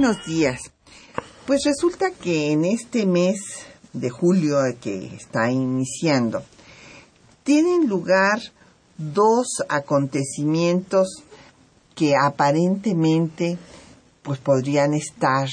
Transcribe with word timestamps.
Buenos 0.00 0.24
días. 0.24 0.60
Pues 1.46 1.60
resulta 1.66 2.10
que 2.10 2.52
en 2.52 2.64
este 2.64 3.04
mes 3.04 3.38
de 3.92 4.08
julio 4.08 4.56
que 4.80 5.14
está 5.14 5.50
iniciando, 5.50 6.42
tienen 7.44 7.86
lugar 7.86 8.40
dos 8.96 9.62
acontecimientos 9.68 11.22
que 11.94 12.14
aparentemente 12.16 13.58
pues 14.22 14.38
podrían 14.38 14.94
estar 14.94 15.50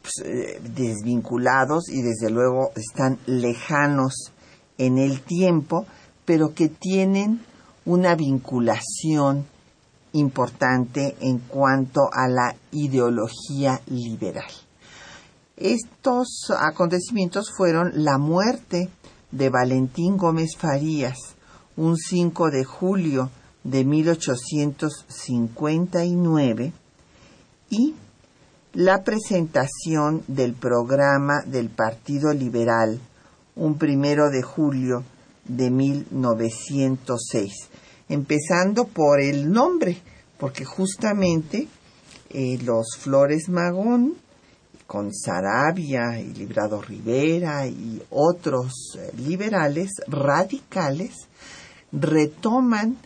pues, 0.00 0.14
eh, 0.24 0.62
desvinculados 0.62 1.90
y 1.90 2.00
desde 2.00 2.30
luego 2.30 2.70
están 2.76 3.18
lejanos 3.26 4.32
en 4.78 4.96
el 4.96 5.20
tiempo, 5.20 5.84
pero 6.24 6.54
que 6.54 6.70
tienen 6.70 7.44
una 7.84 8.14
vinculación 8.14 9.44
importante 10.14 11.14
en 11.20 11.38
cuanto 11.38 12.08
a 12.12 12.26
la 12.28 12.56
ideología 12.72 13.80
liberal. 13.86 14.50
Estos 15.56 16.52
acontecimientos 16.56 17.52
fueron 17.56 18.04
la 18.04 18.18
muerte 18.18 18.90
de 19.30 19.50
Valentín 19.50 20.16
Gómez 20.16 20.56
Farías, 20.56 21.36
un 21.76 21.96
5 21.96 22.50
de 22.50 22.64
julio 22.64 23.30
de 23.64 23.84
1859, 23.84 26.72
y 27.70 27.94
la 28.72 29.02
presentación 29.02 30.22
del 30.28 30.54
programa 30.54 31.42
del 31.46 31.70
Partido 31.70 32.32
Liberal, 32.32 33.00
un 33.56 33.78
primero 33.78 34.30
de 34.30 34.42
julio 34.42 35.02
de 35.44 35.70
1906 35.70 37.70
empezando 38.08 38.86
por 38.86 39.20
el 39.20 39.50
nombre, 39.50 39.98
porque 40.38 40.64
justamente 40.64 41.68
eh, 42.30 42.58
los 42.62 42.96
Flores 42.98 43.48
Magón, 43.48 44.14
con 44.86 45.14
Sarabia 45.14 46.20
y 46.20 46.34
Librado 46.34 46.82
Rivera 46.82 47.66
y 47.66 48.02
otros 48.10 48.98
eh, 48.98 49.12
liberales 49.16 49.92
radicales, 50.06 51.14
retoman 51.90 52.98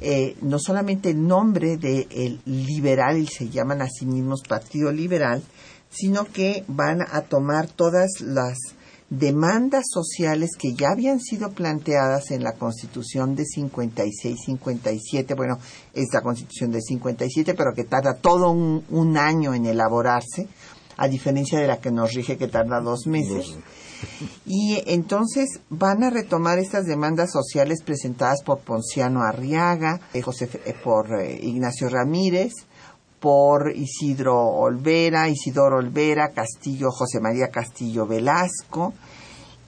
eh, 0.00 0.36
no 0.42 0.58
solamente 0.58 1.10
el 1.10 1.26
nombre 1.26 1.76
del 1.76 2.08
de 2.08 2.40
liberal, 2.44 3.18
y 3.18 3.26
se 3.26 3.48
llaman 3.48 3.82
a 3.82 3.88
sí 3.88 4.04
mismos 4.04 4.42
Partido 4.42 4.90
Liberal, 4.90 5.42
sino 5.90 6.24
que 6.24 6.64
van 6.66 7.02
a 7.02 7.22
tomar 7.22 7.68
todas 7.68 8.20
las 8.20 8.58
demandas 9.18 9.84
sociales 9.90 10.52
que 10.58 10.72
ya 10.72 10.92
habían 10.92 11.20
sido 11.20 11.50
planteadas 11.50 12.30
en 12.30 12.42
la 12.42 12.52
Constitución 12.52 13.34
de 13.34 13.44
56-57, 13.44 15.36
bueno, 15.36 15.58
es 15.92 16.08
la 16.14 16.22
Constitución 16.22 16.70
de 16.70 16.80
57, 16.80 17.52
pero 17.52 17.74
que 17.74 17.84
tarda 17.84 18.14
todo 18.14 18.50
un, 18.50 19.16
año 19.18 19.52
en 19.52 19.66
elaborarse, 19.66 20.48
a 20.96 21.08
diferencia 21.08 21.58
de 21.58 21.66
la 21.66 21.78
que 21.78 21.90
nos 21.90 22.14
rige 22.14 22.38
que 22.38 22.48
tarda 22.48 22.80
dos 22.80 23.06
meses. 23.06 23.54
Y 24.46 24.82
entonces 24.86 25.60
van 25.68 26.02
a 26.02 26.10
retomar 26.10 26.58
estas 26.58 26.86
demandas 26.86 27.32
sociales 27.32 27.82
presentadas 27.84 28.42
por 28.42 28.60
Ponciano 28.60 29.20
Arriaga, 29.22 30.00
eh, 30.14 30.22
José, 30.22 30.48
eh, 30.64 30.74
por 30.82 31.20
eh, 31.20 31.38
Ignacio 31.42 31.90
Ramírez, 31.90 32.52
por 33.22 33.72
Isidro 33.74 34.36
Olvera, 34.36 35.28
Isidoro 35.28 35.78
Olvera, 35.78 36.32
Castillo, 36.32 36.90
José 36.90 37.20
María 37.20 37.48
Castillo 37.52 38.04
Velasco. 38.04 38.94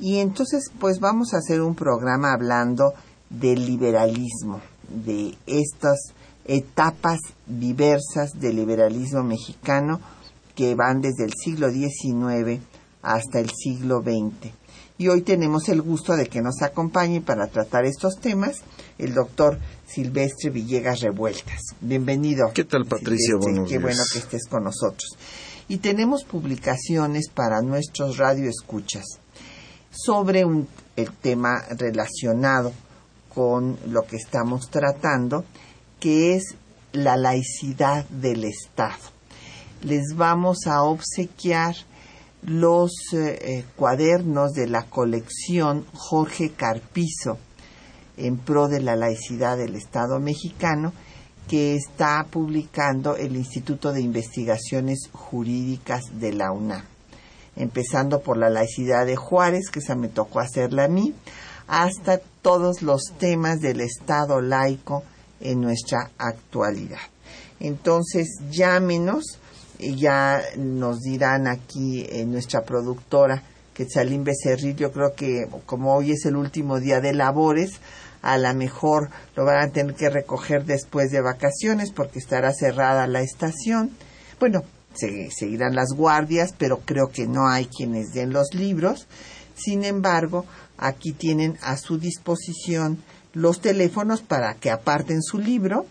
Y 0.01 0.19
entonces, 0.19 0.73
pues 0.81 0.99
vamos 0.99 1.33
a 1.33 1.39
hacer 1.39 1.63
un 1.63 1.77
programa 1.77 2.33
hablando 2.33 2.93
del 3.31 3.65
liberalismo, 3.65 4.61
de 4.89 5.39
estas 5.47 6.13
etapas 6.45 7.21
diversas 7.47 8.33
del 8.41 8.57
liberalismo 8.57 9.23
mexicano 9.23 10.01
que 10.57 10.75
van 10.75 11.01
desde 11.01 11.25
el 11.25 11.33
siglo 11.33 11.71
XIX 11.71 12.61
hasta 13.03 13.39
el 13.39 13.51
siglo 13.51 14.03
XX. 14.03 14.53
Y 14.99 15.09
hoy 15.09 15.23
tenemos 15.23 15.69
el 15.69 15.81
gusto 15.81 16.17
de 16.17 16.27
que 16.27 16.43
nos 16.43 16.61
acompañe 16.63 17.21
para 17.21 17.47
tratar 17.47 17.85
estos 17.85 18.17
temas 18.21 18.63
el 18.99 19.15
doctor 19.15 19.59
Silvestre 19.95 20.51
Villegas 20.51 21.03
Revueltas. 21.03 21.77
Bienvenido. 21.81 22.51
¿Qué 22.53 22.65
tal, 22.65 22.85
Patricia? 22.85 23.37
Buenos 23.41 23.71
Qué 23.71 23.79
bueno 23.79 24.03
que 24.13 24.19
estés 24.19 24.49
con 24.49 24.65
nosotros. 24.65 25.17
Y 25.69 25.79
tenemos 25.79 26.25
publicaciones 26.25 27.29
para 27.29 27.63
nuestros 27.63 28.19
radioescuchas 28.19 29.05
sobre 29.93 30.45
un, 30.45 30.67
el 30.97 31.13
tema 31.13 31.63
relacionado 31.79 32.73
con 33.33 33.79
lo 33.87 34.03
que 34.03 34.17
estamos 34.17 34.69
tratando, 34.69 35.45
que 36.01 36.35
es 36.35 36.57
la 36.93 37.17
laicidad 37.17 38.05
del 38.09 38.45
Estado. 38.45 38.99
Les 39.83 40.17
vamos 40.17 40.67
a 40.67 40.83
obsequiar 40.83 41.77
los 42.43 42.91
eh, 43.13 43.39
eh, 43.41 43.65
cuadernos 43.77 44.55
de 44.55 44.67
la 44.67 44.87
colección 44.87 45.87
Jorge 45.95 46.51
Carpizo 46.51 47.39
en 48.17 48.37
pro 48.37 48.69
de 48.69 48.81
la 48.81 48.97
laicidad 48.97 49.57
del 49.57 49.75
Estado 49.75 50.21
mexicano 50.21 50.93
que 51.49 51.75
está 51.75 52.27
publicando 52.31 53.17
el 53.17 53.37
Instituto 53.37 53.93
de 53.93 54.01
Investigaciones 54.01 55.11
Jurídicas 55.13 56.03
de 56.19 56.33
la 56.33 56.53
UNAM. 56.53 56.85
Empezando 57.57 58.21
por 58.21 58.37
la 58.37 58.51
laicidad 58.51 59.07
de 59.07 59.17
Juárez, 59.17 59.71
que 59.71 59.81
esa 59.81 59.95
me 59.95 60.09
tocó 60.09 60.41
hacerla 60.41 60.85
a 60.85 60.89
mí, 60.89 61.15
hasta 61.67 62.19
todos 62.43 62.83
los 62.83 63.13
temas 63.19 63.61
del 63.61 63.81
Estado 63.81 64.41
laico 64.41 65.03
en 65.41 65.61
nuestra 65.61 66.11
actualidad. 66.19 66.99
Entonces, 67.61 68.41
llámenos, 68.51 69.39
ya 69.79 70.43
nos 70.57 71.01
dirán 71.01 71.47
aquí 71.47 72.07
en 72.09 72.33
nuestra 72.33 72.63
productora, 72.63 73.43
Quetzalín 73.75 74.25
Becerril, 74.25 74.77
yo 74.77 74.93
creo 74.93 75.15
que 75.15 75.47
como 75.67 75.95
hoy 75.95 76.13
es 76.13 76.25
el 76.25 76.37
último 76.37 76.81
día 76.81 77.01
de 77.01 77.13
labores, 77.13 77.81
a 78.23 78.39
lo 78.39 78.55
mejor 78.55 79.11
lo 79.37 79.45
van 79.45 79.59
a 79.59 79.71
tener 79.71 79.95
que 79.95 80.09
recoger 80.09 80.65
después 80.65 81.11
de 81.11 81.21
vacaciones 81.21 81.91
porque 81.91 82.19
estará 82.19 82.55
cerrada 82.55 83.07
la 83.07 83.21
estación. 83.21 83.91
Bueno, 84.41 84.63
se, 84.95 85.31
seguirán 85.31 85.75
las 85.75 85.91
guardias, 85.95 86.55
pero 86.57 86.79
creo 86.79 87.09
que 87.09 87.27
no 87.27 87.49
hay 87.49 87.67
quienes 87.67 88.15
den 88.15 88.33
los 88.33 88.55
libros. 88.55 89.07
Sin 89.55 89.85
embargo, 89.85 90.47
aquí 90.79 91.13
tienen 91.13 91.59
a 91.63 91.77
su 91.77 91.99
disposición 91.99 93.03
los 93.35 93.61
teléfonos 93.61 94.23
para 94.23 94.55
que 94.55 94.71
aparten 94.71 95.23
su 95.23 95.39
libro. 95.39 95.87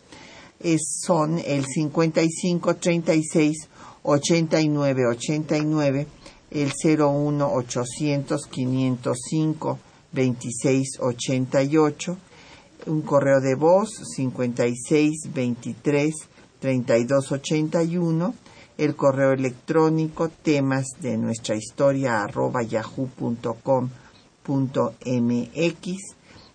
son 1.06 1.39
el 1.39 1.65
55 1.65 2.75
36 2.77 3.69
89 4.03 5.06
89, 5.07 6.07
el 6.53 6.71
01 6.71 7.51
800 7.51 8.47
505 8.47 9.79
2688, 10.11 12.17
un 12.85 13.01
correo 13.01 13.41
de 13.41 13.55
voz 13.55 13.89
56 14.15 15.33
23 15.33 16.13
32 16.59 17.31
81, 17.31 18.35
el 18.77 18.95
correo 18.95 19.33
electrónico 19.33 20.29
temas 20.29 20.85
de 21.01 21.17
nuestra 21.17 21.55
historia 21.55 22.23
arroba 22.23 22.61
yahoo.com.mx. 22.61 23.88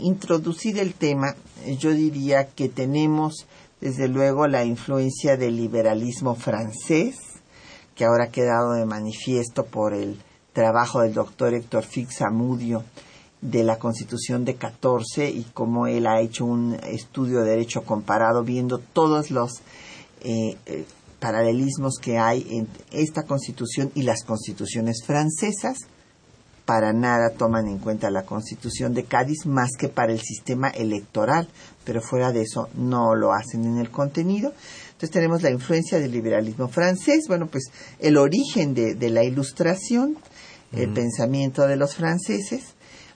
introducir 0.00 0.78
el 0.78 0.94
tema, 0.94 1.36
yo 1.78 1.92
diría 1.92 2.48
que 2.48 2.68
tenemos 2.68 3.46
desde 3.80 4.08
luego 4.08 4.46
la 4.46 4.64
influencia 4.64 5.36
del 5.36 5.56
liberalismo 5.56 6.34
francés, 6.34 7.16
que 7.94 8.04
ahora 8.04 8.24
ha 8.24 8.30
quedado 8.30 8.72
de 8.72 8.86
manifiesto 8.86 9.66
por 9.66 9.94
el 9.94 10.20
trabajo 10.52 11.00
del 11.00 11.14
doctor 11.14 11.54
Héctor 11.54 11.84
Fix 11.84 12.22
Amudio 12.22 12.84
de 13.40 13.62
la 13.62 13.78
Constitución 13.78 14.44
de 14.44 14.56
14 14.56 15.30
y 15.30 15.44
cómo 15.54 15.86
él 15.86 16.06
ha 16.06 16.20
hecho 16.20 16.44
un 16.44 16.74
estudio 16.84 17.40
de 17.40 17.50
derecho 17.50 17.82
comparado 17.82 18.42
viendo 18.42 18.78
todos 18.78 19.30
los 19.30 19.60
eh, 20.22 20.56
paralelismos 21.20 21.98
que 22.00 22.18
hay 22.18 22.46
en 22.50 22.68
esta 22.90 23.24
constitución 23.24 23.90
y 23.94 24.02
las 24.02 24.24
constituciones 24.24 25.04
francesas. 25.04 25.78
Para 26.68 26.92
nada 26.92 27.30
toman 27.30 27.66
en 27.66 27.78
cuenta 27.78 28.10
la 28.10 28.24
constitución 28.24 28.92
de 28.92 29.04
Cádiz 29.04 29.46
más 29.46 29.70
que 29.78 29.88
para 29.88 30.12
el 30.12 30.20
sistema 30.20 30.68
electoral, 30.68 31.48
pero 31.82 32.02
fuera 32.02 32.30
de 32.30 32.42
eso 32.42 32.68
no 32.74 33.14
lo 33.14 33.32
hacen 33.32 33.64
en 33.64 33.78
el 33.78 33.88
contenido. 33.88 34.52
Entonces 34.88 35.10
tenemos 35.10 35.42
la 35.42 35.50
influencia 35.50 35.98
del 35.98 36.12
liberalismo 36.12 36.68
francés, 36.68 37.24
bueno, 37.26 37.46
pues 37.46 37.70
el 38.00 38.18
origen 38.18 38.74
de, 38.74 39.08
la 39.08 39.24
ilustración, 39.24 40.18
el 40.72 40.92
pensamiento 40.92 41.66
de 41.66 41.76
los 41.76 41.94
franceses, 41.94 42.74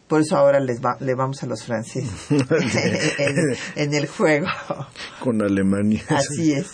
por 0.08 0.22
eso 0.22 0.38
ahora 0.38 0.58
les 0.58 0.80
le 1.00 1.14
vamos 1.14 1.42
a 1.42 1.46
los 1.46 1.62
franceses 1.62 2.08
en, 2.30 3.56
en, 3.76 3.92
el 3.92 4.06
juego. 4.06 4.46
Con 5.20 5.42
Alemania. 5.42 6.02
Así 6.08 6.54
es. 6.54 6.68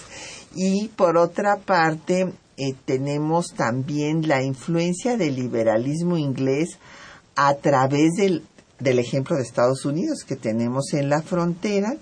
Y 0.55 0.87
por 0.95 1.17
otra 1.17 1.57
parte, 1.57 2.33
eh, 2.59 2.75
tenemos 2.85 3.55
también 3.55 4.27
la 4.27 4.43
influencia 4.43 5.17
del 5.17 5.37
liberalismo 5.37 6.19
inglés 6.19 6.79
a 7.37 7.55
través 7.55 8.15
del, 8.17 8.45
del 8.81 8.99
ejemplo 8.99 9.37
de 9.37 9.43
Estados 9.43 9.85
Unidos 9.85 10.25
que 10.27 10.35
tenemos 10.35 10.93
en 10.93 11.09
la 11.09 11.23
frontera. 11.23 11.97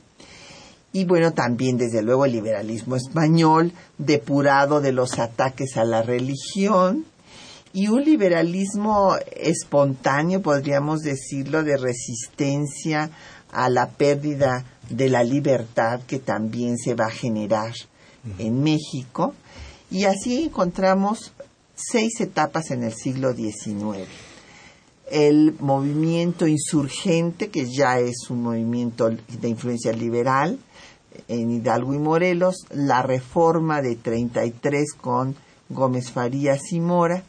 Y 0.95 1.05
bueno, 1.05 1.35
también 1.35 1.77
desde 1.77 2.01
luego 2.01 2.25
el 2.25 2.33
liberalismo 2.33 2.97
español, 2.97 3.73
depurado 3.99 4.81
de 4.81 4.93
los 4.93 5.19
ataques 5.19 5.77
a 5.77 5.85
la 5.85 6.01
religión, 6.01 7.05
y 7.75 7.89
un 7.89 8.05
liberalismo 8.05 9.15
espontáneo, 9.33 10.41
podríamos 10.41 11.01
decirlo, 11.01 11.63
de 11.63 11.77
resistencia 11.77 13.11
a 13.53 13.69
la 13.69 13.91
pérdida 13.91 14.65
de 14.89 15.11
la 15.11 15.23
libertad 15.23 16.01
que 16.07 16.19
también 16.19 16.79
se 16.79 16.95
va 16.95 17.09
a 17.09 17.11
generar 17.11 17.75
en 18.39 18.63
México 18.63 19.35
y 19.91 20.05
así 20.05 20.45
encontramos 20.45 21.33
seis 21.75 22.21
etapas 22.21 22.71
en 22.71 22.83
el 22.83 22.95
siglo 22.95 23.35
XIX. 23.35 24.09
El 25.11 25.55
movimiento 25.61 26.49
insurgente, 26.49 27.49
que 27.49 27.67
ya 27.71 28.01
es 28.01 28.29
un 28.29 28.43
movimiento 28.43 29.11
de 29.11 29.49
influencia 29.49 29.93
liberal 29.93 30.59
en 31.29 31.51
Hidalgo 31.51 31.95
y 31.95 31.99
Morelos, 31.99 32.67
la 32.71 33.03
reforma 33.03 33.81
de 33.83 33.95
33 33.95 34.95
con 34.95 35.37
Gómez 35.69 36.11
Farías 36.11 36.73
y 36.73 36.81
Mora, 36.81 37.23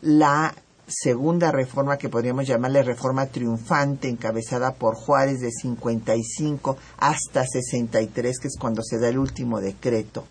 la 0.00 0.54
segunda 0.86 1.52
reforma 1.52 1.98
que 1.98 2.08
podríamos 2.08 2.46
llamarle 2.46 2.82
reforma 2.82 3.26
triunfante, 3.26 4.08
encabezada 4.08 4.72
por 4.72 4.96
Juárez 4.96 5.40
de 5.40 5.50
55 5.50 6.76
hasta 6.96 7.46
63, 7.46 8.38
que 8.40 8.48
es 8.48 8.56
cuando 8.58 8.82
se 8.82 8.98
da 8.98 9.08
el 9.08 9.18
último 9.18 9.60
decreto 9.60 10.24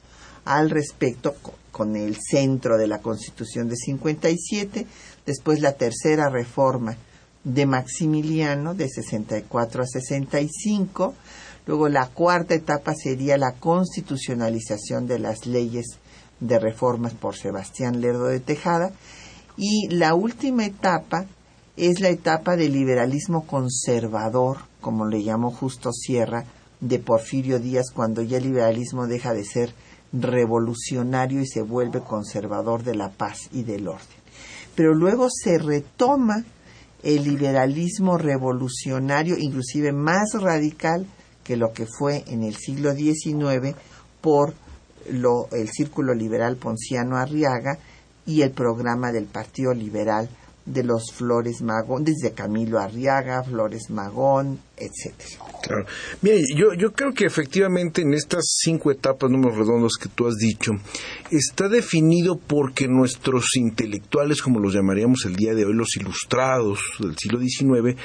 al 0.45 0.69
respecto 0.69 1.35
con 1.79 1.95
el 1.95 2.17
centro 2.19 2.77
de 2.77 2.87
la 2.87 2.99
Constitución 2.99 3.69
de 3.69 3.77
57, 3.77 4.85
después 5.25 5.61
la 5.61 5.77
tercera 5.77 6.27
reforma 6.27 6.97
de 7.45 7.65
Maximiliano 7.65 8.73
de 8.73 8.89
64 8.89 9.83
a 9.83 9.85
65, 9.85 11.13
luego 11.65 11.87
la 11.87 12.07
cuarta 12.07 12.53
etapa 12.53 12.93
sería 12.95 13.37
la 13.37 13.53
constitucionalización 13.53 15.07
de 15.07 15.19
las 15.19 15.45
leyes 15.45 15.99
de 16.41 16.59
reformas 16.59 17.13
por 17.13 17.37
Sebastián 17.37 18.01
Lerdo 18.01 18.25
de 18.25 18.41
Tejada 18.41 18.91
y 19.55 19.87
la 19.87 20.15
última 20.15 20.65
etapa 20.65 21.27
es 21.77 22.01
la 22.01 22.09
etapa 22.09 22.57
del 22.57 22.73
liberalismo 22.73 23.47
conservador, 23.47 24.57
como 24.81 25.05
le 25.05 25.23
llamó 25.23 25.49
Justo 25.49 25.93
Sierra, 25.93 26.43
de 26.81 26.99
Porfirio 26.99 27.57
Díaz, 27.57 27.91
cuando 27.93 28.21
ya 28.21 28.39
el 28.39 28.43
liberalismo 28.43 29.07
deja 29.07 29.33
de 29.33 29.45
ser 29.45 29.73
revolucionario 30.11 31.41
y 31.41 31.47
se 31.47 31.61
vuelve 31.61 32.01
conservador 32.01 32.83
de 32.83 32.95
la 32.95 33.09
paz 33.09 33.49
y 33.51 33.63
del 33.63 33.87
orden. 33.87 34.07
Pero 34.75 34.93
luego 34.93 35.27
se 35.29 35.57
retoma 35.57 36.45
el 37.03 37.23
liberalismo 37.23 38.17
revolucionario, 38.17 39.37
inclusive 39.37 39.91
más 39.91 40.33
radical 40.33 41.05
que 41.43 41.57
lo 41.57 41.73
que 41.73 41.85
fue 41.85 42.23
en 42.27 42.43
el 42.43 42.55
siglo 42.55 42.93
XIX 42.93 43.75
por 44.21 44.53
lo, 45.09 45.47
el 45.51 45.69
Círculo 45.69 46.13
Liberal 46.13 46.57
Ponciano 46.57 47.17
Arriaga 47.17 47.77
y 48.25 48.41
el 48.41 48.51
programa 48.51 49.11
del 49.11 49.25
Partido 49.25 49.73
Liberal 49.73 50.29
de 50.65 50.83
los 50.83 51.11
Flores 51.11 51.61
Magón, 51.61 52.03
desde 52.03 52.33
Camilo 52.33 52.79
Arriaga, 52.79 53.43
Flores 53.43 53.89
Magón, 53.89 54.59
etcétera. 54.77 55.45
Claro. 55.63 55.85
Yo, 56.55 56.73
yo 56.77 56.93
creo 56.93 57.11
que 57.13 57.25
efectivamente 57.25 58.01
en 58.01 58.13
estas 58.13 58.57
cinco 58.61 58.91
etapas, 58.91 59.29
números 59.29 59.57
redondos 59.57 59.93
que 60.01 60.09
tú 60.09 60.27
has 60.27 60.35
dicho, 60.35 60.71
está 61.31 61.67
definido 61.67 62.37
porque 62.37 62.87
nuestros 62.87 63.55
intelectuales, 63.55 64.41
como 64.41 64.59
los 64.59 64.73
llamaríamos 64.73 65.25
el 65.25 65.35
día 65.35 65.53
de 65.53 65.65
hoy, 65.65 65.73
los 65.73 65.95
ilustrados 65.97 66.79
del 66.99 67.15
siglo 67.17 67.39
XIX, 67.39 67.97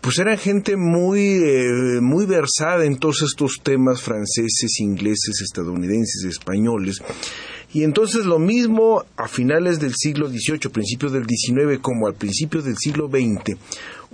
pues 0.00 0.18
eran 0.18 0.38
gente 0.38 0.76
muy, 0.76 1.20
eh, 1.20 2.00
muy 2.00 2.24
versada 2.24 2.86
en 2.86 2.98
todos 2.98 3.22
estos 3.22 3.56
temas 3.62 4.00
franceses, 4.00 4.80
ingleses, 4.80 5.42
estadounidenses, 5.42 6.24
españoles, 6.24 7.02
y 7.72 7.84
entonces 7.84 8.26
lo 8.26 8.38
mismo 8.38 9.04
a 9.16 9.28
finales 9.28 9.78
del 9.78 9.92
siglo 9.94 10.28
XVIII, 10.28 10.70
principios 10.72 11.12
del 11.12 11.24
XIX, 11.24 11.78
como 11.80 12.08
al 12.08 12.14
principio 12.14 12.62
del 12.62 12.76
siglo 12.76 13.08
XX, 13.08 13.56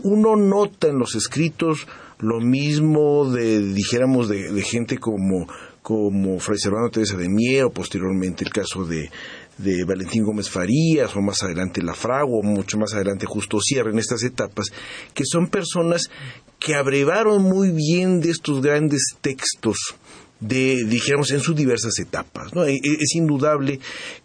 uno 0.03 0.37
nota 0.37 0.89
en 0.89 0.99
los 0.99 1.15
escritos 1.15 1.87
lo 2.19 2.41
mismo 2.41 3.31
de, 3.31 3.61
dijéramos, 3.61 4.29
de, 4.29 4.63
gente 4.63 4.99
como, 4.99 5.47
como 5.83 6.39
Fray 6.39 6.59
Servando 6.59 6.91
Teresa 6.91 7.17
de 7.17 7.29
Mier, 7.29 7.65
o 7.65 7.71
posteriormente 7.71 8.45
el 8.45 8.51
caso 8.51 8.85
de, 8.85 9.11
de 9.59 9.85
Valentín 9.85 10.25
Gómez 10.25 10.51
Farías, 10.51 11.15
o 11.17 11.21
más 11.21 11.43
adelante 11.43 11.83
La 11.83 11.95
Fragua, 11.95 12.41
o 12.41 12.43
mucho 12.43 12.79
más 12.79 12.95
adelante 12.95 13.27
Justo 13.27 13.59
Sierra, 13.61 13.91
en 13.91 13.99
estas 13.99 14.23
etapas, 14.23 14.67
que 15.15 15.25
son 15.25 15.49
personas 15.49 16.11
que 16.59 16.75
abrevaron 16.75 17.43
muy 17.43 17.71
bien 17.71 18.21
de 18.21 18.31
estos 18.31 18.63
grandes 18.63 19.03
textos 19.21 19.95
de, 20.41 20.85
dijéramos, 20.85 21.31
en 21.31 21.41
sus 21.41 21.57
diversas 21.57 21.99
etapas. 21.99 22.53
E, 22.55 22.73
e, 22.73 22.79
es, 23.01 23.15
indudable 23.15 23.81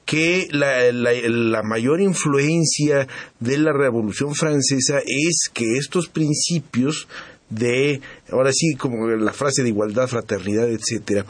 que 0.06 0.48
la, 0.52 0.92
la, 0.92 1.64
mayor 1.64 2.02
influencia 2.02 3.08
de 3.40 3.58
la 3.58 3.72
Revolución 3.74 4.36
Francesa 4.36 5.00
es 5.00 5.50
que 5.54 5.78
estos 5.78 6.08
principios 6.08 7.08
de, 7.50 8.02
ahora 8.30 8.52
sí, 8.54 8.76
como 8.76 9.08
la 9.08 9.34
frase 9.34 9.64
de 9.64 9.70
igualdad, 9.70 10.08
fraternidad, 10.08 10.70
etcétera, 10.70 11.26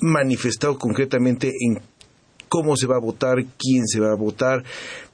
manifestado 0.00 0.78
concretamente 0.78 1.48
en 1.48 1.80
cómo 2.48 2.76
se 2.76 2.86
va 2.86 2.96
a 2.96 3.00
votar, 3.00 3.44
quién 3.58 3.84
se 3.86 3.98
va 3.98 4.12
a 4.12 4.16
votar, 4.16 4.62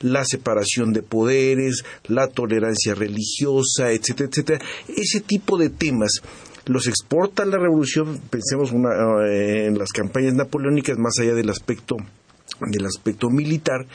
la 0.01 0.25
separación 0.27 0.93
de 0.93 1.03
poderes, 1.03 1.85
la 2.07 2.27
tolerancia 2.27 2.95
religiosa, 2.95 3.93
etcétera, 3.93 4.29
etcétera. 4.29 4.65
Ese 4.89 5.21
tipo 5.21 5.57
de 5.57 5.71
temas 5.71 6.21
los 6.67 6.87
exporta 6.87 7.45
la 7.45 7.59
revolución, 7.59 8.21
pensemos 8.31 8.73
una, 8.73 8.91
eh, 9.27 9.67
en 9.67 9.79
las 9.79 9.91
campañas 9.91 10.35
napoleónicas 10.35 10.99
más 10.99 11.19
allá 11.21 11.35
del 11.35 11.51
aspecto 11.51 11.97
del 12.61 12.85
aspecto 12.85 13.31
militar 13.31 13.87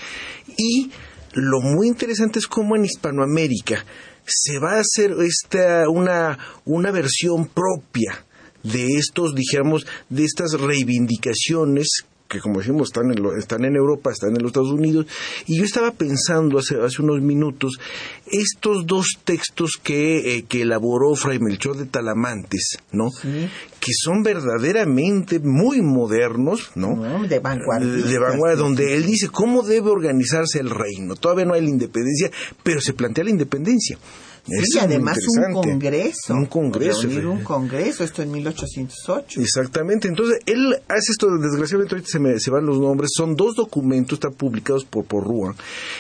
y 0.57 0.89
lo 1.33 1.61
muy 1.61 1.87
interesante 1.87 2.39
es 2.39 2.47
cómo 2.47 2.75
en 2.75 2.85
Hispanoamérica 2.85 3.85
se 4.25 4.57
va 4.59 4.77
a 4.77 4.79
hacer 4.79 5.11
esta 5.19 5.87
una 5.87 6.39
una 6.65 6.89
versión 6.91 7.47
propia 7.47 8.25
de 8.63 8.97
estos, 8.97 9.35
digamos, 9.35 9.85
de 10.09 10.25
estas 10.25 10.59
reivindicaciones 10.59 12.05
que 12.27 12.39
como 12.39 12.59
decimos 12.59 12.89
están 12.89 13.11
en, 13.11 13.23
están 13.37 13.65
en 13.65 13.75
Europa, 13.75 14.11
están 14.11 14.31
en 14.31 14.41
los 14.41 14.49
Estados 14.49 14.71
Unidos, 14.71 15.05
y 15.45 15.57
yo 15.57 15.63
estaba 15.63 15.91
pensando 15.91 16.57
hace, 16.57 16.75
hace 16.81 17.01
unos 17.01 17.21
minutos, 17.21 17.79
estos 18.25 18.85
dos 18.85 19.19
textos 19.23 19.79
que, 19.81 20.37
eh, 20.37 20.45
que 20.47 20.63
elaboró 20.63 21.15
Fray 21.15 21.39
Melchor 21.39 21.77
de 21.77 21.85
Talamantes, 21.85 22.79
¿no? 22.91 23.09
Que 23.21 23.91
son 23.93 24.23
verdaderamente 24.23 25.39
muy 25.39 25.81
modernos, 25.81 26.71
¿no? 26.75 26.95
de 27.27 27.39
vanguardia. 27.39 28.05
De 28.05 28.19
vanguardia, 28.19 28.57
donde 28.57 28.95
él 28.95 29.05
dice 29.05 29.29
cómo 29.29 29.61
debe 29.61 29.89
organizarse 29.89 30.59
el 30.59 30.69
reino. 30.69 31.15
Todavía 31.15 31.45
no 31.45 31.53
hay 31.53 31.61
la 31.61 31.69
independencia, 31.69 32.31
pero 32.63 32.81
se 32.81 32.93
plantea 32.93 33.23
la 33.23 33.29
independencia. 33.29 33.97
Sí, 34.47 34.79
además 34.79 35.17
un 35.27 35.53
congreso. 35.53 36.33
Un 36.33 36.45
congreso. 36.45 37.07
un 37.07 37.43
congreso, 37.43 38.03
esto 38.03 38.21
en 38.21 38.31
1808. 38.31 39.41
Exactamente. 39.41 40.07
Entonces, 40.07 40.39
él 40.45 40.75
hace 40.87 41.11
esto, 41.11 41.27
desgraciadamente 41.41 41.95
ahorita 41.95 42.09
se 42.09 42.19
me 42.19 42.39
se 42.39 42.51
van 42.51 42.65
los 42.65 42.79
nombres, 42.79 43.11
son 43.15 43.35
dos 43.35 43.55
documentos, 43.55 44.17
están 44.17 44.33
publicados 44.33 44.85
por, 44.85 45.05
por 45.05 45.25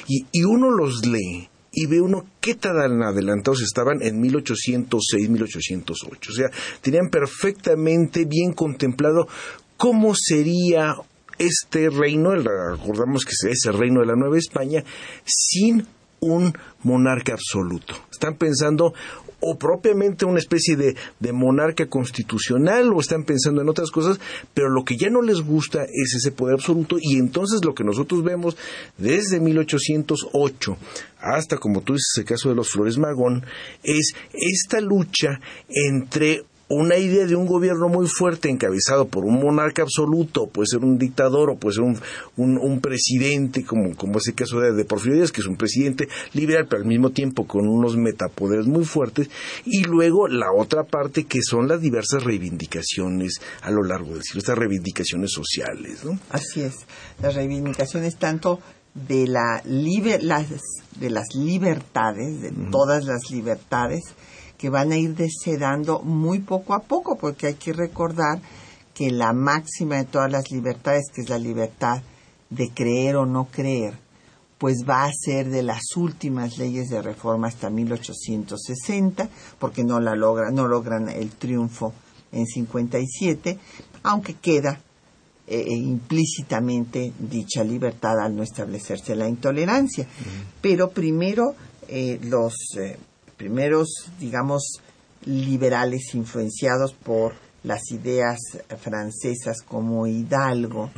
y, 0.07 0.25
y 0.31 0.43
uno 0.43 0.69
los 0.69 1.05
lee 1.05 1.49
y 1.71 1.87
ve 1.87 1.99
uno 1.99 2.25
qué 2.39 2.55
tan 2.55 3.03
adelantados 3.03 3.61
estaban 3.61 4.01
en 4.01 4.19
1806, 4.19 5.29
1808. 5.29 6.31
O 6.31 6.33
sea, 6.33 6.49
tenían 6.81 7.09
perfectamente 7.09 8.25
bien 8.25 8.53
contemplado 8.53 9.27
cómo 9.75 10.13
sería 10.15 10.95
este 11.37 11.89
reino, 11.89 12.31
recordamos 12.31 13.25
que 13.25 13.33
es 13.49 13.65
el 13.65 13.77
reino 13.77 13.99
de 13.99 14.07
la 14.07 14.15
Nueva 14.15 14.37
España, 14.37 14.83
sin 15.25 15.85
un 16.19 16.53
monarca 16.83 17.33
absoluto. 17.33 17.95
Están 18.11 18.35
pensando 18.35 18.93
o 19.41 19.57
propiamente 19.57 20.25
una 20.25 20.39
especie 20.39 20.75
de, 20.75 20.95
de, 21.19 21.33
monarca 21.33 21.87
constitucional 21.87 22.91
o 22.93 22.99
están 22.99 23.23
pensando 23.25 23.61
en 23.61 23.69
otras 23.69 23.91
cosas, 23.91 24.19
pero 24.53 24.69
lo 24.69 24.83
que 24.83 24.97
ya 24.97 25.09
no 25.09 25.21
les 25.21 25.41
gusta 25.41 25.83
es 25.83 26.15
ese 26.15 26.31
poder 26.31 26.55
absoluto 26.55 26.97
y 26.99 27.19
entonces 27.19 27.63
lo 27.63 27.75
que 27.75 27.83
nosotros 27.83 28.23
vemos 28.23 28.57
desde 28.97 29.39
1808 29.39 30.77
hasta, 31.19 31.57
como 31.57 31.81
tú 31.81 31.93
dices, 31.93 32.13
el 32.17 32.25
caso 32.25 32.49
de 32.49 32.55
los 32.55 32.69
Flores 32.69 32.97
Magón, 32.97 33.45
es 33.83 34.13
esta 34.33 34.79
lucha 34.79 35.39
entre 35.69 36.43
una 36.67 36.97
idea 36.97 37.25
de 37.25 37.35
un 37.35 37.45
gobierno 37.45 37.89
muy 37.89 38.07
fuerte 38.07 38.49
encabezado 38.49 39.07
por 39.07 39.23
un 39.23 39.39
monarca 39.39 39.83
absoluto, 39.83 40.47
puede 40.47 40.67
ser 40.67 40.79
un 40.79 40.97
dictador 40.97 41.51
o 41.51 41.57
puede 41.57 41.75
ser 41.75 41.83
un, 41.83 41.99
un, 42.57 42.81
presidente, 42.81 43.63
como, 43.63 43.95
como 43.95 44.17
es 44.17 44.27
el 44.27 44.33
caso 44.33 44.59
de, 44.59 44.73
de, 44.73 44.85
Porfirio 44.85 45.17
Díaz, 45.17 45.31
que 45.31 45.41
es 45.41 45.47
un 45.47 45.57
presidente 45.57 46.07
liberal, 46.33 46.65
pero 46.67 46.81
al 46.81 46.87
mismo 46.87 47.11
tiempo 47.11 47.45
con 47.45 47.67
unos 47.67 47.97
metapoderes 47.97 48.65
muy 48.65 48.83
fuertes, 48.83 49.29
y 49.65 49.83
luego 49.83 50.27
la 50.27 50.51
otra 50.51 50.83
parte 50.83 51.25
que 51.25 51.41
son 51.43 51.67
las 51.67 51.81
diversas 51.81 52.23
reivindicaciones 52.23 53.39
a 53.61 53.69
lo 53.69 53.83
largo 53.83 54.13
del 54.13 54.23
siglo, 54.23 54.39
estas 54.39 54.57
reivindicaciones 54.57 55.31
sociales. 55.31 56.03
¿no? 56.03 56.19
Así 56.31 56.61
es, 56.61 56.73
las 57.21 57.35
reivindicaciones 57.35 58.15
tanto 58.17 58.59
de, 58.95 59.27
la 59.27 59.61
las, 59.65 60.47
de 60.99 61.09
las 61.09 61.35
libertades, 61.35 62.41
de 62.41 62.51
todas 62.71 63.05
las 63.05 63.29
libertades, 63.29 64.01
que 64.65 64.71
van 64.71 64.91
a 64.91 64.97
ir 64.97 65.13
desedando 65.15 66.01
muy 66.01 66.39
poco 66.39 66.73
a 66.73 66.79
poco, 66.79 67.19
porque 67.19 67.45
hay 67.45 67.53
que 67.53 67.71
recordar 67.71 68.41
que 68.95 69.11
la 69.11 69.31
máxima 69.31 69.97
de 69.97 70.05
todas 70.05 70.31
las 70.31 70.49
libertades, 70.49 71.03
que 71.13 71.21
es 71.21 71.29
la 71.29 71.37
libertad 71.37 72.01
de 72.49 72.71
creer 72.73 73.15
o 73.17 73.27
no 73.27 73.45
creer, 73.45 73.93
pues 74.57 74.77
va 74.89 75.03
a 75.03 75.11
ser 75.13 75.51
de 75.51 75.61
las 75.61 75.95
últimas 75.95 76.57
leyes 76.57 76.89
de 76.89 76.99
reforma 76.99 77.47
hasta 77.47 77.69
1860, 77.69 79.29
porque 79.59 79.83
no 79.83 79.99
la 79.99 80.15
logran, 80.15 80.55
no 80.55 80.67
logran 80.67 81.09
el 81.09 81.29
triunfo 81.29 81.93
en 82.31 82.47
57, 82.47 83.59
aunque 84.01 84.33
queda 84.33 84.81
eh, 85.45 85.59
eh, 85.59 85.75
implícitamente 85.75 87.13
dicha 87.19 87.63
libertad 87.63 88.19
al 88.19 88.35
no 88.35 88.41
establecerse 88.41 89.15
la 89.15 89.29
intolerancia. 89.29 90.07
Pero 90.59 90.89
primero 90.89 91.53
eh, 91.87 92.19
los 92.23 92.55
primeros, 93.37 94.09
digamos, 94.19 94.81
liberales 95.25 96.13
influenciados 96.13 96.93
por 96.93 97.33
las 97.63 97.91
ideas 97.91 98.37
francesas 98.79 99.61
como 99.61 100.05
Hidalgo, 100.05 100.91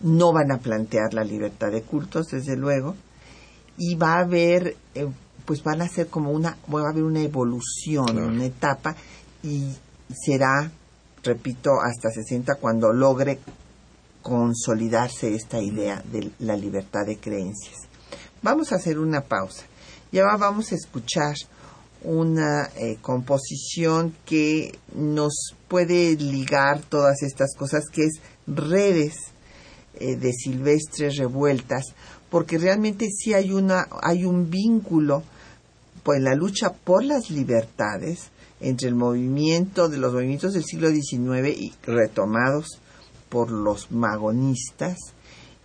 no 0.00 0.32
van 0.32 0.50
a 0.50 0.58
plantear 0.58 1.12
la 1.12 1.24
libertad 1.24 1.70
de 1.70 1.82
cultos, 1.82 2.28
desde 2.28 2.56
luego, 2.56 2.96
y 3.76 3.94
va 3.94 4.14
a 4.14 4.20
haber, 4.20 4.76
eh, 4.94 5.08
pues 5.44 5.62
van 5.62 5.82
a 5.82 5.88
ser 5.88 6.08
como 6.08 6.30
una, 6.32 6.56
va 6.72 6.86
a 6.86 6.90
haber 6.90 7.02
una 7.02 7.20
evolución, 7.20 8.18
una 8.18 8.46
etapa, 8.46 8.96
y 9.42 9.74
será, 10.24 10.70
repito, 11.22 11.80
hasta 11.80 12.10
60 12.10 12.54
cuando 12.56 12.92
logre 12.92 13.38
consolidarse 14.22 15.34
esta 15.34 15.60
idea 15.60 16.02
de 16.10 16.30
la 16.38 16.56
libertad 16.56 17.06
de 17.06 17.18
creencias. 17.18 17.76
Vamos 18.42 18.72
a 18.72 18.76
hacer 18.76 18.98
una 18.98 19.20
pausa 19.20 19.64
y 20.10 20.18
ahora 20.18 20.36
vamos 20.36 20.72
a 20.72 20.74
escuchar 20.74 21.34
una 22.02 22.70
eh, 22.76 22.98
composición 23.00 24.14
que 24.24 24.78
nos 24.94 25.54
puede 25.66 26.16
ligar 26.16 26.82
todas 26.82 27.22
estas 27.22 27.54
cosas, 27.56 27.84
que 27.92 28.04
es 28.04 28.20
Redes 28.46 29.16
eh, 30.00 30.16
de 30.16 30.32
Silvestres 30.32 31.16
Revueltas, 31.16 31.86
porque 32.30 32.58
realmente 32.58 33.08
sí 33.10 33.34
hay, 33.34 33.52
una, 33.52 33.88
hay 34.02 34.24
un 34.24 34.50
vínculo 34.50 35.22
pues, 36.02 36.18
en 36.18 36.24
la 36.24 36.34
lucha 36.34 36.72
por 36.72 37.04
las 37.04 37.30
libertades 37.30 38.30
entre 38.60 38.88
el 38.88 38.94
movimiento 38.94 39.88
de 39.88 39.98
los 39.98 40.12
movimientos 40.12 40.52
del 40.54 40.64
siglo 40.64 40.90
XIX 40.90 41.48
y 41.56 41.72
retomados 41.84 42.80
por 43.28 43.50
los 43.50 43.90
magonistas 43.90 44.96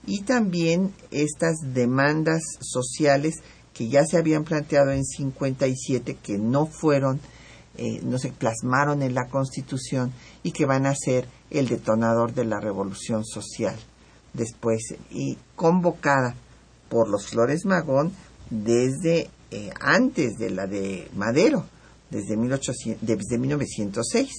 y 0.05 0.21
también 0.23 0.93
estas 1.11 1.55
demandas 1.73 2.41
sociales 2.59 3.35
que 3.73 3.89
ya 3.89 4.05
se 4.05 4.17
habían 4.17 4.43
planteado 4.43 4.91
en 4.91 5.03
57, 5.03 6.17
que 6.21 6.37
no 6.37 6.67
fueron, 6.67 7.19
eh, 7.77 8.01
no 8.03 8.19
se 8.19 8.29
plasmaron 8.29 9.01
en 9.01 9.15
la 9.15 9.27
Constitución 9.29 10.13
y 10.43 10.51
que 10.51 10.65
van 10.65 10.85
a 10.85 10.95
ser 10.95 11.27
el 11.49 11.67
detonador 11.67 12.33
de 12.33 12.45
la 12.45 12.59
revolución 12.59 13.25
social 13.25 13.75
después 14.33 14.95
y 15.09 15.37
convocada 15.55 16.35
por 16.89 17.09
los 17.09 17.27
Flores 17.27 17.65
Magón 17.65 18.11
desde 18.49 19.29
eh, 19.51 19.69
antes 19.79 20.37
de 20.37 20.49
la 20.49 20.67
de 20.67 21.09
Madero, 21.15 21.65
desde, 22.09 22.35
1800, 22.37 23.05
desde 23.05 23.37
1906. 23.37 24.31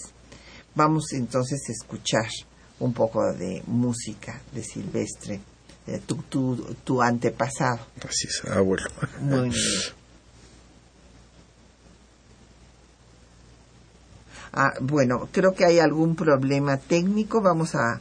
Vamos 0.75 1.13
entonces 1.13 1.61
a 1.69 1.73
escuchar 1.73 2.29
un 2.81 2.93
poco 2.93 3.33
de 3.33 3.63
música 3.67 4.41
de 4.53 4.63
Silvestre 4.63 5.41
tu, 6.07 6.17
tu, 6.29 6.77
tu, 6.85 7.03
antepasado. 7.03 7.81
Así 8.09 8.27
es, 8.27 8.45
abuelo. 8.51 8.89
Muy 9.21 9.51
bien. 9.51 9.63
Ah, 14.53 14.73
bueno, 14.81 15.29
creo 15.33 15.53
que 15.53 15.65
hay 15.65 15.81
algún 15.81 16.15
problema 16.15 16.77
técnico. 16.77 17.41
Vamos 17.43 17.75
a, 17.75 18.01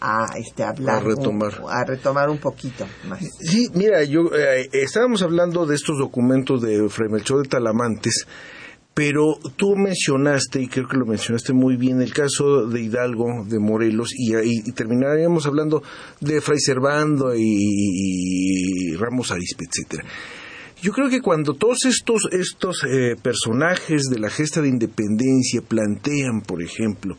a 0.00 0.26
este, 0.36 0.64
hablar. 0.64 0.96
A 0.96 1.00
retomar. 1.00 1.60
Un, 1.62 1.70
a 1.70 1.84
retomar 1.84 2.28
un 2.28 2.38
poquito 2.38 2.86
más. 3.08 3.20
Sí, 3.40 3.68
mira, 3.74 4.02
yo 4.02 4.22
eh, 4.34 4.68
estábamos 4.72 5.22
hablando 5.22 5.64
de 5.64 5.76
estos 5.76 5.98
documentos 5.98 6.60
de 6.60 6.88
Fray 6.88 7.08
Melchor 7.08 7.42
de 7.44 7.48
Talamantes 7.48 8.26
pero 8.94 9.38
tú 9.56 9.74
mencionaste, 9.74 10.60
y 10.60 10.68
creo 10.68 10.86
que 10.86 10.98
lo 10.98 11.06
mencionaste 11.06 11.52
muy 11.52 11.76
bien, 11.76 12.02
el 12.02 12.12
caso 12.12 12.66
de 12.66 12.82
Hidalgo, 12.82 13.44
de 13.46 13.58
Morelos, 13.58 14.10
y, 14.14 14.70
terminaríamos 14.72 15.46
hablando 15.46 15.82
de 16.20 16.40
Fray 16.40 16.58
Servando 16.58 17.34
y, 17.34 18.94
Ramos 18.96 19.30
Arispe, 19.30 19.64
etcétera. 19.64 20.04
Yo 20.82 20.92
creo 20.92 21.08
que 21.08 21.20
cuando 21.20 21.54
todos 21.54 21.78
estos, 21.84 22.28
estos 22.32 22.84
eh, 22.84 23.14
personajes 23.22 24.02
de 24.10 24.18
la 24.18 24.28
gesta 24.28 24.60
de 24.60 24.68
independencia 24.68 25.62
plantean, 25.62 26.42
por 26.42 26.60
ejemplo, 26.60 27.16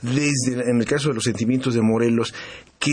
desde 0.00 0.70
en 0.70 0.78
el 0.78 0.86
caso 0.86 1.10
de 1.10 1.16
los 1.16 1.24
sentimientos 1.24 1.74
de 1.74 1.82
Morelos, 1.82 2.34
que, 2.78 2.90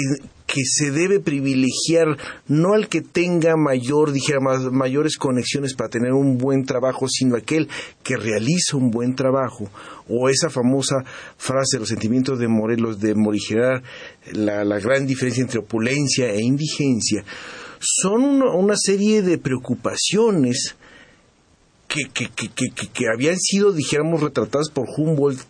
que 0.47 0.61
se 0.65 0.91
debe 0.91 1.19
privilegiar 1.19 2.17
no 2.47 2.73
al 2.73 2.87
que 2.87 3.01
tenga 3.01 3.55
mayor, 3.57 4.11
dijera, 4.11 4.39
mayores 4.71 5.17
conexiones 5.17 5.73
para 5.73 5.89
tener 5.89 6.13
un 6.13 6.37
buen 6.37 6.65
trabajo, 6.65 7.07
sino 7.07 7.35
aquel 7.35 7.69
que 8.03 8.17
realiza 8.17 8.77
un 8.77 8.91
buen 8.91 9.15
trabajo. 9.15 9.69
O 10.07 10.29
esa 10.29 10.49
famosa 10.49 11.03
frase, 11.37 11.79
los 11.79 11.89
sentimientos 11.89 12.39
de 12.39 12.47
Morelos, 12.47 12.99
de 12.99 13.15
morigerar 13.15 13.83
la, 14.31 14.63
la 14.63 14.79
gran 14.79 15.05
diferencia 15.05 15.41
entre 15.41 15.59
opulencia 15.59 16.29
e 16.31 16.41
indigencia, 16.41 17.23
son 17.79 18.41
una 18.41 18.75
serie 18.77 19.21
de 19.21 19.37
preocupaciones 19.37 20.75
que, 21.93 22.27
que, 22.27 22.49
que, 22.49 22.87
que, 22.87 23.05
habían 23.13 23.37
sido, 23.37 23.71
dijéramos, 23.71 24.21
retratadas 24.21 24.69
por 24.69 24.87
Humboldt 24.89 25.41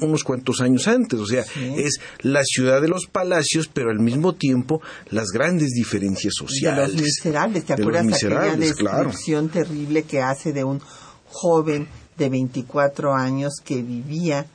unos 0.00 0.22
cuantos 0.22 0.60
años 0.60 0.86
antes. 0.86 1.18
O 1.18 1.26
sea, 1.26 1.44
es 1.76 1.98
la 2.20 2.44
ciudad 2.44 2.80
de 2.80 2.88
los 2.88 3.06
palacios, 3.06 3.68
pero 3.72 3.90
al 3.90 3.98
mismo 3.98 4.34
tiempo 4.34 4.80
las 5.10 5.28
grandes 5.28 5.70
diferencias 5.70 6.34
sociales. 6.36 6.88
De 6.88 6.92
los 6.94 7.02
miserables, 7.02 7.64
¿te 7.64 7.72
acuerdas 7.72 8.06
de 8.06 8.14
aquella 8.14 8.56
descripción 8.56 9.48
terrible 9.48 10.04
que 10.04 10.20
hace 10.20 10.52
de 10.52 10.62
un 10.62 10.80
joven 11.26 11.88
de 12.16 12.28
24 12.28 13.14
años 13.14 13.54
que 13.64 13.82
vivía 13.82 14.46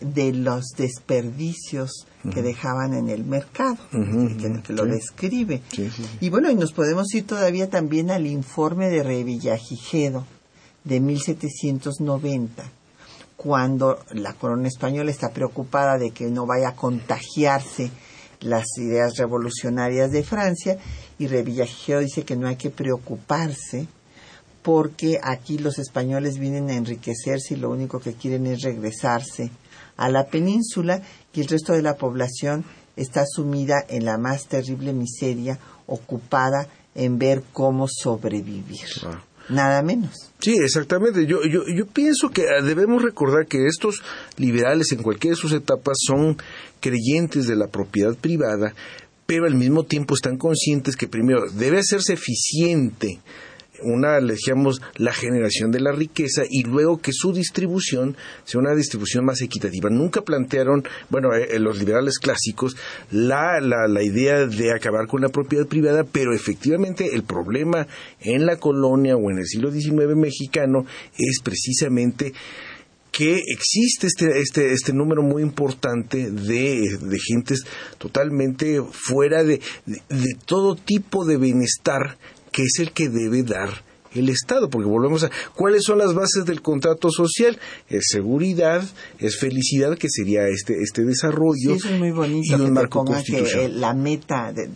de 0.00 0.32
los 0.32 0.68
desperdicios 0.76 2.06
que 2.32 2.42
dejaban 2.42 2.94
en 2.94 3.08
el 3.08 3.24
mercado, 3.24 3.78
que, 3.90 4.72
lo 4.72 4.84
describe. 4.84 5.62
y 6.20 6.28
bueno, 6.28 6.50
y 6.50 6.56
nos 6.56 6.72
podemos 6.72 7.12
ir 7.14 7.26
todavía 7.26 7.70
también 7.70 8.10
al 8.10 8.26
informe 8.26 8.88
de 8.88 9.02
Revillagigedo, 9.02 10.26
de 10.88 11.00
1790, 11.00 12.64
cuando 13.36 13.98
la 14.12 14.32
corona 14.32 14.68
española 14.68 15.10
está 15.10 15.30
preocupada 15.30 15.98
de 15.98 16.12
que 16.12 16.30
no 16.30 16.46
vaya 16.46 16.70
a 16.70 16.76
contagiarse 16.76 17.90
las 18.40 18.64
ideas 18.78 19.16
revolucionarias 19.18 20.10
de 20.10 20.22
Francia 20.22 20.78
y 21.18 21.26
Revillagigedo 21.26 22.00
dice 22.00 22.24
que 22.24 22.36
no 22.36 22.48
hay 22.48 22.56
que 22.56 22.70
preocuparse 22.70 23.86
porque 24.62 25.20
aquí 25.22 25.58
los 25.58 25.78
españoles 25.78 26.38
vienen 26.38 26.70
a 26.70 26.76
enriquecerse 26.76 27.54
y 27.54 27.58
lo 27.58 27.70
único 27.70 28.00
que 28.00 28.14
quieren 28.14 28.46
es 28.46 28.62
regresarse 28.62 29.50
a 29.96 30.08
la 30.08 30.26
península 30.26 31.02
y 31.34 31.40
el 31.40 31.48
resto 31.48 31.74
de 31.74 31.82
la 31.82 31.96
población 31.96 32.64
está 32.96 33.24
sumida 33.26 33.84
en 33.88 34.04
la 34.04 34.16
más 34.16 34.46
terrible 34.46 34.92
miseria, 34.92 35.58
ocupada 35.86 36.66
en 36.94 37.18
ver 37.18 37.42
cómo 37.52 37.86
sobrevivir. 37.88 38.88
Nada 39.48 39.82
menos. 39.82 40.10
Sí, 40.40 40.56
exactamente. 40.58 41.26
Yo, 41.26 41.40
yo, 41.44 41.86
pienso 41.86 42.30
que 42.30 42.44
debemos 42.62 43.02
recordar 43.02 43.46
que 43.46 43.66
estos 43.66 44.02
liberales 44.36 44.92
en 44.92 45.02
cualquiera 45.02 45.34
de 45.34 45.40
sus 45.40 45.52
etapas 45.52 45.96
son 46.06 46.36
creyentes 46.80 47.46
de 47.46 47.56
la 47.56 47.66
propiedad 47.66 48.14
privada, 48.14 48.74
pero 49.26 49.46
al 49.46 49.54
mismo 49.54 49.84
tiempo 49.84 50.14
están 50.14 50.36
conscientes 50.36 50.96
que 50.96 51.08
primero 51.08 51.50
debe 51.50 51.78
hacerse 51.78 52.14
eficiente 52.14 53.20
una, 53.82 54.20
le 54.20 54.34
decíamos, 54.34 54.80
la 54.96 55.12
generación 55.12 55.70
de 55.70 55.80
la 55.80 55.92
riqueza 55.92 56.42
y 56.48 56.62
luego 56.64 56.98
que 56.98 57.12
su 57.12 57.32
distribución 57.32 58.16
sea 58.44 58.60
una 58.60 58.74
distribución 58.74 59.24
más 59.24 59.40
equitativa. 59.42 59.90
Nunca 59.90 60.22
plantearon, 60.22 60.84
bueno, 61.10 61.34
eh, 61.34 61.48
eh, 61.50 61.58
los 61.58 61.78
liberales 61.78 62.18
clásicos, 62.18 62.76
la, 63.10 63.60
la, 63.60 63.86
la 63.88 64.02
idea 64.02 64.46
de 64.46 64.72
acabar 64.72 65.06
con 65.06 65.20
la 65.20 65.28
propiedad 65.28 65.66
privada, 65.66 66.04
pero 66.04 66.34
efectivamente 66.34 67.10
el 67.14 67.22
problema 67.22 67.86
en 68.20 68.46
la 68.46 68.56
colonia 68.56 69.16
o 69.16 69.30
en 69.30 69.38
el 69.38 69.46
siglo 69.46 69.70
XIX 69.70 70.16
mexicano 70.16 70.84
es 71.16 71.40
precisamente 71.42 72.32
que 73.18 73.42
existe 73.46 74.06
este, 74.06 74.40
este, 74.40 74.72
este 74.72 74.92
número 74.92 75.22
muy 75.22 75.42
importante 75.42 76.30
de, 76.30 76.98
de 77.00 77.18
gentes 77.18 77.64
totalmente 77.98 78.80
fuera 78.92 79.42
de, 79.42 79.60
de, 79.86 80.36
todo 80.46 80.76
tipo 80.76 81.24
de 81.24 81.36
bienestar 81.36 82.16
que 82.58 82.64
es 82.64 82.80
el 82.80 82.90
que 82.90 83.08
debe 83.08 83.44
dar 83.44 83.70
el 84.16 84.28
Estado, 84.30 84.68
porque 84.68 84.88
volvemos 84.88 85.22
a 85.22 85.30
cuáles 85.54 85.84
son 85.84 85.98
las 85.98 86.12
bases 86.12 86.44
del 86.44 86.60
contrato 86.60 87.08
social, 87.08 87.56
es 87.88 88.02
seguridad, 88.08 88.82
es 89.20 89.38
felicidad, 89.38 89.96
que 89.96 90.08
sería 90.10 90.48
este 90.48 90.82
este 90.82 91.04
desarrollo. 91.04 91.78
Sí, 91.78 91.86
es 91.86 91.98
muy 92.00 92.10
bonito 92.10 92.56
y 92.56 92.60
un 92.60 92.72
marco 92.72 93.04
que 93.24 93.68
la 93.68 93.94
meta 93.94 94.52
de, 94.52 94.70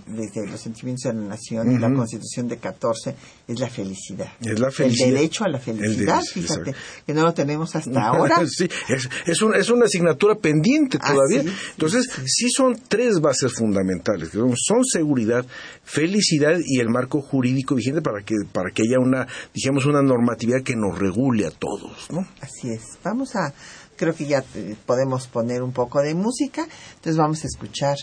los 0.47 0.61
sentimientos 0.61 1.13
de 1.13 1.15
la 1.15 1.27
nación, 1.27 1.81
la 1.81 1.93
Constitución 1.93 2.47
de 2.47 2.59
14, 2.59 3.17
es 3.49 3.59
la 3.59 3.69
felicidad. 3.69 4.33
Es 4.41 4.61
la 4.61 4.71
felicidad. 4.71 5.09
El 5.09 5.15
derecho 5.15 5.45
a 5.45 5.49
la 5.49 5.59
felicidad, 5.59 6.23
fíjate, 6.23 6.75
que 7.05 7.13
no 7.13 7.23
lo 7.23 7.35
tenemos 7.35 7.75
hasta 7.75 8.01
ahora. 8.01 8.47
sí, 8.47 8.69
es, 8.89 9.09
es, 9.27 9.39
es, 9.57 9.71
una 9.71 9.85
asignatura 9.85 10.37
pendiente 10.37 10.99
todavía. 10.99 11.53
Entonces, 11.73 12.09
sí. 12.25 12.49
son 12.51 12.81
tres 12.89 13.21
bases 13.21 13.53
fundamentales, 13.53 14.31
son 14.31 14.85
seguridad, 14.85 15.45
felicidad 15.83 16.57
y 16.65 16.81
el 16.81 16.89
marco 16.89 17.21
jurídico 17.21 17.75
vigente 17.75 18.01
para 18.01 18.23
que 18.25 18.35
para 18.53 18.71
que 18.71 18.83
haya 18.83 18.99
una 19.01 19.27
dijimos, 19.53 19.87
una 19.87 20.03
normatividad 20.03 20.63
que 20.63 20.75
nos 20.77 20.99
regule 20.99 21.47
a 21.47 21.51
todos, 21.51 22.11
¿no? 22.11 22.27
Así 22.41 22.71
es. 22.71 22.83
Vamos 23.03 23.35
a, 23.35 23.53
creo 23.97 24.15
que 24.15 24.27
ya 24.27 24.45
podemos 24.87 25.27
poner 25.27 25.63
un 25.63 25.73
poco 25.73 26.01
de 26.01 26.15
música, 26.15 26.67
entonces 26.95 27.17
vamos 27.17 27.43
a 27.45 27.47
escuchar 27.49 27.97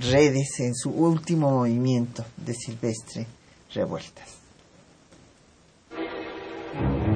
Redes 0.00 0.60
en 0.60 0.74
su 0.74 0.90
último 0.90 1.50
movimiento 1.50 2.24
de 2.36 2.54
Silvestre 2.54 3.26
Revueltas. 3.74 4.39
Entonces? 6.72 7.09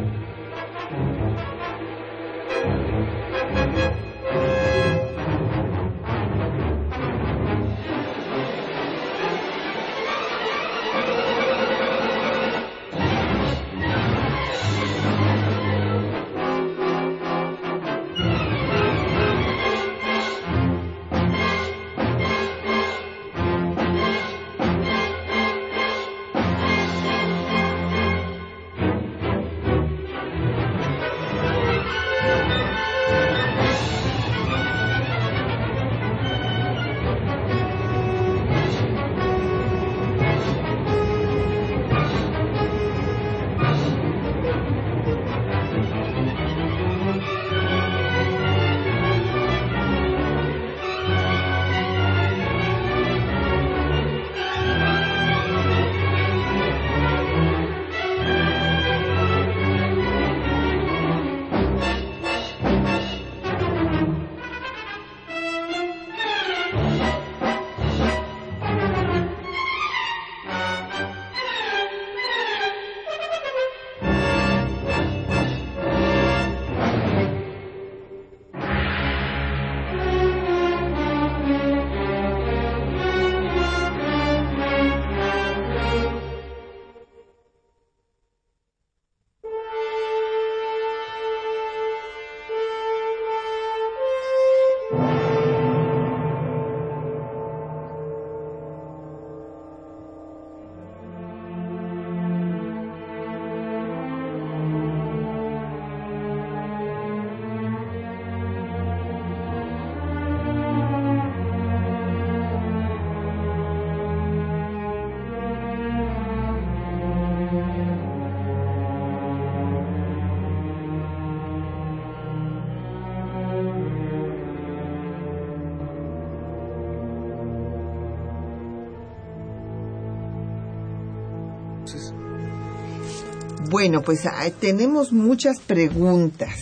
Bueno, 133.75 134.03
pues 134.03 134.25
ah, 134.27 134.49
tenemos 134.61 135.11
muchas 135.11 135.59
preguntas, 135.59 136.55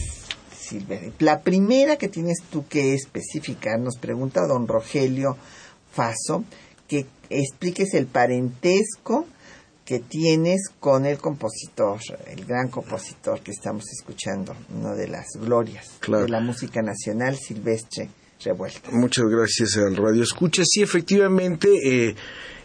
Silvia. 0.58 0.98
La 1.18 1.42
primera 1.42 1.98
que 1.98 2.08
tienes 2.08 2.38
tú 2.50 2.66
que 2.66 2.94
especificar, 2.94 3.78
nos 3.78 3.98
pregunta 3.98 4.46
don 4.46 4.66
Rogelio 4.66 5.36
Faso, 5.92 6.42
que 6.88 7.04
expliques 7.28 7.92
el 7.92 8.06
parentesco 8.06 9.26
que 9.84 9.98
tienes 9.98 10.70
con 10.80 11.04
el 11.04 11.18
compositor, 11.18 12.00
el 12.28 12.46
gran 12.46 12.68
compositor 12.68 13.42
que 13.42 13.50
estamos 13.50 13.84
escuchando, 13.92 14.56
una 14.74 14.94
de 14.94 15.08
las 15.08 15.26
glorias 15.38 16.00
de 16.08 16.28
la 16.30 16.40
música 16.40 16.80
nacional, 16.80 17.36
Silvestre 17.36 18.08
Revueltas. 18.42 18.90
Muchas 18.90 19.26
gracias 19.26 19.76
al 19.76 19.96
Radio 19.96 20.22
Escucha. 20.22 20.62
Sí, 20.64 20.80
efectivamente, 20.80 21.68
eh, 21.84 22.14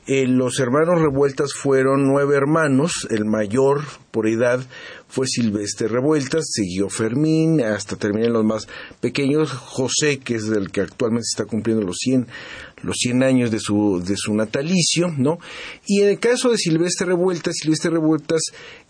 los 0.08 0.60
hermanos 0.60 1.02
Revueltas 1.02 1.54
fueron 1.54 2.08
nueve 2.08 2.38
hermanos, 2.38 3.08
el 3.10 3.26
mayor 3.26 3.84
por 4.12 4.28
edad 4.28 4.62
fue 5.10 5.28
Silvestre 5.28 5.90
Revueltas, 5.90 6.46
siguió 6.50 6.90
Fermín, 6.90 7.62
hasta 7.62 7.98
terminar 7.98 8.32
los 8.32 8.46
más 8.46 8.68
pequeños, 9.02 9.52
José, 9.52 10.20
que 10.20 10.36
es 10.36 10.48
el 10.48 10.72
que 10.72 10.82
actualmente 10.82 11.26
está 11.30 11.46
cumpliendo 11.46 11.86
los 11.86 11.98
100, 12.00 12.26
los 12.84 12.96
100 12.98 13.24
años 13.24 13.52
de 13.52 13.60
su, 13.60 14.02
de 14.06 14.16
su 14.18 14.34
natalicio, 14.34 15.14
¿no? 15.18 15.40
Y 15.86 16.02
en 16.02 16.10
el 16.10 16.20
caso 16.20 16.52
de 16.52 16.58
Silvestre 16.58 17.08
Revueltas, 17.08 17.56
Silvestre 17.62 17.92
Revueltas 17.92 18.42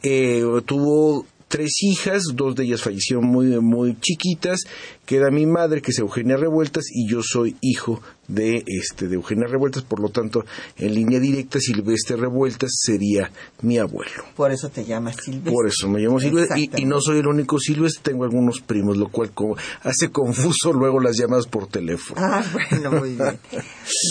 eh, 0.03 0.43
tuvo 0.65 1.25
tres 1.47 1.71
hijas, 1.81 2.23
dos 2.33 2.55
de 2.55 2.65
ellas 2.65 2.81
fallecieron 2.81 3.25
muy, 3.25 3.59
muy 3.59 3.97
chiquitas, 3.99 4.59
queda 5.05 5.31
mi 5.31 5.45
madre, 5.45 5.81
que 5.81 5.91
es 5.91 5.99
Eugenia 5.99 6.37
Revueltas, 6.37 6.85
y 6.91 7.09
yo 7.09 7.21
soy 7.23 7.55
hijo 7.61 8.01
de, 8.27 8.63
este, 8.67 9.07
de 9.07 9.15
Eugenia 9.15 9.47
Revueltas, 9.47 9.83
por 9.83 10.01
lo 10.01 10.09
tanto, 10.09 10.43
en 10.75 10.93
línea 10.93 11.19
directa, 11.19 11.59
Silvestre 11.59 12.17
Revueltas 12.17 12.71
sería 12.81 13.31
mi 13.61 13.77
abuelo. 13.77 14.23
Por 14.35 14.51
eso 14.51 14.69
te 14.69 14.83
llamas 14.83 15.15
Silvestre. 15.23 15.51
Por 15.51 15.67
eso 15.67 15.87
me 15.87 15.99
llamo 16.01 16.19
Silvestre, 16.19 16.69
y, 16.75 16.85
no 16.85 16.99
soy 16.99 17.19
el 17.19 17.27
único 17.27 17.59
Silvestre, 17.59 18.11
tengo 18.11 18.25
algunos 18.25 18.59
primos, 18.61 18.97
lo 18.97 19.09
cual 19.09 19.31
hace 19.83 20.09
confuso 20.09 20.73
luego 20.73 20.99
las 20.99 21.17
llamadas 21.17 21.47
por 21.47 21.67
teléfono. 21.67 22.19
Ah, 22.21 22.43
bueno, 22.51 22.99
muy 22.99 23.15
bien. 23.15 23.39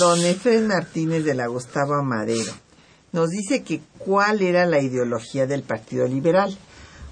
Don 0.00 0.24
Efren 0.24 0.66
Martínez 0.66 1.24
de 1.24 1.34
la 1.34 1.46
Gustavo 1.46 2.02
Madero 2.02 2.52
nos 3.12 3.30
dice 3.30 3.62
que 3.62 3.80
cuál 3.98 4.42
era 4.42 4.66
la 4.66 4.80
ideología 4.82 5.46
del 5.46 5.62
Partido 5.62 6.06
Liberal. 6.06 6.56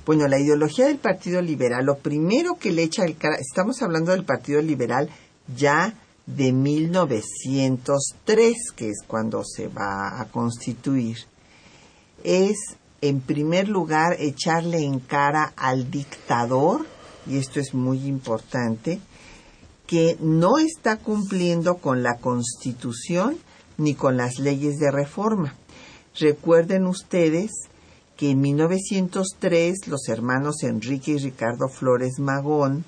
Bueno, 0.06 0.28
la 0.28 0.38
ideología 0.38 0.86
del 0.86 0.98
Partido 0.98 1.40
Liberal, 1.40 1.86
lo 1.86 1.96
primero 1.96 2.58
que 2.60 2.72
le 2.72 2.82
echa 2.82 3.06
el 3.06 3.16
cara, 3.16 3.36
estamos 3.36 3.80
hablando 3.80 4.12
del 4.12 4.26
Partido 4.26 4.60
Liberal 4.60 5.08
ya 5.56 5.94
de 6.26 6.52
1903, 6.52 8.54
que 8.76 8.90
es 8.90 8.98
cuando 9.06 9.42
se 9.44 9.68
va 9.68 10.20
a 10.20 10.26
constituir, 10.26 11.16
es 12.22 12.58
en 13.00 13.22
primer 13.22 13.68
lugar 13.68 14.16
echarle 14.18 14.84
en 14.84 15.00
cara 15.00 15.54
al 15.56 15.90
dictador, 15.90 16.84
y 17.26 17.38
esto 17.38 17.58
es 17.58 17.72
muy 17.72 18.06
importante, 18.06 19.00
que 19.86 20.18
no 20.20 20.58
está 20.58 20.98
cumpliendo 20.98 21.76
con 21.76 22.02
la 22.02 22.18
Constitución 22.18 23.38
ni 23.78 23.94
con 23.94 24.18
las 24.18 24.38
leyes 24.38 24.76
de 24.76 24.90
reforma. 24.90 25.54
Recuerden 26.18 26.86
ustedes 26.86 27.52
que 28.16 28.30
en 28.30 28.40
1903 28.40 29.88
los 29.88 30.08
hermanos 30.08 30.62
Enrique 30.62 31.12
y 31.12 31.18
Ricardo 31.18 31.68
Flores 31.68 32.18
Magón, 32.18 32.84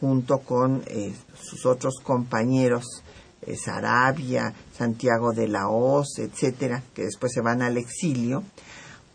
junto 0.00 0.38
con 0.38 0.82
eh, 0.86 1.14
sus 1.40 1.66
otros 1.66 1.96
compañeros, 2.02 2.84
eh, 3.42 3.56
Sarabia, 3.56 4.54
Santiago 4.76 5.32
de 5.32 5.48
la 5.48 5.68
Hoz, 5.68 6.18
etcétera, 6.18 6.82
que 6.94 7.04
después 7.04 7.32
se 7.32 7.40
van 7.40 7.62
al 7.62 7.76
exilio, 7.76 8.42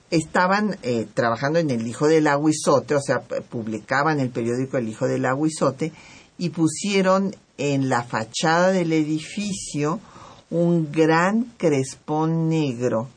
estaban 0.10 0.78
eh, 0.84 1.08
trabajando 1.14 1.60
en 1.60 1.70
El 1.70 1.86
Hijo 1.86 2.08
del 2.08 2.28
Aguizote, 2.28 2.96
o 2.96 3.02
sea, 3.02 3.22
publicaban 3.22 4.20
el 4.20 4.30
periódico 4.30 4.78
El 4.78 4.88
Hijo 4.88 5.08
del 5.08 5.26
Aguizote, 5.26 5.92
y 6.38 6.50
pusieron 6.50 7.36
en 7.58 7.90
la 7.90 8.04
fachada 8.04 8.72
del 8.72 8.94
edificio 8.94 10.00
un 10.50 10.92
gran 10.92 11.54
crespón 11.58 12.50
negro 12.50 13.10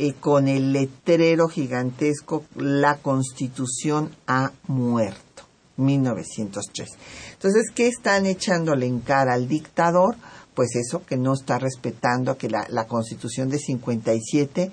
eh, 0.00 0.14
con 0.20 0.46
el 0.46 0.72
letrero 0.72 1.48
gigantesco 1.48 2.44
La 2.54 2.98
Constitución 2.98 4.14
ha 4.28 4.52
muerto, 4.68 5.42
1903. 5.76 6.88
Entonces, 7.32 7.72
¿qué 7.74 7.88
están 7.88 8.24
echándole 8.24 8.86
en 8.86 9.00
cara 9.00 9.34
al 9.34 9.48
dictador? 9.48 10.14
Pues 10.54 10.76
eso, 10.76 11.04
que 11.04 11.16
no 11.16 11.32
está 11.32 11.58
respetando, 11.58 12.38
que 12.38 12.48
la, 12.48 12.86
Constitución 12.86 13.48
de 13.48 13.58
57 13.58 14.70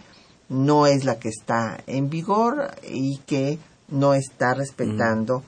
no 0.50 0.86
es 0.86 1.06
la 1.06 1.18
que 1.18 1.30
está 1.30 1.80
en 1.88 2.12
vigor 2.12 2.70
y 2.88 3.18
que 3.26 3.58
no 3.88 4.14
está 4.14 4.54
respetando 4.54 5.42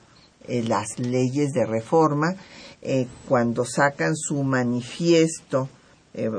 eh, 0.48 0.64
las 0.64 0.98
leyes 0.98 1.52
de 1.52 1.64
reforma. 1.64 2.34
Eh, 2.82 3.06
cuando 3.28 3.64
sacan 3.64 4.16
su 4.16 4.42
manifiesto, 4.42 5.68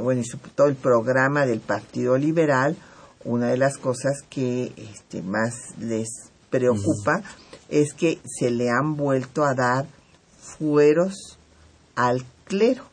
bueno, 0.04 0.20
y 0.20 0.26
su, 0.26 0.40
todo 0.40 0.68
el 0.68 0.76
programa 0.76 1.46
del 1.46 1.62
Partido 1.62 2.18
Liberal, 2.18 2.76
una 3.26 3.50
de 3.50 3.58
las 3.58 3.78
cosas 3.78 4.22
que 4.30 4.72
este, 4.78 5.22
más 5.22 5.54
les 5.80 6.08
preocupa 6.50 7.22
es 7.70 7.94
que 7.94 8.20
se 8.26 8.50
le 8.50 8.70
han 8.70 8.96
vuelto 8.96 9.44
a 9.44 9.54
dar 9.54 9.86
fueros 10.58 11.38
al 11.96 12.24
clero. 12.46 12.86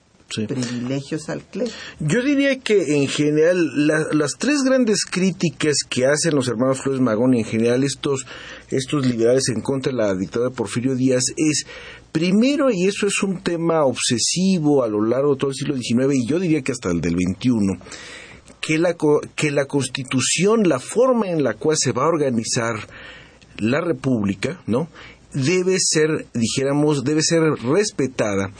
privilegios 0.48 1.28
al 1.28 1.42
clero. 1.42 1.70
Yo 2.00 2.22
diría 2.22 2.58
que 2.58 2.96
en 2.96 3.08
general 3.08 3.56
las 3.86 4.32
tres 4.38 4.62
grandes 4.64 5.04
críticas 5.08 5.76
que 5.88 6.04
hacen 6.04 6.34
los 6.34 6.48
hermanos 6.48 6.82
Flores 6.82 7.00
Magón 7.00 7.34
y 7.34 7.38
en 7.38 7.44
general 7.44 7.84
estos, 7.84 8.26
estos 8.70 9.06
liberales 9.06 9.48
en 9.48 9.60
contra 9.60 9.92
de 9.92 9.98
la 9.98 10.14
dictadura 10.14 10.50
de 10.50 10.56
Porfirio 10.56 10.96
Díaz 10.96 11.22
es 11.36 11.64
primero, 12.10 12.70
y 12.70 12.86
eso 12.86 13.06
es 13.06 13.22
un 13.22 13.42
tema 13.42 13.84
obsesivo 13.84 14.82
a 14.82 14.88
lo 14.88 15.04
largo 15.04 15.34
de 15.34 15.38
todo 15.38 15.50
el 15.50 15.56
siglo 15.56 15.76
XIX 15.76 16.14
y 16.14 16.26
yo 16.26 16.40
diría 16.40 16.62
que 16.62 16.72
hasta 16.72 16.90
el 16.90 17.00
del 17.00 17.14
XXI, 17.14 17.50
que 18.66 18.78
la, 18.78 18.96
que 19.36 19.50
la 19.52 19.66
constitución, 19.66 20.68
la 20.68 20.80
forma 20.80 21.28
en 21.28 21.44
la 21.44 21.54
cual 21.54 21.76
se 21.78 21.92
va 21.92 22.04
a 22.04 22.08
organizar 22.08 22.74
la 23.58 23.80
república, 23.80 24.60
¿no? 24.66 24.88
debe 25.32 25.76
ser, 25.78 26.26
dijéramos, 26.32 27.04
debe 27.04 27.20
ser 27.22 27.42
respetada 27.62 28.50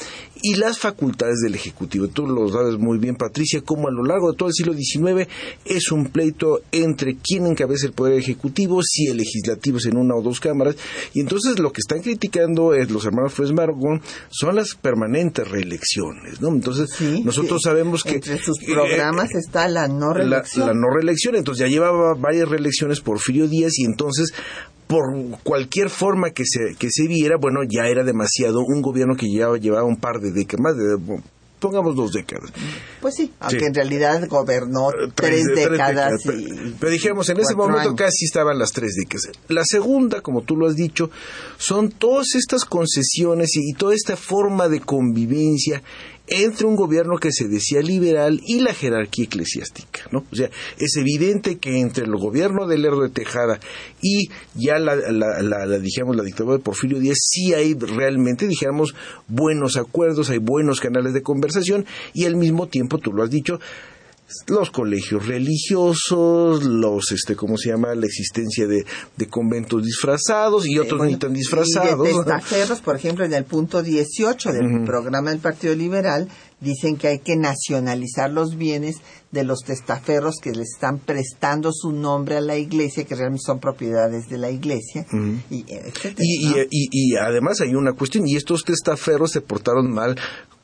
y 0.43 0.55
las 0.55 0.79
facultades 0.79 1.39
del 1.43 1.55
Ejecutivo. 1.55 2.09
Tú 2.09 2.27
lo 2.27 2.49
sabes 2.49 2.79
muy 2.79 2.99
bien, 2.99 3.17
Patricia, 3.17 3.61
como 3.63 3.89
a 3.89 3.93
lo 3.93 4.05
largo 4.05 4.31
de 4.31 4.37
todo 4.37 4.49
el 4.49 4.55
siglo 4.55 4.75
XIX 4.75 5.29
es 5.65 5.91
un 5.91 6.07
pleito 6.07 6.61
entre 6.73 7.17
quién 7.17 7.47
encabeza 7.47 7.87
el 7.87 7.93
Poder 7.93 8.15
Ejecutivo, 8.15 8.81
si 8.83 9.07
el 9.07 9.19
Legislativo 9.19 9.79
es 9.79 9.87
en 9.87 9.97
una 9.97 10.15
o 10.15 10.23
dos 10.23 10.41
cámaras, 10.41 10.77
y 11.15 11.21
entonces 11.21 11.59
lo 11.59 11.73
que 11.73 11.81
están 11.81 12.01
criticando 12.01 12.75
es, 12.75 12.91
los 12.91 13.05
hermanos 13.05 13.35
Flores 13.35 13.55
Margón 13.55 14.03
son 14.31 14.57
las 14.57 14.75
permanentes 14.75 15.49
reelecciones, 15.49 16.41
¿no? 16.41 16.49
Entonces, 16.49 16.89
nosotros 17.25 17.63
sabemos 17.63 18.03
que... 18.03 18.17
Entre 18.17 18.39
sus 18.39 18.59
programas 18.59 19.35
eh, 19.35 19.39
está 19.39 19.69
la 19.69 19.89
no 19.89 20.13
reelección. 20.13 20.67
La, 20.67 20.73
la 20.73 20.79
no 20.79 20.89
reelección, 20.91 21.37
entonces 21.37 21.67
ya 21.67 21.71
llevaba 21.71 22.15
varias 22.15 22.49
reelecciones 22.49 23.01
Porfirio 23.01 23.49
Díaz 23.49 23.73
y 23.79 23.85
entonces 23.85 24.33
por 24.87 25.03
cualquier 25.43 25.91
forma 25.91 26.31
que 26.31 26.45
se, 26.47 26.77
que 26.79 26.89
se 26.91 27.09
viera, 27.09 27.37
bueno, 27.41 27.61
ya 27.69 27.89
era 27.89 28.05
demasiado 28.05 28.61
un 28.61 28.83
gobierno 28.83 29.17
que 29.17 29.27
ya 29.31 29.53
llevaba 29.57 29.85
un 29.85 29.97
par 29.97 30.21
de 30.21 30.26
décadas, 30.35 30.61
más 30.61 30.77
de, 30.77 30.97
pongamos 31.59 31.97
dos 31.97 32.13
décadas. 32.13 32.53
Pues 33.01 33.15
sí, 33.15 33.33
aunque 33.41 33.67
en 33.67 33.75
realidad 33.75 34.27
gobernó 34.29 34.91
eh, 34.91 35.11
tres, 35.15 35.45
décadas. 35.55 36.23
pero, 36.79 36.93
dijéramos, 36.93 37.29
en 37.29 37.41
ese 37.41 37.55
momento 37.55 37.95
casi 37.95 38.25
estaban 38.25 38.59
las 38.59 38.73
tres 38.73 38.93
décadas. 38.97 39.31
La 39.49 39.63
segunda, 39.65 40.21
como 40.21 40.43
tú 40.43 40.57
lo 40.57 40.67
has 40.67 40.77
dicho, 40.77 41.11
son 41.57 41.91
todas 41.91 42.35
estas 42.35 42.65
concesiones 42.65 43.51
y 43.55 43.73
toda 43.75 43.95
esta 43.95 44.17
forma 44.17 44.69
de 44.69 44.81
convivencia 44.81 45.83
entre 46.29 46.67
un 46.67 46.77
gobierno 46.77 47.19
que 47.19 47.31
se 47.33 47.49
decía 47.49 47.81
liberal 47.81 48.41
y 48.45 48.61
la 48.61 48.75
jerarquía 48.75 49.27
eclesiástica, 49.27 50.03
¿no? 50.11 50.25
O 50.31 50.37
sea, 50.37 50.51
es 50.79 50.97
evidente 50.97 51.59
que 51.59 51.81
entre 51.81 52.05
el 52.05 52.17
gobierno 52.17 52.67
de 52.67 52.79
Lerdo 52.79 53.03
de 53.03 53.11
Tejada 53.11 53.61
y 54.03 54.29
ya 54.55 54.79
la, 54.79 54.97
la, 54.97 55.43
la, 55.43 55.79
dijamos, 55.79 56.17
la 56.17 56.25
dictadura 56.25 56.57
de 56.57 56.63
Porfirio 56.63 56.99
Díaz, 56.99 57.19
sí 57.21 57.55
hay 57.55 57.75
realmente, 57.75 58.49
dijéramos, 58.49 58.95
buenos 59.29 59.77
acuerdos, 59.77 60.31
hay 60.31 60.39
buenos 60.39 60.81
canales 60.81 61.13
de 61.15 61.23
conversación 61.23 61.87
y 62.13 62.25
al 62.25 62.37
mismo 62.37 62.67
tiempo, 62.67 62.99
tú 62.99 63.13
lo 63.13 63.23
has 63.23 63.31
dicho, 63.31 63.61
los 64.49 64.71
colegios 64.71 65.27
religiosos, 65.27 66.65
los, 66.65 67.13
este, 67.13 67.37
¿cómo 67.37 67.57
se 67.57 67.71
llama? 67.71 67.95
La 67.95 68.07
existencia 68.07 68.67
de, 68.67 68.85
de 69.17 69.27
conventos 69.29 69.85
disfrazados 69.85 70.67
y 70.67 70.79
otros 70.79 71.07
ni 71.07 71.17
tan 71.17 71.33
disfrazados. 71.33 72.09
Y 72.09 72.83
por 72.83 72.97
ejemplo, 72.97 73.25
en 73.25 73.35
el 73.35 73.45
punto 73.45 73.83
18 73.83 74.53
del 74.53 74.85
programa 74.85 75.31
del 75.31 75.39
Partido 75.39 75.75
Liberal, 75.75 76.29
dicen 76.61 76.97
que 76.97 77.09
hay 77.09 77.19
que 77.19 77.37
nacionalizar 77.37 78.31
los 78.31 78.57
bienes 78.57 78.97
de 79.31 79.45
los 79.45 79.61
testaferros 79.61 80.37
que 80.41 80.53
le 80.53 80.63
están 80.63 80.99
prestando 80.99 81.71
su 81.73 81.93
nombre 81.93 82.37
a 82.37 82.41
la 82.41 82.57
iglesia, 82.57 83.05
que 83.05 83.15
realmente 83.15 83.45
son 83.45 83.61
propiedades 83.61 84.29
de 84.29 84.39
la 84.39 84.51
iglesia, 84.51 85.07
y, 85.51 85.57
y, 85.57 85.93
y, 86.71 86.89
y, 86.91 87.17
además 87.17 87.61
hay 87.61 87.75
una 87.75 87.93
cuestión, 87.93 88.27
y 88.27 88.37
estos 88.37 88.65
testaferros 88.65 89.33
se 89.33 89.41
portaron 89.41 89.93
mal 89.93 90.17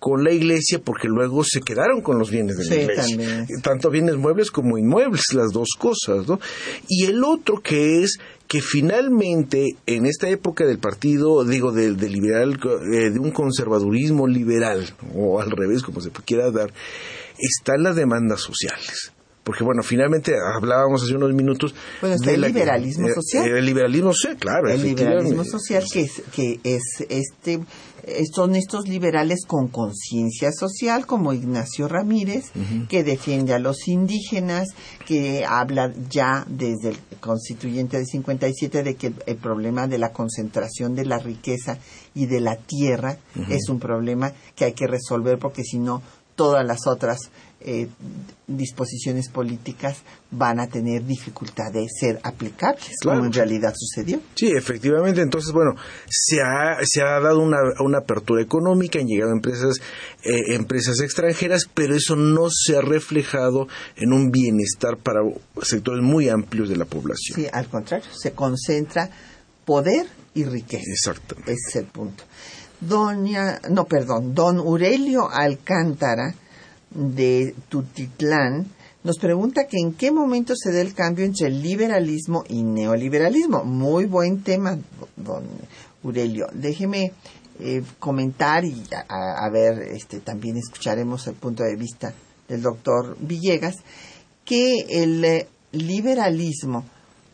con 0.02 0.24
la 0.24 0.32
iglesia 0.32 0.80
porque 0.84 1.06
luego 1.06 1.44
se 1.44 1.60
quedaron 1.60 2.00
con 2.00 2.18
los 2.18 2.28
bienes 2.28 2.56
de 2.56 2.64
la 2.64 2.74
iglesia. 2.74 3.46
Tanto 3.62 3.88
bienes 3.88 4.16
muebles 4.16 4.50
como 4.50 4.76
inmuebles, 4.76 5.22
las 5.32 5.52
dos 5.52 5.68
cosas, 5.78 6.26
¿no? 6.26 6.40
Y 6.88 7.04
el 7.04 7.22
otro 7.22 7.60
que 7.62 8.02
es 8.02 8.18
que 8.48 8.60
finalmente 8.60 9.76
en 9.86 10.06
esta 10.06 10.28
época 10.28 10.66
del 10.66 10.80
partido, 10.80 11.44
digo, 11.44 11.70
del 11.70 11.96
liberal, 11.98 12.58
eh, 12.92 13.10
de 13.10 13.18
un 13.20 13.30
conservadurismo 13.30 14.26
liberal, 14.26 14.92
o 15.14 15.40
al 15.40 15.52
revés, 15.52 15.84
como 15.84 16.00
se 16.00 16.10
quiera 16.10 16.50
dar, 16.50 16.72
están 17.38 17.84
las 17.84 17.94
demandas 17.94 18.40
sociales 18.40 19.12
porque 19.44 19.64
bueno, 19.64 19.82
finalmente 19.82 20.34
hablábamos 20.56 21.02
hace 21.02 21.14
unos 21.14 21.32
minutos 21.32 21.74
del 22.00 22.40
liberalismo 22.40 23.08
eh, 23.08 23.14
social. 23.14 23.48
el 23.48 23.66
liberalismo 23.66 24.12
social, 24.12 24.36
claro. 24.36 24.68
El 24.68 24.82
liberalismo 24.82 25.44
social 25.44 25.84
que 25.92 26.00
es, 26.02 26.22
que 26.32 26.60
es 26.62 26.82
este 27.08 27.60
son 28.32 28.56
estos 28.56 28.88
liberales 28.88 29.44
con 29.46 29.68
conciencia 29.68 30.50
social 30.52 31.06
como 31.06 31.32
Ignacio 31.32 31.86
Ramírez 31.86 32.46
que 32.88 33.04
defiende 33.04 33.54
a 33.54 33.58
los 33.58 33.86
indígenas, 33.86 34.68
que 35.06 35.44
habla 35.44 35.92
ya 36.10 36.44
desde 36.48 36.90
el 36.90 36.96
constituyente 37.20 37.98
de 37.98 38.06
57 38.06 38.82
de 38.82 38.94
que 38.96 39.12
el, 39.26 39.36
problema 39.36 39.86
de 39.86 39.98
la 39.98 40.12
concentración 40.12 40.94
de 40.94 41.04
la 41.04 41.18
riqueza 41.18 41.78
y 42.14 42.26
de 42.26 42.40
la 42.40 42.56
tierra 42.56 43.18
es 43.48 43.68
un 43.68 43.78
problema 43.78 44.32
que 44.56 44.64
hay 44.64 44.72
que 44.72 44.86
resolver 44.86 45.38
porque 45.38 45.62
si 45.62 45.78
no 45.78 46.02
todas 46.34 46.66
las 46.66 46.86
otras 46.86 47.30
eh, 47.64 47.88
disposiciones 48.46 49.28
políticas 49.28 50.02
van 50.30 50.60
a 50.60 50.66
tener 50.66 51.04
dificultad 51.04 51.72
de 51.72 51.86
ser 51.88 52.20
aplicables, 52.22 52.96
como 53.02 53.24
en 53.24 53.32
realidad 53.32 53.74
sucedió. 53.76 54.20
Sí, 54.34 54.50
efectivamente. 54.50 55.20
Entonces, 55.20 55.52
bueno, 55.52 55.74
se 56.08 56.40
ha, 56.40 56.78
se 56.82 57.02
ha 57.02 57.20
dado 57.20 57.40
una, 57.40 57.58
una 57.80 57.98
apertura 57.98 58.42
económica, 58.42 58.98
han 58.98 59.06
llegado 59.06 59.32
empresas, 59.32 59.76
eh, 60.24 60.54
empresas 60.54 61.00
extranjeras, 61.00 61.68
pero 61.72 61.94
eso 61.94 62.16
no 62.16 62.48
se 62.50 62.76
ha 62.76 62.80
reflejado 62.80 63.68
en 63.96 64.12
un 64.12 64.30
bienestar 64.30 64.96
para 64.96 65.20
sectores 65.62 66.02
muy 66.02 66.28
amplios 66.28 66.68
de 66.68 66.76
la 66.76 66.84
población. 66.84 67.36
Sí, 67.36 67.46
al 67.52 67.68
contrario, 67.68 68.08
se 68.12 68.32
concentra 68.32 69.10
poder 69.64 70.06
y 70.34 70.44
riqueza. 70.44 70.84
Exacto. 70.90 71.36
Ese 71.46 71.56
es 71.68 71.76
el 71.76 71.86
punto. 71.86 72.24
Doña, 72.80 73.60
no, 73.70 73.84
perdón, 73.84 74.34
don 74.34 74.58
Aurelio 74.58 75.30
Alcántara 75.30 76.34
de 76.94 77.54
Tutitlán 77.68 78.66
nos 79.04 79.18
pregunta 79.18 79.66
que 79.66 79.78
en 79.78 79.94
qué 79.94 80.12
momento 80.12 80.54
se 80.54 80.72
da 80.72 80.80
el 80.80 80.94
cambio 80.94 81.24
entre 81.24 81.50
liberalismo 81.50 82.44
y 82.48 82.62
neoliberalismo. 82.62 83.64
Muy 83.64 84.04
buen 84.04 84.42
tema, 84.42 84.78
don 85.16 85.44
Aurelio. 86.04 86.46
Déjeme 86.52 87.12
eh, 87.58 87.82
comentar 87.98 88.64
y 88.64 88.84
a, 89.08 89.48
ver, 89.50 89.82
este, 89.92 90.20
también 90.20 90.56
escucharemos 90.56 91.26
el 91.26 91.34
punto 91.34 91.64
de 91.64 91.74
vista 91.74 92.14
del 92.48 92.62
doctor 92.62 93.16
Villegas, 93.18 93.76
que 94.44 94.86
el 94.88 95.24
eh, 95.24 95.48
liberalismo 95.72 96.84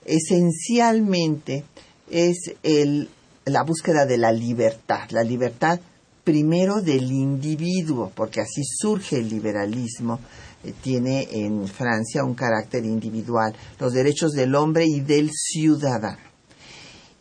esencialmente 0.06 1.64
es 2.10 2.54
el, 2.62 3.10
la 3.44 3.62
búsqueda 3.62 4.06
de 4.06 4.16
la 4.16 4.32
libertad, 4.32 5.10
la 5.10 5.22
libertad 5.22 5.80
primero 6.28 6.82
del 6.82 7.10
individuo, 7.10 8.12
porque 8.14 8.42
así 8.42 8.60
surge 8.62 9.16
el 9.16 9.30
liberalismo, 9.30 10.20
eh, 10.62 10.74
tiene 10.82 11.26
en 11.30 11.66
Francia 11.66 12.22
un 12.22 12.34
carácter 12.34 12.84
individual, 12.84 13.56
los 13.80 13.94
derechos 13.94 14.32
del 14.32 14.54
hombre 14.54 14.84
y 14.86 15.00
del 15.00 15.30
ciudadano. 15.32 16.18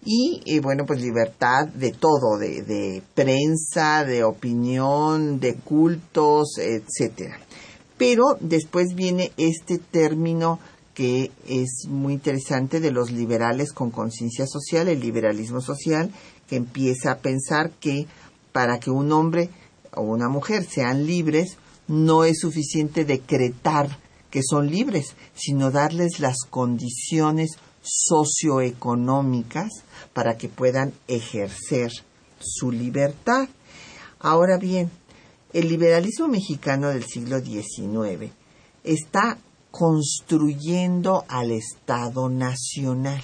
Y, 0.04 0.41
eh, 0.46 0.60
bueno, 0.60 0.84
pues 0.86 1.02
libertad 1.02 1.67
de 1.67 1.91
todo, 1.91 2.38
de, 2.38 2.63
de, 2.63 3.02
prensa, 3.15 4.04
de 4.04 4.26
opinión, 4.26 5.39
de 5.39 5.56
cultos, 5.56 6.58
etcétera. 6.58 7.39
Pero 7.98 8.38
después 8.41 8.93
viene 8.93 9.32
este 9.38 9.78
término 9.78 10.60
que 10.93 11.32
es 11.48 11.86
muy 11.88 12.13
interesante 12.13 12.82
de 12.82 12.91
los 12.91 13.12
liberales 13.12 13.72
con 13.72 13.89
conciencia 13.89 14.48
social, 14.48 14.89
el 14.89 15.00
liberalismo 15.00 15.62
social, 15.62 16.12
que 16.48 16.56
empieza 16.56 17.12
a 17.12 17.17
pensar 17.20 17.72
que 17.80 18.08
para 18.58 18.80
que 18.80 18.89
un 18.89 19.12
hombre 19.12 19.52
o 19.93 20.02
una 20.02 20.30
mujer 20.30 20.65
sean 20.65 21.06
libres, 21.06 21.58
no 21.88 22.24
es 22.24 22.39
suficiente 22.39 23.06
decretar 23.06 24.00
que 24.32 24.41
son 24.41 24.72
libres, 24.72 25.15
sino 25.36 25.70
darles 25.70 26.20
las 26.20 26.38
condiciones 26.50 27.52
socioeconómicas 27.84 29.70
para 30.12 30.39
que 30.39 30.50
puedan 30.50 30.91
ejercer 31.08 31.91
su 32.39 32.72
libertad. 32.72 33.48
Ahora 34.17 34.58
bien, 34.58 34.89
el 35.54 35.70
liberalismo 35.70 36.28
mexicano 36.28 36.89
del 36.89 37.06
siglo 37.06 37.39
XIX 37.39 38.32
está 38.84 39.38
construyendo 39.70 41.26
al 41.28 41.52
Estado 41.52 42.28
Nacional, 42.28 43.22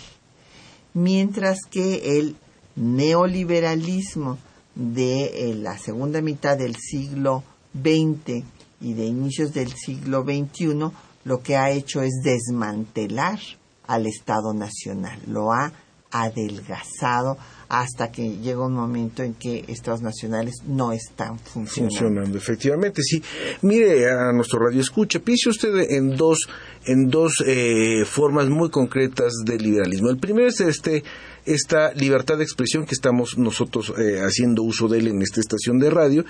mientras 0.93 1.57
que 1.71 2.19
el 2.19 2.35
neoliberalismo 2.75 4.37
de 4.75 5.49
eh, 5.49 5.55
la 5.55 5.77
segunda 5.77 6.21
mitad 6.21 6.57
del 6.57 6.75
siglo 6.75 7.43
XX 7.73 8.43
y 8.81 8.93
de 8.93 9.05
inicios 9.05 9.53
del 9.53 9.71
siglo 9.73 10.23
XXI, 10.23 10.91
lo 11.25 11.41
que 11.41 11.55
ha 11.55 11.71
hecho 11.71 12.01
es 12.01 12.21
desmantelar 12.23 13.39
al 13.87 14.05
Estado 14.07 14.53
Nacional, 14.53 15.19
lo 15.27 15.51
ha 15.51 15.71
adelgazado 16.11 17.37
hasta 17.69 18.11
que 18.11 18.37
llega 18.37 18.67
un 18.67 18.73
momento 18.73 19.23
en 19.23 19.33
que 19.33 19.65
estados 19.67 20.01
nacionales 20.01 20.55
no 20.67 20.91
están 20.91 21.39
funcionando. 21.39 21.97
Funcionando, 21.97 22.37
efectivamente, 22.37 23.01
sí. 23.01 23.21
Mire 23.63 24.11
a 24.11 24.31
nuestro 24.31 24.59
radio 24.59 24.79
escucha, 24.79 25.19
piense 25.19 25.49
usted 25.49 25.73
en 25.89 26.15
dos, 26.15 26.47
en 26.85 27.09
dos 27.09 27.43
eh, 27.45 28.05
formas 28.05 28.47
muy 28.47 28.69
concretas 28.69 29.33
del 29.43 29.63
liberalismo. 29.63 30.11
El 30.11 30.19
primero 30.19 30.47
es 30.47 30.61
este 30.61 31.03
esta 31.45 31.93
libertad 31.93 32.37
de 32.37 32.43
expresión 32.43 32.85
que 32.85 32.95
estamos 32.95 33.37
nosotros 33.37 33.93
eh, 33.97 34.19
haciendo 34.21 34.63
uso 34.63 34.87
de 34.87 34.99
él 34.99 35.07
en 35.07 35.21
esta 35.21 35.39
estación 35.39 35.79
de 35.79 35.89
radio, 35.89 36.25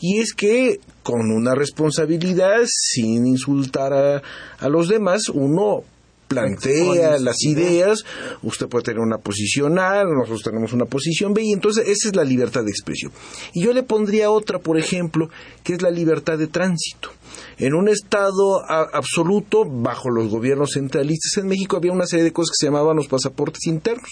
y 0.00 0.18
es 0.18 0.32
que 0.32 0.80
con 1.02 1.30
una 1.30 1.54
responsabilidad, 1.54 2.60
sin 2.66 3.26
insultar 3.26 3.92
a, 3.92 4.22
a 4.58 4.68
los 4.68 4.88
demás, 4.88 5.28
uno 5.28 5.84
plantea 6.28 7.18
las 7.18 7.42
ideas, 7.42 8.04
usted 8.42 8.68
puede 8.68 8.84
tener 8.84 9.00
una 9.00 9.18
posición 9.18 9.78
A, 9.78 10.04
nosotros 10.04 10.42
tenemos 10.42 10.72
una 10.72 10.84
posición 10.84 11.32
B, 11.32 11.42
y 11.42 11.52
entonces 11.52 11.88
esa 11.88 12.08
es 12.08 12.16
la 12.16 12.24
libertad 12.24 12.62
de 12.62 12.70
expresión. 12.70 13.10
Y 13.54 13.64
yo 13.64 13.72
le 13.72 13.82
pondría 13.82 14.30
otra, 14.30 14.58
por 14.58 14.78
ejemplo, 14.78 15.30
que 15.64 15.72
es 15.72 15.82
la 15.82 15.90
libertad 15.90 16.38
de 16.38 16.46
tránsito. 16.46 17.10
En 17.56 17.74
un 17.74 17.88
estado 17.88 18.62
absoluto, 18.68 19.64
bajo 19.64 20.10
los 20.10 20.28
gobiernos 20.28 20.72
centralistas 20.74 21.38
en 21.38 21.48
México, 21.48 21.76
había 21.76 21.92
una 21.92 22.06
serie 22.06 22.24
de 22.24 22.32
cosas 22.32 22.50
que 22.50 22.64
se 22.64 22.70
llamaban 22.70 22.96
los 22.96 23.08
pasaportes 23.08 23.66
internos. 23.66 24.10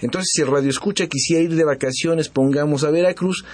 Entonces, 0.00 0.30
si 0.32 0.42
el 0.42 0.48
radio 0.48 0.70
escucha 0.70 1.06
quisiera 1.06 1.42
ir 1.42 1.54
de 1.54 1.64
vacaciones, 1.64 2.28
pongamos 2.28 2.84
a 2.84 2.90
Veracruz, 2.90 3.44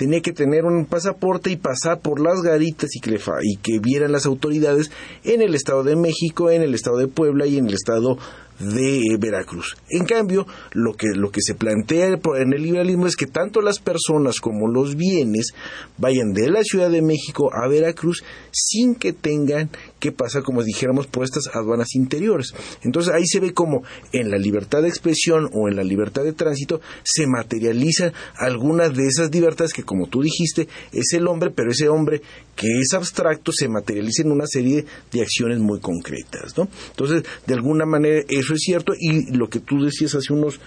tenía 0.00 0.22
que 0.22 0.32
tener 0.32 0.64
un 0.64 0.86
pasaporte 0.86 1.50
y 1.50 1.56
pasar 1.56 2.00
por 2.00 2.22
las 2.22 2.40
garitas 2.40 2.88
y 2.96 3.00
que, 3.00 3.20
y 3.42 3.56
que 3.56 3.80
vieran 3.80 4.12
las 4.12 4.24
autoridades 4.24 4.90
en 5.24 5.42
el 5.42 5.54
Estado 5.54 5.84
de 5.84 5.94
México, 5.94 6.48
en 6.48 6.62
el 6.62 6.72
Estado 6.72 6.96
de 6.96 7.06
Puebla 7.06 7.46
y 7.46 7.58
en 7.58 7.66
el 7.66 7.74
Estado 7.74 8.16
de 8.60 9.16
Veracruz. 9.18 9.76
En 9.88 10.04
cambio, 10.04 10.46
lo 10.72 10.94
que, 10.94 11.08
lo 11.14 11.30
que 11.30 11.40
se 11.40 11.54
plantea 11.54 12.08
en 12.08 12.52
el 12.52 12.62
liberalismo 12.62 13.06
es 13.06 13.16
que 13.16 13.26
tanto 13.26 13.60
las 13.62 13.78
personas 13.78 14.40
como 14.40 14.68
los 14.68 14.96
bienes 14.96 15.54
vayan 15.98 16.32
de 16.32 16.50
la 16.50 16.62
Ciudad 16.62 16.90
de 16.90 17.02
México 17.02 17.50
a 17.52 17.68
Veracruz 17.68 18.22
sin 18.52 18.94
que 18.94 19.12
tengan 19.12 19.70
que 19.98 20.12
pasar, 20.12 20.42
como 20.42 20.62
dijéramos, 20.62 21.06
por 21.06 21.24
estas 21.24 21.48
aduanas 21.54 21.94
interiores. 21.94 22.52
Entonces 22.82 23.12
ahí 23.12 23.26
se 23.26 23.40
ve 23.40 23.52
como 23.52 23.82
en 24.12 24.30
la 24.30 24.38
libertad 24.38 24.82
de 24.82 24.88
expresión 24.88 25.48
o 25.52 25.68
en 25.68 25.76
la 25.76 25.84
libertad 25.84 26.22
de 26.24 26.32
tránsito 26.32 26.80
se 27.02 27.26
materializa 27.26 28.12
alguna 28.36 28.88
de 28.88 29.06
esas 29.06 29.32
libertades 29.32 29.72
que, 29.72 29.82
como 29.82 30.06
tú 30.06 30.22
dijiste, 30.22 30.68
es 30.92 31.12
el 31.12 31.26
hombre, 31.26 31.50
pero 31.50 31.70
ese 31.70 31.88
hombre 31.88 32.22
que 32.56 32.66
es 32.78 32.92
abstracto 32.94 33.52
se 33.52 33.68
materializa 33.68 34.22
en 34.22 34.32
una 34.32 34.46
serie 34.46 34.84
de 35.12 35.22
acciones 35.22 35.58
muy 35.58 35.80
concretas. 35.80 36.54
Entonces, 36.90 37.24
de 37.46 37.54
alguna 37.54 37.86
manera, 37.86 38.22
eso 38.50 38.56
es 38.56 38.62
cierto 38.64 38.92
y 38.98 39.32
lo 39.36 39.48
que 39.48 39.60
tú 39.60 39.84
decías 39.84 40.14
hace 40.14 40.32
unos 40.32 40.60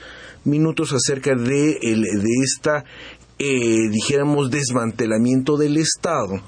minutos 0.46 0.94
acerca 0.94 1.36
de, 1.36 1.78
de 1.82 2.30
esta, 2.44 2.86
eh, 3.40 3.90
dijéramos, 3.90 4.50
desmantelamiento 4.50 5.58
del 5.58 5.78
Estado, 5.78 6.42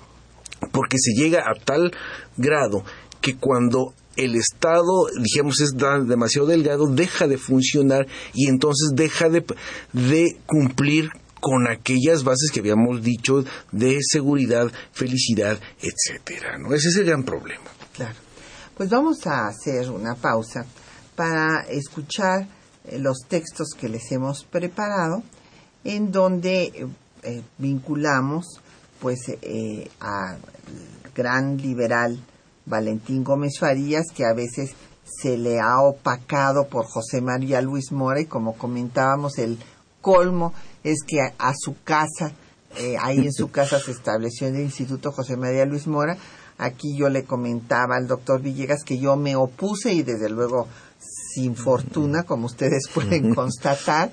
porque 0.72 0.98
se 0.98 1.12
llega 1.14 1.42
a 1.42 1.54
tal 1.62 1.92
grado 2.38 2.84
que 3.20 3.36
cuando 3.36 3.94
el 4.16 4.36
Estado, 4.36 5.08
dijéramos, 5.22 5.60
es 5.60 5.74
demasiado 6.08 6.48
delgado, 6.48 6.88
deja 6.88 7.28
de 7.28 7.38
funcionar 7.38 8.08
y 8.34 8.48
entonces 8.48 8.92
deja 8.96 9.28
de, 9.28 9.44
de 9.92 10.38
cumplir 10.46 11.10
con 11.42 11.68
aquellas 11.68 12.24
bases 12.24 12.50
que 12.52 12.62
habíamos 12.62 13.04
dicho 13.04 13.44
de 13.74 14.00
seguridad, 14.02 14.72
felicidad, 14.94 15.60
etcétera, 15.82 16.58
¿no? 16.58 16.74
Ese 16.74 16.88
es 16.88 16.96
el 16.96 17.06
gran 17.06 17.24
problema. 17.24 17.66
Claro. 17.94 18.16
Pues 18.78 18.90
vamos 18.90 19.26
a 19.28 19.48
hacer 19.48 19.90
una 19.90 20.16
pausa 20.16 20.66
para 21.16 21.62
escuchar 21.70 22.48
eh, 22.86 23.00
los 23.00 23.20
textos 23.28 23.70
que 23.78 23.90
les 23.90 24.12
hemos 24.12 24.44
preparado, 24.44 25.24
en 25.84 26.12
donde 26.12 26.88
eh, 27.24 27.42
vinculamos 27.58 28.62
pues 29.00 29.20
eh, 29.42 29.90
al 30.00 30.38
gran 31.16 31.58
liberal 31.58 32.20
Valentín 32.66 33.24
Gómez 33.24 33.60
Farías, 33.60 34.06
que 34.14 34.26
a 34.26 34.34
veces 34.34 34.76
se 35.06 35.38
le 35.38 35.60
ha 35.60 35.82
opacado 35.82 36.68
por 36.68 36.86
José 36.86 37.22
María 37.22 37.62
Luis 37.62 37.92
Mora 37.92 38.20
y 38.22 38.26
como 38.26 38.58
comentábamos 38.58 39.38
el 39.38 39.60
colmo 40.02 40.54
es 40.84 41.00
que 41.08 41.20
a, 41.22 41.54
su 41.56 41.76
casa, 41.84 42.32
eh, 42.78 42.96
ahí 43.00 43.20
en 43.20 43.34
su 43.34 43.50
casa 43.52 43.80
se 43.80 43.92
estableció 43.92 44.48
el 44.48 44.60
Instituto 44.60 45.12
José 45.12 45.38
María 45.38 45.66
Luis 45.66 45.88
Mora, 45.88 46.18
aquí 46.58 46.96
yo 46.98 47.10
le 47.10 47.24
comentaba 47.24 47.96
al 47.96 48.08
doctor 48.08 48.42
Villegas 48.42 48.84
que 48.84 48.98
yo 48.98 49.16
me 49.16 49.36
opuse 49.36 49.94
y 49.94 50.04
desde 50.04 50.30
luego 50.30 50.68
sin 51.36 51.56
fortuna, 51.56 52.24
como 52.24 52.46
ustedes 52.46 52.88
pueden 52.94 53.36
constatar, 53.36 54.12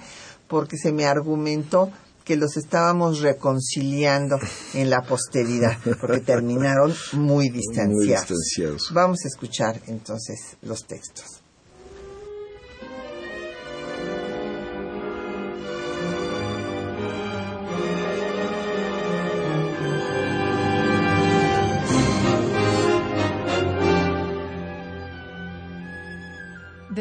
porque 0.49 0.77
se 0.77 0.93
me 0.93 1.07
argumentó 1.07 1.91
que 2.25 2.37
los 2.37 2.57
estábamos 2.57 3.21
reconciliando 3.21 4.39
en 4.75 4.91
la 4.91 5.03
posteridad, 5.03 5.77
porque 6.01 6.21
terminaron 6.21 6.95
muy 7.13 7.49
distanciados. 7.49 8.91
Vamos 8.93 9.25
a 9.25 9.29
escuchar 9.29 9.81
entonces 9.87 10.57
los 10.63 10.85
textos. 10.87 11.42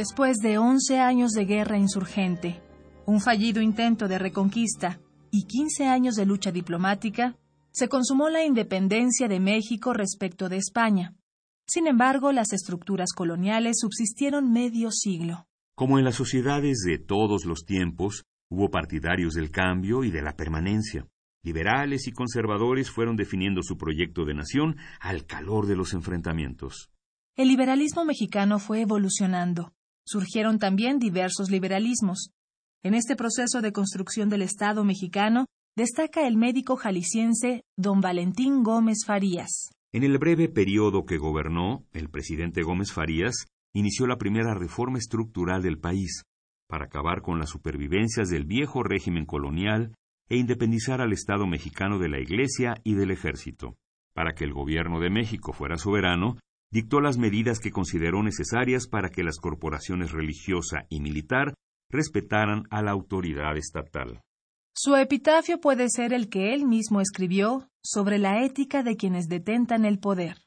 Después 0.02 0.38
de 0.38 0.58
11 0.58 1.00
años 1.00 1.32
de 1.34 1.46
guerra 1.46 1.78
insurgente, 1.78 2.60
un 3.06 3.22
fallido 3.22 3.62
intento 3.62 4.08
de 4.08 4.18
reconquista 4.18 5.00
y 5.30 5.44
15 5.44 5.86
años 5.86 6.16
de 6.16 6.26
lucha 6.26 6.52
diplomática, 6.52 7.38
se 7.70 7.88
consumó 7.88 8.28
la 8.30 8.44
independencia 8.44 9.28
de 9.28 9.40
México 9.40 9.94
respecto 9.94 10.50
de 10.50 10.58
España. 10.58 11.14
Sin 11.68 11.86
embargo, 11.86 12.32
las 12.32 12.52
estructuras 12.52 13.14
coloniales 13.14 13.78
subsistieron 13.80 14.52
medio 14.52 14.90
siglo. 14.90 15.46
Como 15.76 16.00
en 16.00 16.06
las 16.06 16.16
sociedades 16.16 16.80
de 16.80 16.98
todos 16.98 17.46
los 17.46 17.64
tiempos, 17.66 18.24
hubo 18.50 18.72
partidarios 18.72 19.36
del 19.36 19.52
cambio 19.52 20.04
y 20.04 20.10
de 20.10 20.24
la 20.24 20.36
permanencia. 20.36 21.06
Liberales 21.44 22.08
y 22.08 22.12
conservadores 22.12 22.90
fueron 22.90 23.18
definiendo 23.18 23.62
su 23.62 23.78
proyecto 23.78 24.26
de 24.26 24.34
nación 24.34 24.78
al 25.00 25.28
calor 25.28 25.68
de 25.68 25.76
los 25.76 25.94
enfrentamientos. 25.94 26.90
El 27.36 27.50
liberalismo 27.50 28.04
mexicano 28.04 28.58
fue 28.58 28.82
evolucionando. 28.82 29.76
Surgieron 30.06 30.60
también 30.60 31.00
diversos 31.00 31.50
liberalismos, 31.50 32.32
en 32.84 32.96
este 32.96 33.16
proceso 33.16 33.62
de 33.62 33.72
construcción 33.72 34.30
del 34.30 34.42
Estado 34.42 34.84
mexicano 34.84 35.46
destaca 35.76 36.28
el 36.28 36.36
médico 36.36 36.78
jalisciense 36.78 37.64
don 37.78 38.02
Valentín 38.02 38.64
Gómez 38.64 39.06
Farías. 39.06 39.70
En 39.94 40.04
el 40.04 40.18
breve 40.18 40.50
periodo 40.50 41.06
que 41.06 41.20
gobernó, 41.20 41.86
el 41.94 42.10
presidente 42.10 42.64
Gómez 42.64 42.92
Farías 42.92 43.46
inició 43.74 44.08
la 44.08 44.18
primera 44.18 44.56
reforma 44.56 44.98
estructural 44.98 45.62
del 45.62 45.78
país 45.78 46.24
para 46.68 46.86
acabar 46.86 47.22
con 47.22 47.38
las 47.38 47.50
supervivencias 47.50 48.30
del 48.30 48.46
viejo 48.46 48.82
régimen 48.82 49.26
colonial 49.26 49.94
e 50.28 50.38
independizar 50.38 51.02
al 51.02 51.14
Estado 51.14 51.46
mexicano 51.46 52.00
de 52.00 52.10
la 52.10 52.20
Iglesia 52.20 52.74
y 52.84 52.96
del 52.96 53.12
Ejército. 53.12 53.76
Para 54.16 54.34
que 54.34 54.44
el 54.44 54.54
gobierno 54.54 55.00
de 55.00 55.12
México 55.12 55.54
fuera 55.54 55.78
soberano, 55.78 56.38
dictó 56.72 57.02
las 57.02 57.18
medidas 57.18 57.60
que 57.60 57.72
consideró 57.72 58.24
necesarias 58.24 58.88
para 58.88 59.10
que 59.10 59.24
las 59.24 59.38
corporaciones 59.38 60.12
religiosa 60.12 60.86
y 60.90 61.02
militar 61.02 61.54
respetaran 61.90 62.64
a 62.70 62.82
la 62.82 62.92
autoridad 62.92 63.58
estatal. 63.58 64.22
Su 64.74 64.96
epitafio 64.96 65.60
puede 65.60 65.90
ser 65.90 66.14
el 66.14 66.30
que 66.30 66.54
él 66.54 66.66
mismo 66.66 67.02
escribió 67.02 67.68
sobre 67.84 68.18
la 68.18 68.46
ética 68.46 68.84
de 68.84 68.96
quienes 68.96 69.28
detentan 69.28 69.84
el 69.84 70.00
poder. 70.00 70.38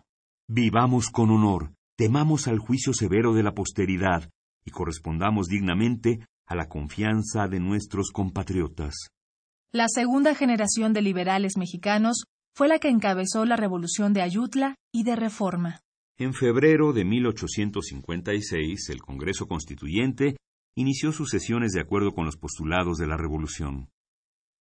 Vivamos 0.49 1.11
con 1.11 1.31
honor, 1.31 1.75
temamos 1.97 2.49
al 2.49 2.59
juicio 2.59 2.95
severo 2.95 3.35
de 3.35 3.43
la 3.43 3.53
posteridad 3.53 4.31
y 4.65 4.71
correspondamos 4.71 5.47
dignamente 5.49 6.27
a 6.47 6.55
la 6.55 6.69
confianza 6.69 7.49
de 7.49 7.61
nuestros 7.61 8.11
compatriotas. 8.11 8.95
La 9.73 9.89
segunda 9.89 10.35
generación 10.35 10.93
de 10.93 11.03
liberales 11.03 11.57
mexicanos 11.57 12.25
fue 12.55 12.69
la 12.69 12.79
que 12.79 12.89
encabezó 12.89 13.45
la 13.45 13.57
revolución 13.57 14.13
de 14.13 14.23
Ayutla 14.23 14.77
y 14.93 15.03
de 15.03 15.17
Reforma. 15.17 15.81
En 16.17 16.33
febrero 16.33 16.93
de 16.93 17.05
1856, 17.05 18.89
el 18.91 19.03
Congreso 19.03 19.47
Constituyente 19.47 20.37
inició 20.77 21.11
sus 21.11 21.29
sesiones 21.29 21.73
de 21.73 21.81
acuerdo 21.81 22.13
con 22.13 22.25
los 22.25 22.37
postulados 22.37 22.99
de 22.99 23.09
la 23.09 23.17
Revolución. 23.17 23.89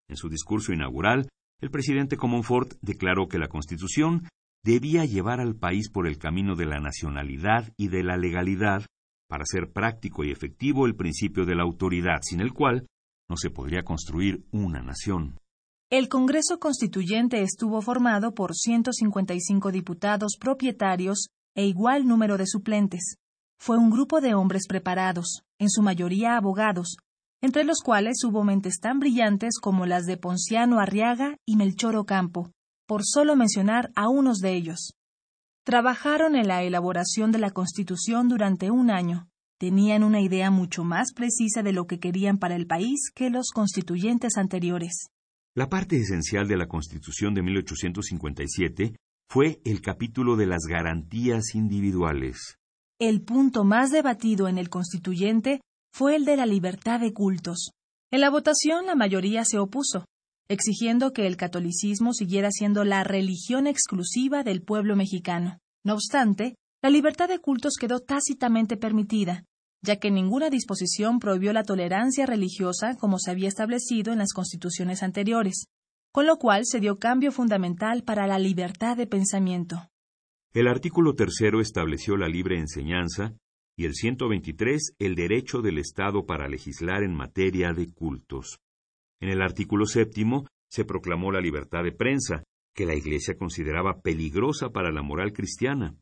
En 0.08 0.16
su 0.16 0.30
discurso 0.30 0.72
inaugural, 0.72 1.28
el 1.60 1.70
presidente 1.70 2.16
Comonfort 2.16 2.78
declaró 2.80 3.28
que 3.28 3.38
la 3.38 3.48
Constitución 3.48 4.26
debía 4.64 5.04
llevar 5.04 5.40
al 5.40 5.54
país 5.54 5.90
por 5.90 6.06
el 6.06 6.16
camino 6.16 6.56
de 6.56 6.64
la 6.64 6.80
nacionalidad 6.80 7.70
y 7.76 7.88
de 7.88 8.02
la 8.02 8.16
legalidad 8.16 8.86
para 9.28 9.42
hacer 9.42 9.72
práctico 9.72 10.24
y 10.24 10.30
efectivo 10.30 10.86
el 10.86 10.96
principio 10.96 11.44
de 11.44 11.54
la 11.54 11.64
autoridad, 11.64 12.20
sin 12.22 12.40
el 12.40 12.54
cual 12.54 12.86
no 13.28 13.36
se 13.36 13.50
podría 13.50 13.82
construir 13.82 14.46
una 14.52 14.80
nación. 14.80 15.36
El 15.90 16.08
Congreso 16.08 16.58
Constituyente 16.58 17.42
estuvo 17.42 17.82
formado 17.82 18.32
por 18.32 18.54
155 18.54 19.70
diputados 19.70 20.38
propietarios 20.40 21.26
e 21.54 21.66
igual 21.66 22.06
número 22.06 22.38
de 22.38 22.46
suplentes 22.46 23.16
fue 23.58 23.78
un 23.78 23.90
grupo 23.90 24.20
de 24.20 24.34
hombres 24.34 24.66
preparados, 24.68 25.44
en 25.60 25.70
su 25.70 25.82
mayoría 25.82 26.36
abogados, 26.36 26.96
entre 27.40 27.62
los 27.62 27.80
cuales 27.80 28.24
hubo 28.24 28.42
mentes 28.42 28.80
tan 28.80 28.98
brillantes 28.98 29.60
como 29.60 29.86
las 29.86 30.04
de 30.04 30.16
Ponciano 30.16 30.80
Arriaga 30.80 31.36
y 31.46 31.56
Melchor 31.56 31.94
Ocampo, 31.94 32.50
por 32.88 33.02
solo 33.04 33.36
mencionar 33.36 33.92
a 33.94 34.08
unos 34.08 34.38
de 34.38 34.54
ellos. 34.54 34.94
Trabajaron 35.64 36.34
en 36.34 36.48
la 36.48 36.64
elaboración 36.64 37.30
de 37.30 37.38
la 37.38 37.50
Constitución 37.50 38.28
durante 38.28 38.72
un 38.72 38.90
año. 38.90 39.28
Tenían 39.60 40.02
una 40.02 40.20
idea 40.20 40.50
mucho 40.50 40.82
más 40.82 41.12
precisa 41.12 41.62
de 41.62 41.72
lo 41.72 41.86
que 41.86 42.00
querían 42.00 42.38
para 42.38 42.56
el 42.56 42.66
país 42.66 43.12
que 43.14 43.30
los 43.30 43.50
constituyentes 43.50 44.36
anteriores. 44.36 45.06
La 45.54 45.68
parte 45.68 45.96
esencial 46.00 46.48
de 46.48 46.56
la 46.56 46.66
Constitución 46.66 47.32
de 47.34 47.42
1857 47.42 48.96
fue 49.32 49.62
el 49.64 49.80
capítulo 49.80 50.36
de 50.36 50.44
las 50.44 50.64
garantías 50.68 51.54
individuales. 51.54 52.58
El 53.00 53.22
punto 53.22 53.64
más 53.64 53.90
debatido 53.90 54.46
en 54.46 54.58
el 54.58 54.68
constituyente 54.68 55.62
fue 55.90 56.16
el 56.16 56.26
de 56.26 56.36
la 56.36 56.44
libertad 56.44 57.00
de 57.00 57.14
cultos. 57.14 57.70
En 58.12 58.20
la 58.20 58.28
votación 58.28 58.84
la 58.84 58.94
mayoría 58.94 59.46
se 59.46 59.58
opuso, 59.58 60.04
exigiendo 60.50 61.14
que 61.14 61.26
el 61.26 61.38
catolicismo 61.38 62.12
siguiera 62.12 62.50
siendo 62.50 62.84
la 62.84 63.04
religión 63.04 63.66
exclusiva 63.66 64.42
del 64.42 64.60
pueblo 64.60 64.96
mexicano. 64.96 65.56
No 65.82 65.94
obstante, 65.94 66.56
la 66.82 66.90
libertad 66.90 67.30
de 67.30 67.38
cultos 67.38 67.76
quedó 67.80 68.00
tácitamente 68.00 68.76
permitida, 68.76 69.44
ya 69.82 69.96
que 69.96 70.10
ninguna 70.10 70.50
disposición 70.50 71.20
prohibió 71.20 71.54
la 71.54 71.64
tolerancia 71.64 72.26
religiosa 72.26 72.96
como 72.96 73.18
se 73.18 73.30
había 73.30 73.48
establecido 73.48 74.12
en 74.12 74.18
las 74.18 74.34
constituciones 74.34 75.02
anteriores, 75.02 75.64
con 76.12 76.26
lo 76.26 76.36
cual 76.36 76.66
se 76.66 76.78
dio 76.78 76.98
cambio 76.98 77.32
fundamental 77.32 78.04
para 78.04 78.26
la 78.26 78.38
libertad 78.38 78.96
de 78.96 79.06
pensamiento. 79.06 79.88
El 80.52 80.68
artículo 80.68 81.14
tercero 81.14 81.60
estableció 81.60 82.18
la 82.18 82.28
libre 82.28 82.58
enseñanza 82.58 83.34
y 83.76 83.86
el 83.86 83.94
123 83.94 84.96
el 84.98 85.14
derecho 85.14 85.62
del 85.62 85.78
Estado 85.78 86.26
para 86.26 86.46
legislar 86.48 87.02
en 87.02 87.14
materia 87.14 87.72
de 87.72 87.90
cultos. 87.90 88.58
En 89.20 89.30
el 89.30 89.40
artículo 89.40 89.86
séptimo 89.86 90.46
se 90.70 90.84
proclamó 90.84 91.32
la 91.32 91.40
libertad 91.40 91.82
de 91.82 91.92
prensa, 91.92 92.44
que 92.74 92.84
la 92.84 92.94
Iglesia 92.94 93.36
consideraba 93.36 94.00
peligrosa 94.00 94.70
para 94.70 94.92
la 94.92 95.02
moral 95.02 95.32
cristiana. 95.32 95.96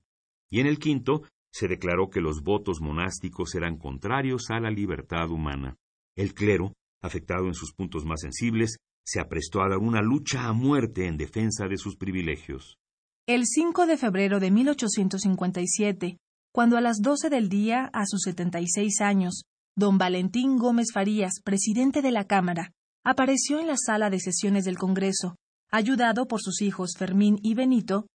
Y 0.51 0.61
en 0.61 0.67
el 0.67 0.79
quinto 0.79 1.23
se 1.53 1.69
declaró 1.69 2.11
que 2.11 2.21
los 2.21 2.43
votos 2.43 2.81
monásticos 2.81 3.55
eran 3.55 3.77
contrarios 3.77 4.51
a 4.51 4.59
la 4.59 4.71
libertad 4.71 5.31
humana. 5.31 5.77
El 6.17 6.35
clero, 6.35 6.73
afectado 7.03 7.47
en 7.47 7.55
sus 7.55 7.73
puntos 7.73 8.05
más 8.05 8.21
sensibles, 8.21 8.77
se 9.05 9.21
aprestó 9.21 9.63
a 9.63 9.69
dar 9.69 9.79
una 9.79 10.03
lucha 10.03 10.45
a 10.45 10.53
muerte 10.53 11.07
en 11.07 11.17
defensa 11.17 11.67
de 11.69 11.77
sus 11.77 11.97
privilegios. 11.97 12.79
El 13.27 13.47
5 13.47 13.87
de 13.87 13.97
febrero 13.97 14.41
de 14.41 14.51
1857, 14.51 16.19
cuando 16.53 16.77
a 16.77 16.81
las 16.81 16.99
12 17.01 17.31
del 17.31 17.49
día, 17.49 17.91
a 17.93 18.07
sus 18.07 18.23
76 18.23 19.01
años, 19.01 19.43
don 19.77 19.99
Valentín 19.99 20.57
Gómez 20.57 20.89
Farías, 20.93 21.41
presidente 21.45 22.03
de 22.03 22.11
la 22.11 22.25
Cámara, 22.25 22.73
apareció 23.05 23.61
en 23.61 23.67
la 23.67 23.77
sala 23.77 24.11
de 24.11 24.21
sesiones 24.21 24.65
del 24.65 24.79
Congreso, 24.79 25.37
ayudado 25.71 26.27
por 26.27 26.41
sus 26.41 26.61
hijos 26.63 26.95
Fermín 26.99 27.39
y 27.43 27.55
Benito, 27.55 28.07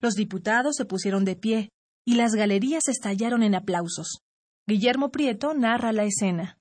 los 0.00 0.14
diputados 0.14 0.74
se 0.76 0.84
pusieron 0.84 1.24
de 1.24 1.36
pie 1.36 1.70
y 2.04 2.14
las 2.14 2.34
galerías 2.34 2.88
estallaron 2.88 3.42
en 3.42 3.54
aplausos. 3.54 4.18
Guillermo 4.66 5.10
Prieto 5.10 5.54
narra 5.54 5.92
la 5.92 6.04
escena. 6.04 6.58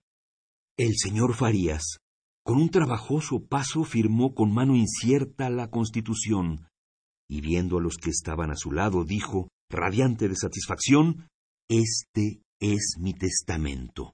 El 0.78 0.96
señor 0.96 1.36
Farías, 1.36 1.98
con 2.44 2.58
un 2.58 2.70
trabajoso 2.70 3.46
paso, 3.46 3.84
firmó 3.84 4.34
con 4.34 4.54
mano 4.54 4.76
incierta 4.76 5.50
la 5.50 5.70
Constitución, 5.70 6.68
y 7.30 7.42
viendo 7.42 7.78
a 7.78 7.82
los 7.82 7.98
que 7.98 8.10
estaban 8.10 8.52
a 8.52 8.56
su 8.56 8.72
lado, 8.72 9.04
dijo, 9.06 9.50
radiante 9.70 10.28
de 10.28 10.36
satisfacción, 10.36 11.28
Este 11.70 12.42
es 12.60 12.98
mi 13.00 13.14
testamento. 13.14 14.14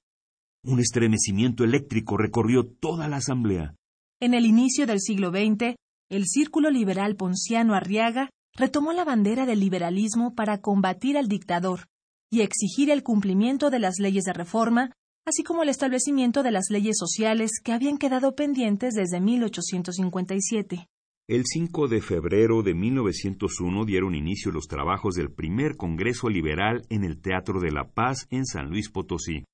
Un 0.64 0.80
estremecimiento 0.80 1.64
eléctrico 1.64 2.16
recorrió 2.16 2.64
toda 2.64 3.08
la 3.08 3.16
asamblea. 3.16 3.74
En 4.20 4.34
el 4.34 4.46
inicio 4.46 4.86
del 4.86 5.00
siglo 5.00 5.30
XX, 5.30 5.76
el 6.10 6.26
Círculo 6.26 6.70
Liberal 6.70 7.16
Ponciano 7.16 7.74
Arriaga 7.74 8.30
retomó 8.54 8.92
la 8.92 9.04
bandera 9.04 9.46
del 9.46 9.60
liberalismo 9.60 10.34
para 10.34 10.60
combatir 10.60 11.16
al 11.16 11.28
dictador 11.28 11.86
y 12.30 12.40
exigir 12.40 12.90
el 12.90 13.02
cumplimiento 13.02 13.70
de 13.70 13.78
las 13.78 13.98
leyes 13.98 14.24
de 14.24 14.32
reforma, 14.32 14.92
así 15.28 15.42
como 15.42 15.62
el 15.62 15.68
establecimiento 15.68 16.42
de 16.42 16.50
las 16.50 16.70
leyes 16.70 16.96
sociales 16.98 17.60
que 17.62 17.72
habían 17.72 17.98
quedado 17.98 18.34
pendientes 18.34 18.94
desde 18.94 19.20
1857. 19.20 20.88
El 21.28 21.42
5 21.44 21.88
de 21.88 22.00
febrero 22.00 22.62
de 22.62 22.74
1901 22.74 23.84
dieron 23.84 24.14
inicio 24.14 24.50
los 24.50 24.66
trabajos 24.66 25.14
del 25.14 25.30
primer 25.30 25.76
Congreso 25.76 26.30
Liberal 26.30 26.86
en 26.88 27.04
el 27.04 27.20
Teatro 27.20 27.60
de 27.60 27.70
la 27.70 27.90
Paz 27.90 28.26
en 28.30 28.46
San 28.46 28.70
Luis 28.70 28.90
Potosí. 28.90 29.44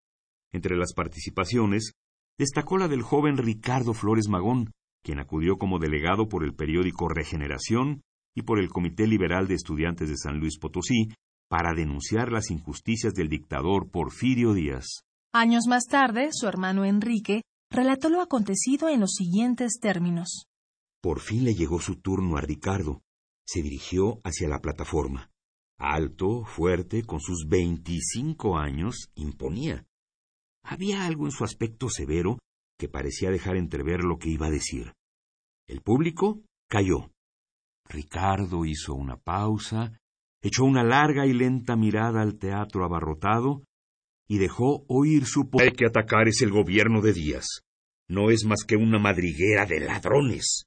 Entre 0.52 0.76
las 0.76 0.94
participaciones, 0.94 1.94
destacó 2.38 2.78
la 2.78 2.86
del 2.86 3.02
joven 3.02 3.36
Ricardo 3.36 3.92
Flores 3.92 4.28
Magón, 4.28 4.70
quien 5.02 5.18
acudió 5.18 5.56
como 5.56 5.80
delegado 5.80 6.28
por 6.28 6.44
el 6.44 6.54
periódico 6.54 7.08
Regeneración 7.08 8.02
y 8.36 8.42
por 8.42 8.60
el 8.60 8.68
Comité 8.68 9.08
Liberal 9.08 9.48
de 9.48 9.54
Estudiantes 9.54 10.08
de 10.08 10.16
San 10.16 10.38
Luis 10.38 10.58
Potosí 10.58 11.08
para 11.48 11.74
denunciar 11.74 12.30
las 12.30 12.52
injusticias 12.52 13.14
del 13.14 13.28
dictador 13.28 13.90
Porfirio 13.90 14.54
Díaz. 14.54 15.04
Años 15.36 15.66
más 15.66 15.86
tarde, 15.86 16.28
su 16.30 16.46
hermano 16.46 16.84
Enrique 16.84 17.42
relató 17.68 18.08
lo 18.08 18.20
acontecido 18.20 18.88
en 18.88 19.00
los 19.00 19.14
siguientes 19.14 19.80
términos. 19.80 20.46
Por 21.02 21.18
fin 21.18 21.42
le 21.42 21.54
llegó 21.54 21.80
su 21.80 22.00
turno 22.00 22.36
a 22.36 22.40
Ricardo. 22.40 23.02
Se 23.44 23.60
dirigió 23.60 24.20
hacia 24.22 24.48
la 24.48 24.60
plataforma. 24.60 25.32
Alto, 25.76 26.44
fuerte, 26.44 27.02
con 27.02 27.18
sus 27.18 27.48
veinticinco 27.48 28.56
años, 28.56 29.10
imponía. 29.16 29.84
Había 30.62 31.04
algo 31.04 31.24
en 31.24 31.32
su 31.32 31.42
aspecto 31.42 31.88
severo 31.88 32.38
que 32.78 32.88
parecía 32.88 33.32
dejar 33.32 33.56
entrever 33.56 34.04
lo 34.04 34.18
que 34.18 34.28
iba 34.28 34.46
a 34.46 34.52
decir. 34.52 34.92
El 35.66 35.80
público 35.80 36.42
cayó. 36.70 37.10
Ricardo 37.88 38.64
hizo 38.64 38.94
una 38.94 39.16
pausa, 39.16 39.98
echó 40.40 40.62
una 40.62 40.84
larga 40.84 41.26
y 41.26 41.32
lenta 41.32 41.74
mirada 41.74 42.22
al 42.22 42.38
teatro 42.38 42.84
abarrotado 42.84 43.64
y 44.28 44.38
dejó 44.38 44.84
oír 44.88 45.26
su 45.26 45.48
poder. 45.50 45.72
Que 45.74 45.86
atacar 45.86 46.28
es 46.28 46.40
el 46.42 46.50
gobierno 46.50 47.00
de 47.00 47.12
Díaz. 47.12 47.46
No 48.08 48.30
es 48.30 48.44
más 48.44 48.64
que 48.66 48.76
una 48.76 48.98
madriguera 48.98 49.66
de 49.66 49.80
ladrones. 49.80 50.64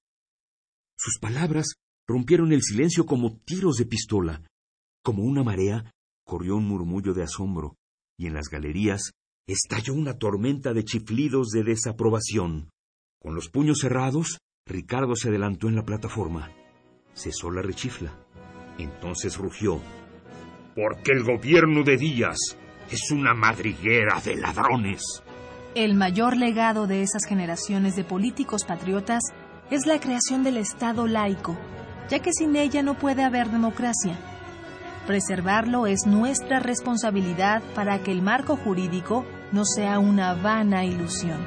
Sus 0.98 1.20
palabras 1.20 1.76
rompieron 2.08 2.52
el 2.52 2.62
silencio 2.64 3.06
como 3.06 3.40
tiros 3.46 3.78
de 3.78 3.86
pistola. 3.86 4.42
Como 5.04 5.24
una 5.24 5.44
marea, 5.44 5.92
corrió 6.26 6.58
un 6.58 6.68
murmullo 6.68 7.14
de 7.14 7.24
asombro, 7.24 7.76
y 8.18 8.28
en 8.28 8.34
las 8.34 8.50
galerías 8.50 9.12
estalló 9.48 9.94
una 9.94 10.18
tormenta 10.18 10.74
de 10.74 10.84
chiflidos 10.84 11.50
de 11.50 11.64
desaprobación. 11.64 12.70
Con 13.22 13.36
los 13.36 13.50
puños 13.50 13.80
cerrados, 13.80 14.40
Ricardo 14.66 15.16
se 15.16 15.30
adelantó 15.30 15.70
en 15.70 15.76
la 15.76 15.86
plataforma. 15.86 16.52
Cesó 17.14 17.52
la 17.52 17.62
rechifla. 17.62 18.14
Entonces 18.78 19.38
rugió. 19.38 19.82
Porque 20.76 21.12
el 21.12 21.24
gobierno 21.24 21.84
de 21.84 21.98
Díaz 21.98 22.38
es 22.90 23.12
una 23.12 23.34
madriguera 23.34 24.20
de 24.24 24.36
ladrones. 24.36 25.02
El 25.76 25.96
mayor 25.96 26.38
legado 26.38 26.88
de 26.88 27.04
esas 27.04 27.26
generaciones 27.28 27.96
de 27.96 28.04
políticos 28.04 28.64
patriotas 28.66 29.22
es 29.70 29.86
la 29.86 30.00
creación 30.00 30.44
del 30.44 30.58
Estado 30.58 31.08
laico, 31.08 31.58
ya 32.10 32.20
que 32.20 32.32
sin 32.34 32.56
ella 32.56 32.82
no 32.82 32.96
puede 32.96 33.24
haber 33.24 33.50
democracia. 33.50 34.18
Preservarlo 35.06 35.88
es 35.88 36.06
nuestra 36.06 36.60
responsabilidad 36.60 37.62
para 37.76 38.00
que 38.00 38.12
el 38.12 38.22
marco 38.22 38.58
jurídico 38.58 39.26
no 39.52 39.66
sea 39.66 40.00
una 40.00 40.34
vana 40.34 40.84
ilusión. 40.84 41.40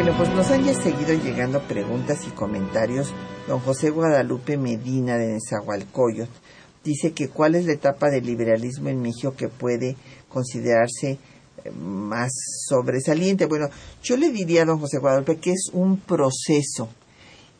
Bueno, 0.00 0.16
pues 0.16 0.32
nos 0.32 0.48
han 0.52 0.62
ya 0.62 0.80
seguido 0.80 1.12
llegando 1.12 1.60
preguntas 1.62 2.20
y 2.24 2.30
comentarios. 2.30 3.12
Don 3.48 3.58
José 3.58 3.90
Guadalupe 3.90 4.56
Medina 4.56 5.16
de 5.16 5.32
Nezahualcóyotl 5.32 6.30
dice 6.84 7.10
que 7.14 7.28
cuál 7.28 7.56
es 7.56 7.66
la 7.66 7.72
etapa 7.72 8.08
del 8.08 8.24
liberalismo 8.24 8.90
en 8.90 9.02
México 9.02 9.34
que 9.36 9.48
puede 9.48 9.96
considerarse 10.28 11.18
eh, 11.64 11.70
más 11.72 12.30
sobresaliente. 12.68 13.46
Bueno, 13.46 13.70
yo 14.00 14.16
le 14.16 14.30
diría 14.30 14.62
a 14.62 14.66
don 14.66 14.78
José 14.78 14.98
Guadalupe 14.98 15.38
que 15.38 15.50
es 15.50 15.68
un 15.72 15.98
proceso 15.98 16.88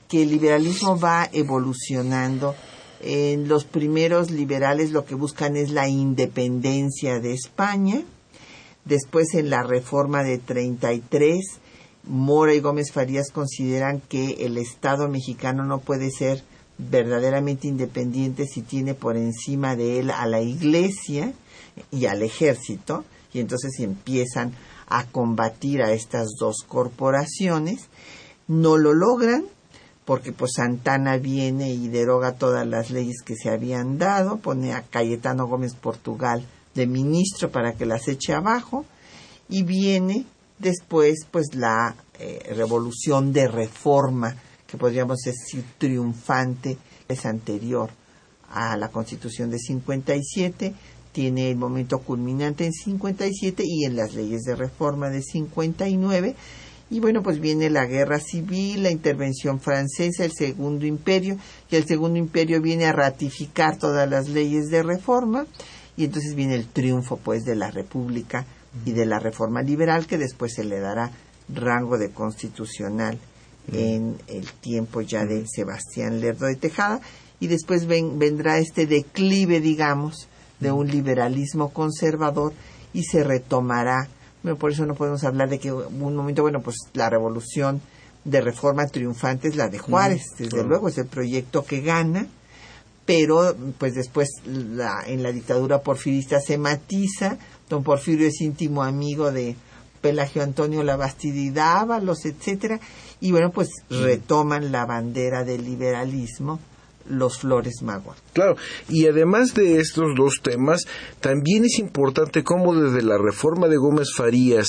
que 0.09 0.22
el 0.22 0.30
liberalismo 0.30 0.97
va 0.97 1.28
evolucionando. 1.32 2.55
En 3.01 3.49
los 3.49 3.64
primeros 3.64 4.30
liberales 4.30 4.93
lo 4.93 5.05
que 5.05 5.16
buscan 5.16 5.57
es 5.57 5.72
la 5.72 5.89
independencia 5.89 7.18
de 7.18 7.32
España. 7.32 8.01
Después 8.84 9.34
en 9.34 9.51
la 9.51 9.64
reforma 9.64 10.22
de 10.22 10.39
33, 10.39 11.59
Mora 12.09 12.55
y 12.55 12.61
Gómez 12.61 12.91
Farías 12.91 13.31
consideran 13.31 14.01
que 14.01 14.47
el 14.47 14.57
Estado 14.57 15.09
mexicano 15.09 15.65
no 15.65 15.79
puede 15.79 16.11
ser 16.11 16.43
verdaderamente 16.79 17.69
independiente 17.69 18.47
si 18.47 18.63
tiene 18.63 18.95
por 18.95 19.17
encima 19.17 19.77
de 19.77 19.99
él 19.99 20.11
a 20.11 20.27
la 20.27 20.41
iglesia 20.41 21.33
y 21.91 22.07
al 22.07 22.23
ejército. 22.23 23.05
Y 23.33 23.41
entonces 23.41 23.79
empiezan 23.81 24.55
a 24.89 25.05
combatir 25.05 25.83
a 25.83 25.93
estas 25.93 26.29
dos 26.41 26.65
corporaciones. 26.67 27.89
No 28.47 28.79
lo 28.79 28.95
logran 28.95 29.45
porque 30.07 30.33
pues 30.33 30.53
Santana 30.57 31.19
viene 31.19 31.75
y 31.75 31.89
deroga 31.89 32.33
todas 32.33 32.67
las 32.67 32.91
leyes 32.91 33.21
que 33.23 33.37
se 33.37 33.51
habían 33.51 33.99
dado, 33.99 34.39
pone 34.39 34.73
a 34.73 34.81
Cayetano 34.81 35.47
Gómez 35.47 35.75
Portugal 35.75 36.47
de 36.75 36.87
ministro 36.87 37.51
para 37.51 37.75
que 37.75 37.85
las 37.85 38.09
eche 38.09 38.33
abajo 38.33 38.87
y 39.51 39.65
viene 39.65 40.25
después 40.59 41.27
pues 41.31 41.55
la 41.55 41.97
eh, 42.19 42.53
revolución 42.55 43.33
de 43.33 43.49
reforma 43.49 44.37
que 44.67 44.77
podríamos 44.77 45.19
decir 45.19 45.65
triunfante 45.79 46.79
es 47.09 47.27
anterior 47.27 47.91
a 48.51 48.77
la 48.77 48.89
constitución 48.89 49.51
de 49.51 49.59
57 49.59 50.75
tiene 51.13 51.51
el 51.51 51.57
momento 51.57 51.99
culminante 52.01 52.65
en 52.67 52.73
57 52.73 53.63
y 53.67 53.85
en 53.85 53.97
las 53.97 54.15
leyes 54.15 54.43
de 54.43 54.57
reforma 54.57 55.11
de 55.11 55.23
59 55.23 56.37
y 56.91 57.01
bueno, 57.01 57.23
pues 57.23 57.39
viene 57.39 57.69
la 57.69 57.85
guerra 57.85 58.19
civil, 58.19 58.83
la 58.83 58.91
intervención 58.91 59.61
francesa, 59.61 60.25
el 60.25 60.33
segundo 60.33 60.87
imperio, 60.87 61.37
y 61.71 61.77
el 61.77 61.87
segundo 61.87 62.19
imperio 62.19 62.63
viene 62.63 62.87
a 62.87 62.93
ratificar 62.93 63.77
todas 63.77 64.09
las 64.09 64.29
leyes 64.29 64.69
de 64.71 64.83
reforma, 64.83 65.47
y 65.97 66.05
entonces 66.05 66.35
viene 66.35 66.55
el 66.55 66.67
triunfo 66.67 67.19
pues 67.19 67.45
de 67.45 67.57
la 67.57 67.71
república 67.71 68.47
y 68.85 68.93
de 68.93 69.07
la 69.07 69.19
reforma 69.19 69.62
liberal, 69.62 70.07
que 70.07 70.19
después 70.19 70.55
se 70.55 70.64
le 70.64 70.81
dará 70.81 71.11
rango 71.49 71.99
de 71.99 72.11
constitucional 72.11 73.19
en 73.73 74.16
el 74.29 74.51
tiempo 74.53 75.01
ya 75.01 75.25
de 75.25 75.45
Sebastián 75.47 76.21
Lerdo 76.21 76.47
de 76.47 76.57
Tejada, 76.57 77.01
y 77.41 77.47
después 77.47 77.87
vendrá 77.87 78.59
este 78.59 78.87
declive, 78.87 79.61
digamos, 79.61 80.29
de 80.61 80.73
un 80.73 80.89
liberalismo 80.89 81.73
conservador 81.73 82.53
y 82.93 83.05
se 83.05 83.23
retomará. 83.23 84.09
Por 84.59 84.73
eso 84.73 84.87
no 84.87 84.95
podemos 84.95 85.25
hablar 85.25 85.49
de 85.49 85.59
que 85.59 85.73
un 85.73 86.16
momento, 86.16 86.43
bueno, 86.43 86.61
pues 86.61 86.77
la 86.95 87.11
revolución 87.11 87.81
de 88.25 88.41
reforma 88.41 88.87
triunfante 88.87 89.49
es 89.49 89.57
la 89.57 89.69
de 89.69 89.79
Juárez, 89.79 90.23
desde 90.39 90.64
luego 90.64 90.89
es 90.89 90.99
el 90.99 91.07
proyecto 91.07 91.64
que 91.64 91.81
gana, 91.81 92.27
pero 93.05 93.57
pues 93.79 93.95
después 93.95 94.29
la, 94.45 95.03
en 95.07 95.23
la 95.23 95.33
dictadura 95.33 95.83
porfirista 95.83 96.41
se 96.41 96.59
matiza, 96.59 97.39
don 97.69 97.83
Porfirio 97.83 98.29
es 98.29 98.41
íntimo 98.41 98.83
amigo 98.83 99.31
de 99.31 99.57
Pelagio 100.01 100.43
Antonio 100.43 100.83
Labastida 100.83 101.39
y 101.39 101.51
Dávalos, 101.51 102.25
etcétera, 102.25 102.81
y 103.21 103.33
bueno, 103.33 103.51
pues 103.51 103.69
retoman 103.91 104.71
la 104.73 104.87
bandera 104.87 105.45
del 105.45 105.64
liberalismo 105.64 106.61
los 107.09 107.39
Flores 107.39 107.83
Magua. 107.83 108.16
Claro, 108.33 108.57
y 108.89 109.07
además 109.07 109.55
de 109.55 109.81
estos 109.81 110.14
dos 110.16 110.41
temas, 110.43 110.85
también 111.21 111.64
es 111.64 111.79
importante 111.79 112.45
cómo 112.45 112.75
desde 112.75 113.03
la 113.03 113.16
reforma 113.16 113.66
de 113.66 113.77
Gómez 113.77 114.09
Farías 114.14 114.69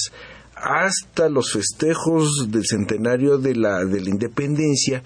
hasta 0.56 1.30
los 1.30 1.52
festejos 1.52 2.48
del 2.50 2.66
centenario 2.66 3.38
de 3.38 3.56
la, 3.56 3.86
de 3.86 4.02
la 4.02 4.10
independencia, 4.10 5.04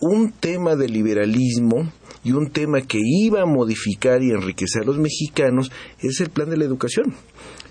un 0.00 0.32
tema 0.32 0.76
de 0.76 0.88
liberalismo 0.88 1.92
y 2.22 2.32
un 2.32 2.50
tema 2.50 2.82
que 2.82 2.98
iba 3.00 3.42
a 3.42 3.46
modificar 3.46 4.22
y 4.22 4.30
enriquecer 4.30 4.82
a 4.82 4.86
los 4.86 4.98
mexicanos 4.98 5.70
es 6.00 6.20
el 6.20 6.30
plan 6.30 6.50
de 6.50 6.56
la 6.56 6.64
educación. 6.64 7.14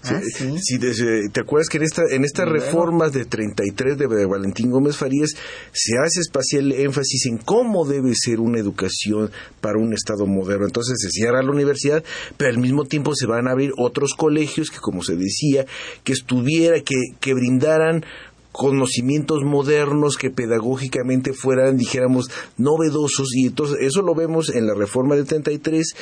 Ah, 0.03 0.21
si, 0.61 0.79
¿Te 0.79 1.41
acuerdas 1.41 1.67
que 1.67 1.77
en, 1.77 1.83
esta, 1.83 2.03
en 2.09 2.23
estas 2.23 2.47
reformas 2.47 3.11
de 3.11 3.25
33 3.25 3.97
de 3.97 4.25
Valentín 4.25 4.71
Gómez 4.71 4.95
Farías 4.95 5.31
se 5.73 5.97
hace 5.97 6.21
espacial 6.21 6.71
énfasis 6.71 7.25
en 7.25 7.37
cómo 7.37 7.85
debe 7.85 8.13
ser 8.15 8.39
una 8.39 8.59
educación 8.59 9.29
para 9.59 9.77
un 9.77 9.93
Estado 9.93 10.25
moderno? 10.25 10.67
Entonces 10.67 10.95
se 10.99 11.09
cierra 11.09 11.43
la 11.43 11.51
universidad, 11.51 12.03
pero 12.37 12.49
al 12.49 12.59
mismo 12.59 12.85
tiempo 12.85 13.13
se 13.13 13.25
van 13.25 13.47
a 13.47 13.51
abrir 13.51 13.71
otros 13.77 14.13
colegios 14.15 14.69
que, 14.69 14.79
como 14.79 15.03
se 15.03 15.15
decía, 15.15 15.65
que 16.05 16.13
estuviera, 16.13 16.79
que, 16.79 16.95
que 17.19 17.33
brindaran 17.33 18.05
conocimientos 18.51 19.43
modernos 19.43 20.17
que 20.17 20.29
pedagógicamente 20.29 21.33
fueran, 21.33 21.77
dijéramos, 21.77 22.29
novedosos 22.57 23.29
y 23.35 23.47
entonces 23.47 23.77
eso 23.81 24.01
lo 24.01 24.15
vemos 24.15 24.49
en 24.49 24.67
la 24.67 24.73
reforma 24.73 25.15
del 25.15 25.25
33, 25.25 25.95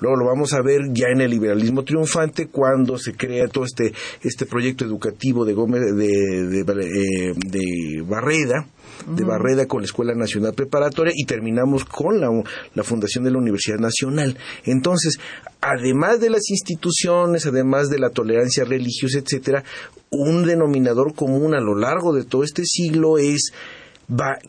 luego 0.00 0.16
lo 0.16 0.26
vamos 0.26 0.52
a 0.52 0.62
ver 0.62 0.92
ya 0.92 1.08
en 1.08 1.20
el 1.20 1.30
liberalismo 1.30 1.84
triunfante 1.84 2.48
cuando 2.48 2.98
se 2.98 3.14
crea 3.14 3.48
todo 3.48 3.64
este, 3.64 3.92
este 4.22 4.46
proyecto 4.46 4.84
educativo 4.84 5.44
de, 5.44 5.54
Gómez, 5.54 5.82
de, 5.96 6.60
eh, 6.60 7.34
de 7.34 8.02
Barreda, 8.06 8.66
de 9.06 9.24
Barreda 9.24 9.66
con 9.66 9.80
la 9.80 9.86
Escuela 9.86 10.14
Nacional 10.14 10.54
Preparatoria 10.54 11.12
y 11.16 11.24
terminamos 11.24 11.84
con 11.84 12.20
la, 12.20 12.28
la, 12.74 12.82
fundación 12.82 13.24
de 13.24 13.30
la 13.30 13.38
Universidad 13.38 13.78
Nacional. 13.78 14.36
Entonces, 14.64 15.18
además 15.60 16.20
de 16.20 16.30
las 16.30 16.50
instituciones, 16.50 17.46
además 17.46 17.88
de 17.88 17.98
la 17.98 18.10
tolerancia 18.10 18.64
religiosa, 18.64 19.18
etcétera, 19.18 19.64
un 20.10 20.44
denominador 20.44 21.14
común 21.14 21.54
a 21.54 21.60
lo 21.60 21.74
largo 21.74 22.12
de 22.12 22.24
todo 22.24 22.44
este 22.44 22.64
siglo 22.64 23.18
es 23.18 23.52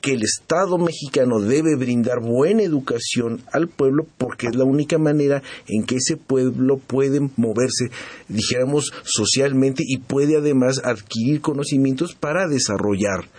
que 0.02 0.14
el 0.14 0.24
Estado 0.24 0.78
mexicano 0.78 1.40
debe 1.40 1.76
brindar 1.78 2.20
buena 2.20 2.64
educación 2.64 3.42
al 3.52 3.68
pueblo 3.70 4.06
porque 4.18 4.48
es 4.48 4.56
la 4.56 4.66
única 4.66 4.98
manera 4.98 5.42
en 5.68 5.86
que 5.86 5.96
ese 5.96 6.18
pueblo 6.18 6.78
puede 6.78 7.22
moverse, 7.38 7.90
dijéramos, 8.28 8.92
socialmente 9.04 9.84
y 9.86 10.00
puede 10.00 10.38
además 10.38 10.82
adquirir 10.84 11.42
conocimientos 11.42 12.14
para 12.14 12.48
desarrollar 12.48 13.30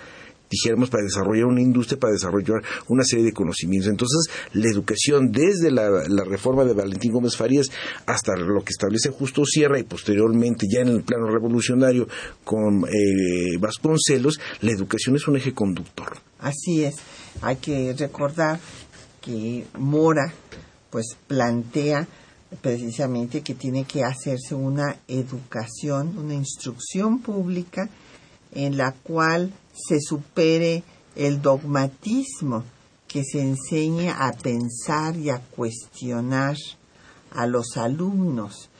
dijéramos, 0.54 0.90
para 0.90 1.04
desarrollar 1.04 1.46
una 1.46 1.60
industria, 1.60 1.98
para 1.98 2.12
desarrollar 2.12 2.62
una 2.88 3.04
serie 3.04 3.24
de 3.24 3.32
conocimientos. 3.32 3.90
Entonces, 3.90 4.30
la 4.52 4.68
educación 4.70 5.30
desde 5.30 5.70
la, 5.70 5.90
reforma 6.24 6.64
de 6.64 6.72
Valentín 6.72 7.12
Gómez 7.12 7.36
Farías 7.36 7.70
hasta 8.06 8.36
lo 8.36 8.62
que 8.62 8.70
establece 8.70 9.10
Justo 9.10 9.44
Sierra 9.44 9.78
y 9.78 9.84
posteriormente 9.84 10.66
ya 10.72 10.80
en 10.80 10.88
el 10.88 11.02
plano 11.02 11.26
revolucionario 11.26 12.08
con 12.44 12.84
eh, 12.84 13.58
Vasconcelos, 13.58 14.40
la 14.60 14.72
educación 14.72 15.16
es 15.16 15.28
un 15.28 15.36
eje 15.36 15.52
conductor. 15.52 16.16
Así 16.40 16.84
es. 16.84 16.96
Hay 17.42 17.56
que 17.56 17.94
recordar 17.94 18.58
que 19.20 19.66
Mora 19.78 20.32
pues 20.90 21.16
plantea 21.26 22.06
precisamente 22.60 23.42
que 23.42 23.54
tiene 23.54 23.84
que 23.84 24.04
hacerse 24.04 24.54
una 24.54 24.96
educación, 25.08 26.16
una 26.18 26.34
instrucción 26.34 27.20
pública 27.20 27.88
en 28.52 28.76
la 28.76 28.92
cual 28.92 29.52
se 29.74 30.00
supere 30.00 30.82
el 31.16 31.42
dogmatismo, 31.42 32.64
que 33.06 33.22
se 33.24 33.40
enseñe 33.40 34.08
a 34.08 34.32
pensar 34.32 35.16
y 35.16 35.30
a 35.30 35.38
cuestionar 35.38 36.56
a 37.30 37.46
los 37.46 37.76
alumnos. 37.76 38.70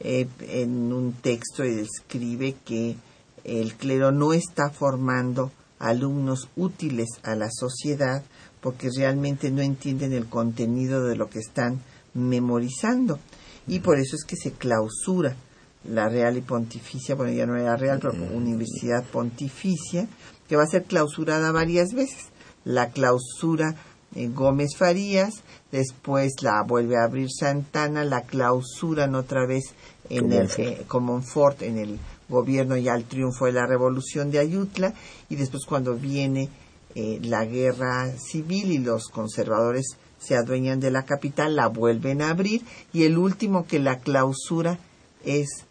Eh, 0.00 0.26
en 0.40 0.92
un 0.92 1.12
texto 1.12 1.62
escribe 1.62 2.56
que 2.64 2.96
el 3.44 3.74
clero 3.74 4.10
no 4.10 4.32
está 4.32 4.70
formando 4.70 5.52
alumnos 5.78 6.48
útiles 6.56 7.08
a 7.22 7.34
la 7.34 7.50
sociedad 7.50 8.22
porque 8.60 8.88
realmente 8.96 9.50
no 9.50 9.60
entienden 9.60 10.12
el 10.12 10.26
contenido 10.26 11.04
de 11.04 11.16
lo 11.16 11.28
que 11.28 11.38
están 11.38 11.80
memorizando 12.14 13.18
y 13.66 13.80
por 13.80 13.98
eso 13.98 14.16
es 14.16 14.24
que 14.24 14.36
se 14.36 14.52
clausura 14.52 15.36
la 15.84 16.08
Real 16.08 16.36
y 16.36 16.40
Pontificia, 16.40 17.14
bueno 17.14 17.32
ya 17.32 17.46
no 17.46 17.56
era 17.56 17.76
Real, 17.76 17.98
pero 18.00 18.14
Universidad 18.14 19.04
Pontificia, 19.04 20.08
que 20.48 20.56
va 20.56 20.64
a 20.64 20.68
ser 20.68 20.84
clausurada 20.84 21.52
varias 21.52 21.92
veces. 21.94 22.28
La 22.64 22.90
clausura 22.90 23.74
en 24.14 24.34
Gómez 24.34 24.76
Farías, 24.76 25.42
después 25.72 26.34
la 26.42 26.62
vuelve 26.62 26.96
a 26.96 27.04
abrir 27.04 27.28
Santana, 27.30 28.04
la 28.04 28.22
clausuran 28.22 29.14
otra 29.14 29.46
vez 29.46 29.74
en 30.08 30.32
el 30.32 30.48
eh, 30.58 30.84
Comonfort, 30.86 31.62
en 31.62 31.78
el 31.78 31.98
gobierno 32.28 32.76
ya 32.76 32.94
el 32.94 33.04
triunfo 33.04 33.46
de 33.46 33.52
la 33.52 33.66
revolución 33.66 34.30
de 34.30 34.38
Ayutla, 34.38 34.94
y 35.28 35.36
después 35.36 35.64
cuando 35.66 35.94
viene 35.94 36.48
eh, 36.94 37.18
la 37.22 37.44
guerra 37.44 38.10
civil 38.16 38.70
y 38.72 38.78
los 38.78 39.08
conservadores 39.08 39.96
se 40.18 40.36
adueñan 40.36 40.80
de 40.80 40.90
la 40.90 41.04
capital, 41.04 41.56
la 41.56 41.66
vuelven 41.66 42.22
a 42.22 42.30
abrir, 42.30 42.62
y 42.92 43.04
el 43.04 43.18
último 43.18 43.66
que 43.66 43.78
la 43.78 43.98
clausura 43.98 44.78
es 45.24 45.64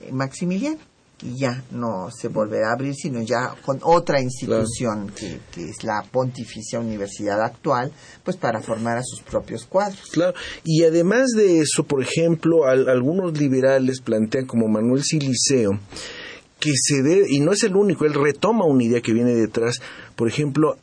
eh, 0.00 0.12
Maximiliano 0.12 0.87
y 1.22 1.36
ya 1.36 1.64
no 1.72 2.10
se 2.10 2.28
volverá 2.28 2.70
a 2.70 2.72
abrir, 2.74 2.94
sino 2.94 3.22
ya 3.22 3.54
con 3.64 3.80
otra 3.82 4.20
institución 4.20 5.10
que, 5.14 5.40
es 5.56 5.82
la 5.82 6.04
Pontificia 6.10 6.78
Universidad 6.78 7.42
actual, 7.42 7.92
pues 8.22 8.36
para 8.36 8.60
formar 8.60 8.98
a 8.98 9.02
sus 9.02 9.20
propios 9.22 9.64
cuadros. 9.66 10.10
Claro, 10.12 10.34
y 10.64 10.84
además 10.84 11.28
de 11.36 11.60
eso, 11.60 11.84
por 11.84 12.02
ejemplo, 12.02 12.66
algunos 12.66 13.38
liberales 13.38 14.00
plantean 14.00 14.46
como 14.46 14.68
Manuel 14.68 15.02
Siliceo 15.02 15.78
que 16.60 16.72
se 16.74 17.02
debe, 17.02 17.26
y 17.28 17.40
no 17.40 17.52
es 17.52 17.62
el 17.62 17.76
único, 17.76 18.04
él 18.04 18.14
retoma 18.14 18.64
una 18.66 18.82
idea 18.82 19.00
que 19.00 19.12
viene 19.12 19.34
detrás, 19.34 19.80
por 20.16 20.28
ejemplo, 20.28 20.76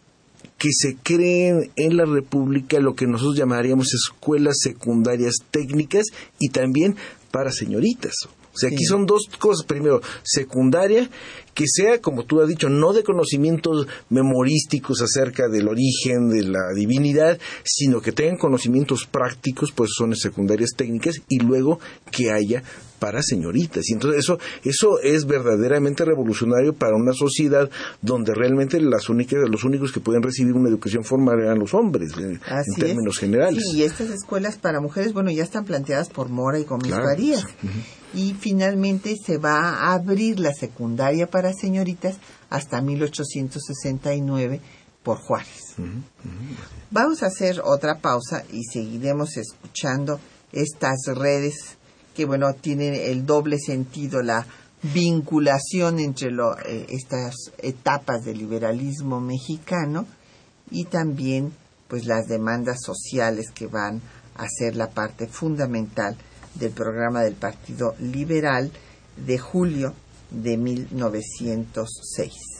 que 0.57 0.69
se 0.71 0.95
creen 0.95 1.71
en 1.75 1.97
la 1.97 2.05
República 2.05 2.79
lo 2.79 2.95
que 2.95 3.07
nosotros 3.07 3.37
llamaríamos 3.37 3.93
escuelas 3.93 4.55
secundarias 4.61 5.35
técnicas 5.51 6.05
y 6.39 6.49
también 6.49 6.95
para 7.31 7.51
señoritas. 7.51 8.13
O 8.55 8.57
sea, 8.57 8.69
aquí 8.69 8.85
son 8.85 9.05
dos 9.05 9.29
cosas. 9.37 9.65
Primero, 9.65 10.01
secundaria, 10.23 11.09
que 11.53 11.65
sea, 11.67 11.99
como 11.99 12.23
tú 12.23 12.41
has 12.41 12.47
dicho, 12.47 12.69
no 12.69 12.93
de 12.93 13.03
conocimientos 13.03 13.85
memorísticos 14.09 15.01
acerca 15.01 15.49
del 15.49 15.67
origen 15.67 16.29
de 16.29 16.43
la 16.43 16.71
divinidad, 16.73 17.37
sino 17.63 18.01
que 18.01 18.13
tengan 18.13 18.37
conocimientos 18.37 19.05
prácticos, 19.05 19.73
pues 19.73 19.91
son 19.97 20.15
secundarias 20.15 20.71
técnicas, 20.75 21.21
y 21.27 21.39
luego 21.39 21.79
que 22.11 22.31
haya 22.31 22.63
para 22.99 23.21
señoritas. 23.21 23.89
Y 23.89 23.93
entonces 23.93 24.19
eso, 24.19 24.39
eso 24.63 24.99
es 25.03 25.25
verdaderamente 25.25 26.05
revolucionario 26.05 26.73
para 26.73 26.95
una 26.95 27.13
sociedad 27.13 27.69
donde 28.01 28.33
realmente 28.33 28.79
las 28.79 29.09
únicas, 29.09 29.39
los 29.49 29.65
únicos 29.65 29.91
que 29.91 29.99
pueden 29.99 30.23
recibir 30.23 30.53
una 30.53 30.69
educación 30.69 31.03
formal 31.03 31.39
eran 31.39 31.59
los 31.59 31.73
hombres, 31.73 32.11
en 32.17 32.39
términos 32.77 33.17
generales. 33.17 33.63
y 33.73 33.83
estas 33.83 34.09
escuelas 34.11 34.57
para 34.57 34.79
mujeres, 34.79 35.11
bueno, 35.11 35.29
ya 35.29 35.43
están 35.43 35.65
planteadas 35.65 36.09
por 36.09 36.29
Mora 36.29 36.57
y 36.57 36.63
Gómez 36.63 36.91
Farías 36.91 37.45
y 38.15 38.33
finalmente 38.33 39.17
se 39.17 39.37
va 39.37 39.75
a 39.75 39.93
abrir 39.93 40.39
la 40.39 40.53
secundaria 40.53 41.27
para 41.27 41.53
señoritas 41.53 42.15
hasta 42.49 42.81
1869 42.81 44.61
por 45.03 45.17
Juárez. 45.17 45.75
Vamos 46.89 47.21
a 47.21 47.27
hacer 47.27 47.61
otra 47.63 47.99
pausa 47.99 48.43
y 48.51 48.63
seguiremos 48.63 49.37
escuchando 49.37 50.19
estas 50.53 51.05
redes 51.07 51.77
que, 52.15 52.25
bueno, 52.25 52.53
tienen 52.53 52.95
el 52.95 53.25
doble 53.25 53.59
sentido, 53.59 54.23
la 54.23 54.47
vinculación 54.93 55.99
entre 55.99 56.29
eh, 56.29 56.85
estas 56.89 57.35
etapas 57.57 58.23
del 58.23 58.37
liberalismo 58.37 59.19
mexicano 59.19 60.05
y 60.71 60.85
también 60.85 61.53
pues 61.87 62.05
las 62.05 62.27
demandas 62.27 62.81
sociales 62.81 63.51
que 63.53 63.67
van 63.67 64.01
a 64.35 64.47
ser 64.47 64.75
la 64.75 64.89
parte 64.89 65.27
fundamental 65.27 66.17
del 66.55 66.71
programa 66.71 67.21
del 67.21 67.35
Partido 67.35 67.95
Liberal 67.99 68.71
de 69.17 69.37
julio 69.37 69.93
de 70.31 70.57
1906. 70.57 72.54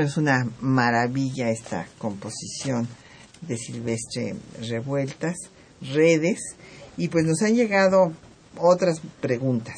Es 0.00 0.16
una 0.16 0.48
maravilla 0.60 1.50
esta 1.50 1.88
composición 1.98 2.86
de 3.40 3.56
Silvestre 3.56 4.36
Revueltas, 4.68 5.34
Redes, 5.80 6.38
y 6.96 7.08
pues 7.08 7.24
nos 7.24 7.42
han 7.42 7.56
llegado 7.56 8.12
otras 8.56 9.00
preguntas. 9.20 9.74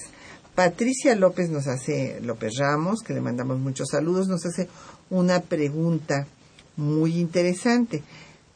Patricia 0.55 1.15
López 1.15 1.49
nos 1.49 1.67
hace, 1.69 2.21
López 2.21 2.53
Ramos, 2.59 3.01
que 3.01 3.15
le 3.15 3.23
mandamos 3.23 3.59
muchos 3.61 3.89
saludos, 3.89 4.29
nos 4.29 4.45
hace 4.45 4.69
una 5.09 5.41
pregunta 5.41 6.27
muy 6.77 7.19
interesante. 7.19 8.03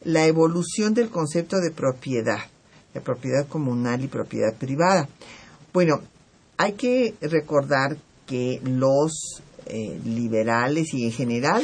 La 0.02 0.26
evolución 0.26 0.92
del 0.92 1.08
concepto 1.08 1.60
de 1.60 1.70
propiedad, 1.70 2.40
de 2.92 3.00
propiedad 3.00 3.48
comunal 3.48 4.04
y 4.04 4.08
propiedad 4.08 4.52
privada. 4.52 5.08
Bueno, 5.72 6.02
hay 6.58 6.72
que 6.72 7.14
recordar 7.22 7.96
que 8.26 8.60
los 8.64 9.42
eh, 9.66 9.98
liberales 10.04 10.92
y 10.94 11.04
en 11.04 11.12
general 11.12 11.62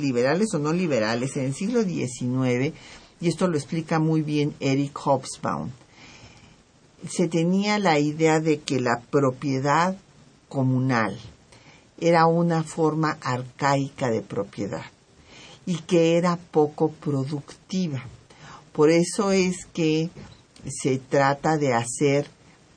liberales 0.00 0.48
o 0.54 0.58
no 0.58 0.72
liberales 0.72 1.36
en 1.36 1.46
el 1.46 1.54
siglo 1.54 1.82
XIX, 1.82 2.74
y 3.20 3.28
esto 3.28 3.46
lo 3.46 3.56
explica 3.56 3.98
muy 3.98 4.22
bien 4.22 4.54
Eric 4.60 4.98
Hobsbawm, 4.98 5.70
se 7.08 7.28
tenía 7.28 7.78
la 7.78 7.98
idea 7.98 8.40
de 8.40 8.60
que 8.60 8.80
la 8.80 9.00
propiedad 9.10 9.96
comunal 10.48 11.18
era 12.00 12.26
una 12.26 12.62
forma 12.62 13.18
arcaica 13.20 14.10
de 14.10 14.22
propiedad 14.22 14.84
y 15.66 15.76
que 15.78 16.16
era 16.16 16.36
poco 16.36 16.90
productiva. 16.90 18.02
Por 18.72 18.90
eso 18.90 19.32
es 19.32 19.66
que 19.66 20.10
se 20.66 20.98
trata 20.98 21.56
de 21.58 21.74
hacer 21.74 22.26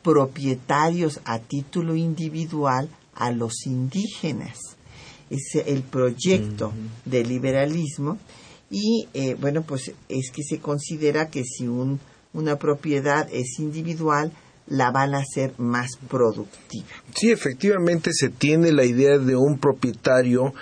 propietarios 0.03 1.19
a 1.25 1.39
título 1.39 1.95
individual 1.95 2.89
a 3.15 3.31
los 3.31 3.65
indígenas. 3.65 4.57
Es 5.29 5.55
el 5.65 5.81
proyecto 5.81 6.71
del 7.03 7.29
liberalismo 7.29 8.19
y 8.69 9.07
eh, 9.13 9.35
bueno, 9.39 9.63
pues 9.63 9.91
es 10.09 10.31
que 10.31 10.43
se 10.43 10.59
considera 10.59 11.29
que 11.29 11.43
si 11.43 11.67
un, 11.67 11.99
una 12.33 12.57
propiedad 12.57 13.27
es 13.31 13.59
individual, 13.59 14.31
la 14.67 14.91
van 14.91 15.13
a 15.15 15.19
hacer 15.19 15.53
más 15.57 15.97
productiva. 16.09 16.87
Sí, 17.15 17.31
efectivamente 17.31 18.11
se 18.13 18.29
tiene 18.29 18.71
la 18.71 18.85
idea 18.85 19.17
de 19.17 19.35
un 19.35 19.59
propietario 19.59 20.53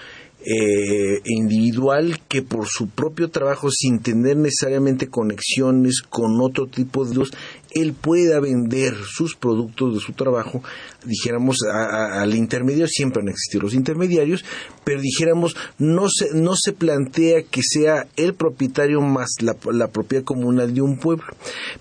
eh, 0.45 1.21
individual 1.23 2.19
que 2.27 2.41
por 2.41 2.67
su 2.67 2.89
propio 2.89 3.29
trabajo, 3.29 3.69
sin 3.71 3.99
tener 3.99 4.35
necesariamente 4.35 5.07
conexiones 5.07 6.01
con 6.01 6.41
otro 6.41 6.67
tipo 6.67 7.05
de 7.05 7.15
luz, 7.15 7.31
él 7.73 7.93
pueda 7.93 8.39
vender 8.39 8.93
sus 9.05 9.35
productos 9.35 9.95
de 9.95 9.99
su 9.99 10.13
trabajo, 10.13 10.61
dijéramos, 11.05 11.57
al 11.63 12.35
intermedio, 12.35 12.87
siempre 12.87 13.21
han 13.21 13.29
existido 13.29 13.63
los 13.63 13.73
intermediarios, 13.73 14.43
pero 14.83 15.01
dijéramos, 15.01 15.55
no 15.77 16.07
se, 16.09 16.33
no 16.33 16.53
se 16.55 16.73
plantea 16.73 17.43
que 17.43 17.61
sea 17.63 18.07
el 18.15 18.33
propietario 18.33 19.01
más 19.01 19.29
la, 19.41 19.55
la 19.71 19.87
propiedad 19.87 20.23
comunal 20.23 20.73
de 20.73 20.81
un 20.81 20.97
pueblo. 20.97 21.25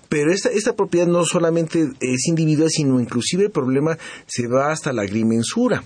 Pero 0.09 0.31
esta, 0.31 0.49
esta 0.49 0.75
propiedad 0.75 1.07
no 1.07 1.25
solamente 1.25 1.89
es 1.99 2.27
individual, 2.27 2.69
sino 2.69 2.99
inclusive 2.99 3.45
el 3.45 3.51
problema 3.51 3.97
se 4.27 4.47
va 4.47 4.71
hasta 4.71 4.93
la 4.93 5.03
agrimensura 5.03 5.83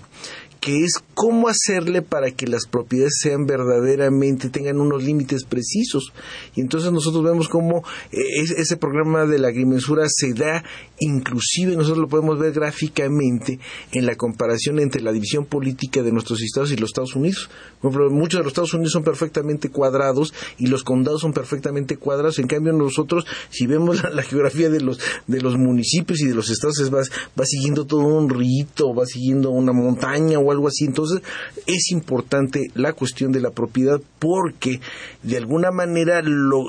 que 0.60 0.84
es 0.84 0.94
cómo 1.14 1.48
hacerle 1.48 2.02
para 2.02 2.30
que 2.30 2.46
las 2.46 2.66
propiedades 2.66 3.18
sean 3.20 3.46
verdaderamente, 3.46 4.50
tengan 4.50 4.80
unos 4.80 5.02
límites 5.02 5.44
precisos. 5.44 6.12
Y 6.54 6.60
entonces 6.60 6.92
nosotros 6.92 7.24
vemos 7.24 7.48
cómo 7.48 7.82
eh, 8.12 8.18
ese 8.56 8.76
programa 8.76 9.26
de 9.26 9.38
la 9.38 9.48
agrimensura 9.48 10.06
se 10.08 10.32
da, 10.32 10.64
inclusive 11.00 11.76
nosotros 11.76 11.98
lo 11.98 12.08
podemos 12.08 12.38
ver 12.38 12.52
gráficamente 12.52 13.58
en 13.92 14.06
la 14.06 14.16
comparación 14.16 14.80
entre 14.80 15.02
la 15.02 15.12
división 15.12 15.46
política 15.46 16.02
de 16.02 16.12
nuestros 16.12 16.42
estados 16.42 16.72
y 16.72 16.76
los 16.76 16.90
Estados 16.90 17.14
Unidos. 17.14 17.48
Por 17.80 17.90
ejemplo, 17.90 18.10
muchos 18.10 18.38
de 18.38 18.44
los 18.44 18.52
Estados 18.52 18.74
Unidos 18.74 18.92
son 18.92 19.04
perfectamente 19.04 19.70
cuadrados 19.70 20.34
y 20.58 20.66
los 20.66 20.82
condados 20.82 21.20
son 21.20 21.32
perfectamente 21.32 21.96
cuadrados. 21.96 22.38
En 22.38 22.46
cambio, 22.46 22.72
nosotros, 22.72 23.24
si 23.50 23.66
vemos 23.66 24.02
la, 24.12 24.22
geografía 24.22 24.68
de 24.70 24.80
los, 24.80 24.98
de 25.26 25.40
los 25.40 25.56
municipios 25.56 26.20
y 26.20 26.26
de 26.26 26.34
los 26.34 26.50
estados, 26.50 26.76
va, 26.92 27.00
va 27.38 27.44
siguiendo 27.44 27.86
todo 27.86 28.00
un 28.00 28.28
rito, 28.28 28.94
va 28.94 29.06
siguiendo 29.06 29.50
una 29.50 29.72
montaña 29.72 30.38
o 30.38 30.47
algo 30.52 30.68
así. 30.68 30.84
Entonces, 30.84 31.22
es 31.66 31.90
importante 31.90 32.70
la 32.74 32.92
cuestión 32.92 33.32
de 33.32 33.40
la 33.40 33.50
propiedad 33.50 34.00
porque 34.18 34.80
de 35.22 35.36
alguna 35.36 35.70
manera 35.70 36.22
lo, 36.22 36.64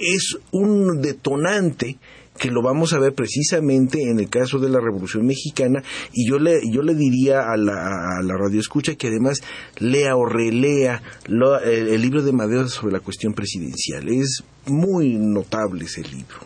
es 0.00 0.36
un 0.50 1.00
detonante 1.00 1.98
que 2.38 2.50
lo 2.50 2.62
vamos 2.62 2.92
a 2.92 2.98
ver 2.98 3.14
precisamente 3.14 4.10
en 4.10 4.18
el 4.18 4.28
caso 4.28 4.58
de 4.58 4.70
la 4.70 4.80
Revolución 4.80 5.26
Mexicana 5.26 5.82
y 6.12 6.28
yo 6.28 6.38
le, 6.38 6.60
yo 6.72 6.82
le 6.82 6.94
diría 6.94 7.40
a 7.40 7.56
la, 7.56 8.18
a 8.18 8.22
la 8.22 8.36
radio 8.36 8.58
escucha 8.58 8.94
que 8.94 9.08
además 9.08 9.40
lea 9.78 10.16
o 10.16 10.24
relea 10.24 11.02
el, 11.26 12.00
libro 12.00 12.22
de 12.22 12.32
Madero 12.32 12.68
sobre 12.68 12.94
la 12.94 13.00
cuestión 13.00 13.34
presidencial. 13.34 14.08
Es 14.08 14.42
muy 14.66 15.18
notable 15.18 15.84
ese 15.84 16.02
libro. 16.02 16.38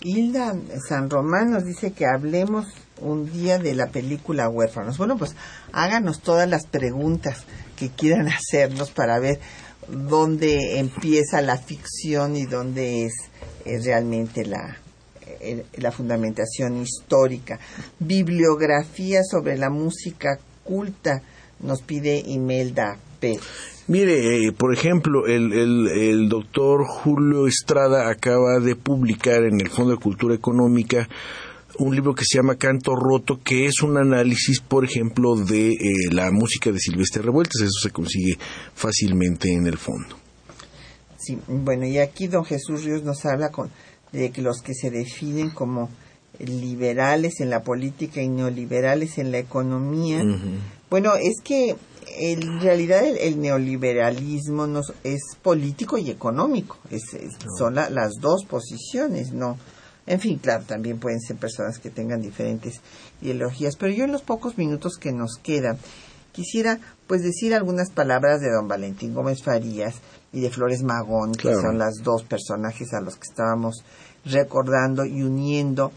Hilda 0.00 0.56
San 0.88 1.10
Román 1.10 1.50
nos 1.50 1.64
dice 1.64 1.92
que 1.92 2.06
hablemos 2.06 2.66
un 3.02 3.30
día 3.30 3.58
de 3.58 3.74
la 3.74 3.88
película 3.88 4.48
Huérfanos. 4.48 4.98
Bueno, 4.98 5.16
pues 5.16 5.34
háganos 5.72 6.20
todas 6.20 6.48
las 6.48 6.66
preguntas 6.66 7.44
que 7.76 7.90
quieran 7.90 8.28
hacernos 8.28 8.90
para 8.90 9.18
ver 9.18 9.40
dónde 9.88 10.78
empieza 10.78 11.42
la 11.42 11.58
ficción 11.58 12.36
y 12.36 12.46
dónde 12.46 13.06
es, 13.06 13.12
realmente 13.84 14.44
la, 14.44 14.76
la 15.76 15.92
fundamentación 15.92 16.82
histórica. 16.82 17.58
Bibliografía 17.98 19.22
sobre 19.22 19.56
la 19.56 19.70
música 19.70 20.38
culta 20.64 21.22
nos 21.60 21.82
pide 21.82 22.22
Imelda 22.26 22.98
P. 23.20 23.38
Mire, 23.88 24.46
eh, 24.46 24.52
por 24.52 24.72
ejemplo, 24.72 25.26
el, 25.26 25.52
el, 25.52 25.88
el, 25.88 26.28
doctor 26.28 26.84
Julio 26.86 27.46
Estrada 27.46 28.08
acaba 28.08 28.60
de 28.60 28.76
publicar 28.76 29.42
en 29.42 29.60
el 29.60 29.70
Fondo 29.70 29.92
de 29.92 30.00
Cultura 30.00 30.34
Económica 30.34 31.08
un 31.82 31.94
libro 31.94 32.14
que 32.14 32.24
se 32.24 32.38
llama 32.38 32.56
Canto 32.56 32.94
Roto, 32.94 33.40
que 33.42 33.66
es 33.66 33.82
un 33.82 33.96
análisis, 33.96 34.60
por 34.60 34.84
ejemplo, 34.84 35.34
de 35.34 35.70
eh, 35.70 35.76
la 36.12 36.30
música 36.30 36.70
de 36.70 36.78
Silvestre 36.78 37.22
Revueltas. 37.22 37.60
Eso 37.60 37.80
se 37.82 37.90
consigue 37.90 38.38
fácilmente 38.74 39.52
en 39.52 39.66
el 39.66 39.78
fondo. 39.78 40.16
Sí, 41.18 41.38
bueno, 41.48 41.86
y 41.86 41.98
aquí 41.98 42.28
don 42.28 42.44
Jesús 42.44 42.84
Ríos 42.84 43.02
nos 43.02 43.24
habla 43.24 43.50
con, 43.50 43.70
de 44.12 44.30
que 44.30 44.42
los 44.42 44.60
que 44.62 44.74
se 44.74 44.90
definen 44.90 45.50
como 45.50 45.90
liberales 46.38 47.40
en 47.40 47.50
la 47.50 47.62
política 47.62 48.22
y 48.22 48.28
neoliberales 48.28 49.18
en 49.18 49.32
la 49.32 49.38
economía. 49.38 50.22
Bueno, 50.88 51.14
es 51.16 51.40
que 51.42 51.76
en 52.18 52.60
realidad 52.60 53.04
el, 53.04 53.40
neoliberalismo 53.40 54.66
no, 54.66 54.80
es 55.04 55.20
político 55.42 55.98
y 55.98 56.10
económico. 56.10 56.78
Es, 56.90 57.02
Son 57.58 57.74
las 57.74 58.12
dos 58.20 58.44
posiciones, 58.44 59.32
¿no? 59.32 59.58
En 60.06 60.20
fin, 60.20 60.38
claro, 60.38 60.64
también 60.64 60.98
pueden 60.98 61.20
ser 61.20 61.36
personas 61.36 61.78
que 61.78 61.90
tengan 61.90 62.20
diferentes 62.20 62.80
ideologías, 63.20 63.76
pero 63.76 63.92
yo 63.92 64.04
en 64.04 64.12
los 64.12 64.22
pocos 64.22 64.58
minutos 64.58 64.98
que 64.98 65.12
nos 65.12 65.36
quedan 65.36 65.78
quisiera 66.32 66.80
pues 67.06 67.22
decir 67.22 67.54
algunas 67.54 67.90
palabras 67.90 68.40
de 68.40 68.50
don 68.50 68.66
Valentín 68.66 69.14
Gómez 69.14 69.42
Farías 69.42 69.96
y 70.32 70.40
de 70.40 70.50
Flores 70.50 70.82
Magón, 70.82 71.32
que 71.32 71.54
son 71.54 71.78
las 71.78 72.02
dos 72.02 72.24
personajes 72.24 72.94
a 72.94 73.00
los 73.00 73.16
que 73.16 73.28
estábamos 73.28 73.84
recordando 74.24 75.04
y 75.04 75.22
uniendo, 75.22 75.92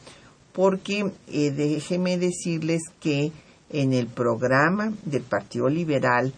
porque 0.52 1.12
eh, 1.28 1.52
déjeme 1.52 2.18
decirles 2.18 2.82
que 3.00 3.32
en 3.70 3.94
el 3.94 4.08
programa 4.08 4.94
del 5.06 5.24
Partido 5.24 5.70
Liberal 5.70 6.34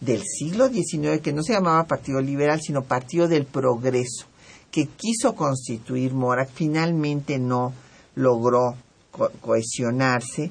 del 0.00 0.22
siglo 0.22 0.68
XIX, 0.68 1.20
que 1.22 1.32
no 1.32 1.42
se 1.42 1.52
llamaba 1.52 1.84
Partido 1.84 2.20
Liberal, 2.20 2.60
sino 2.60 2.82
Partido 2.82 3.28
del 3.28 3.44
Progreso, 3.44 4.26
que 4.72 4.86
quiso 4.86 5.36
constituir 5.36 6.14
Mora 6.14 6.46
finalmente 6.46 7.38
no 7.38 7.72
logró 8.16 8.74
cohesionarse, 9.40 10.50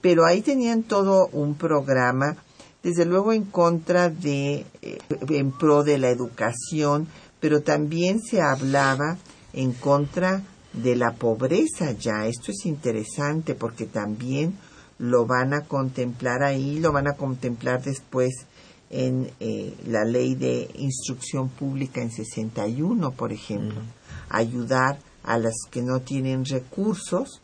pero 0.00 0.26
ahí 0.26 0.42
tenían 0.42 0.82
todo 0.82 1.28
un 1.32 1.54
programa, 1.54 2.36
desde 2.82 3.04
luego 3.04 3.32
en 3.32 3.44
contra 3.44 4.08
de, 4.08 4.66
eh, 4.82 4.98
en 5.28 5.52
pro 5.52 5.84
de 5.84 5.98
la 5.98 6.10
educación, 6.10 7.06
pero 7.38 7.62
también 7.62 8.20
se 8.20 8.42
hablaba 8.42 9.18
en 9.52 9.72
contra 9.72 10.42
de 10.72 10.96
la 10.96 11.12
pobreza 11.12 11.92
ya. 11.92 12.26
Esto 12.26 12.50
es 12.50 12.66
interesante 12.66 13.54
porque 13.54 13.86
también 13.86 14.58
lo 14.98 15.26
van 15.26 15.54
a 15.54 15.62
contemplar 15.62 16.42
ahí, 16.42 16.80
lo 16.80 16.90
van 16.92 17.06
a 17.06 17.14
contemplar 17.14 17.82
después 17.82 18.46
en 18.90 19.30
eh, 19.38 19.74
la 19.86 20.04
ley 20.04 20.34
de 20.34 20.68
instrucción 20.74 21.48
pública 21.48 22.02
en 22.02 22.10
61, 22.10 23.12
por 23.12 23.32
ejemplo, 23.32 23.80
ayudar 24.28 24.98
a 25.22 25.38
las 25.38 25.54
que 25.70 25.82
no 25.82 26.00
tienen 26.00 26.44
recursos 26.44 27.40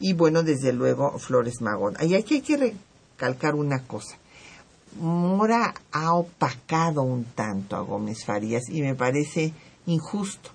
y 0.00 0.14
bueno, 0.14 0.42
desde 0.42 0.72
luego 0.72 1.18
Flores 1.18 1.60
Magón. 1.60 1.94
Ahí 1.98 2.14
aquí 2.14 2.36
hay 2.36 2.40
que 2.40 2.56
recalcar 3.16 3.54
una 3.54 3.84
cosa. 3.84 4.16
Mora 5.00 5.74
ha 5.92 6.14
opacado 6.14 7.02
un 7.02 7.24
tanto 7.24 7.76
a 7.76 7.80
Gómez 7.80 8.24
Farías 8.24 8.68
y 8.68 8.80
me 8.80 8.94
parece 8.94 9.52
injusto, 9.86 10.50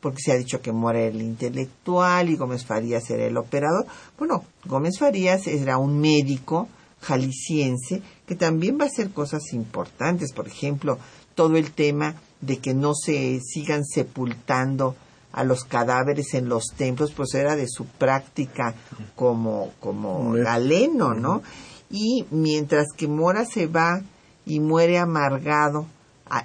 porque 0.00 0.22
se 0.22 0.32
ha 0.32 0.36
dicho 0.36 0.60
que 0.60 0.72
Mora 0.72 0.98
era 0.98 1.14
el 1.14 1.22
intelectual 1.22 2.28
y 2.28 2.36
Gómez 2.36 2.64
Farías 2.64 3.08
era 3.10 3.26
el 3.26 3.36
operador. 3.36 3.86
Bueno, 4.18 4.44
Gómez 4.64 4.98
Farías 4.98 5.46
era 5.46 5.78
un 5.78 6.00
médico 6.00 6.68
jalisciense, 7.06 8.02
que 8.26 8.34
también 8.34 8.78
va 8.78 8.84
a 8.84 8.88
hacer 8.88 9.10
cosas 9.10 9.52
importantes, 9.52 10.32
por 10.32 10.48
ejemplo, 10.48 10.98
todo 11.34 11.56
el 11.56 11.70
tema 11.72 12.14
de 12.40 12.58
que 12.58 12.74
no 12.74 12.94
se 12.94 13.40
sigan 13.40 13.84
sepultando 13.84 14.96
a 15.32 15.44
los 15.44 15.64
cadáveres 15.64 16.34
en 16.34 16.48
los 16.48 16.64
templos, 16.76 17.12
pues 17.12 17.34
era 17.34 17.56
de 17.56 17.68
su 17.68 17.84
práctica 17.84 18.74
como, 19.14 19.72
como 19.80 20.32
galeno, 20.32 21.14
¿no? 21.14 21.42
Y 21.90 22.24
mientras 22.30 22.86
que 22.96 23.06
Mora 23.06 23.44
se 23.44 23.66
va 23.66 24.00
y 24.46 24.60
muere 24.60 24.98
amargado, 24.98 25.86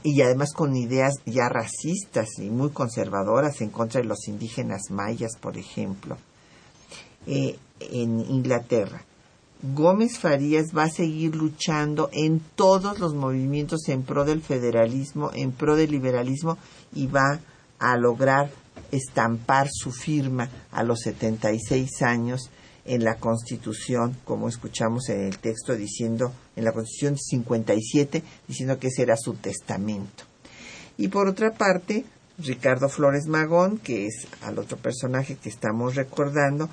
y 0.03 0.21
además 0.21 0.53
con 0.53 0.75
ideas 0.75 1.15
ya 1.25 1.49
racistas 1.49 2.37
y 2.37 2.49
muy 2.49 2.69
conservadoras 2.69 3.61
en 3.61 3.69
contra 3.69 4.01
de 4.01 4.07
los 4.07 4.27
indígenas 4.27 4.91
mayas, 4.91 5.37
por 5.39 5.57
ejemplo, 5.57 6.17
eh, 7.25 7.57
en 7.79 8.19
Inglaterra. 8.19 9.03
Gómez 9.63 10.17
Farías 10.17 10.75
va 10.75 10.83
a 10.83 10.89
seguir 10.89 11.35
luchando 11.35 12.09
en 12.13 12.41
todos 12.55 12.97
los 12.97 13.13
movimientos 13.13 13.87
en 13.89 14.01
pro 14.01 14.25
del 14.25 14.41
federalismo, 14.41 15.29
en 15.35 15.51
pro 15.51 15.75
del 15.75 15.91
liberalismo 15.91 16.57
y 16.95 17.05
va 17.05 17.39
a 17.77 17.97
lograr 17.97 18.49
estampar 18.91 19.67
su 19.71 19.91
firma 19.91 20.49
a 20.71 20.83
los 20.83 21.01
76 21.01 22.01
años 22.01 22.49
en 22.85 23.03
la 23.03 23.15
Constitución, 23.17 24.17
como 24.25 24.49
escuchamos 24.49 25.09
en 25.09 25.21
el 25.21 25.37
texto 25.37 25.75
diciendo, 25.75 26.33
en 26.55 26.65
la 26.65 26.71
Constitución 26.71 27.17
57, 27.17 28.23
diciendo 28.47 28.79
que 28.79 28.87
ese 28.87 29.03
era 29.03 29.15
su 29.15 29.35
testamento. 29.35 30.23
Y 30.97 31.09
por 31.09 31.27
otra 31.27 31.51
parte, 31.51 32.03
Ricardo 32.39 32.89
Flores 32.89 33.27
Magón, 33.27 33.77
que 33.77 34.07
es 34.07 34.27
al 34.41 34.57
otro 34.57 34.77
personaje 34.77 35.35
que 35.35 35.49
estamos 35.49 35.93
recordando, 35.93 36.67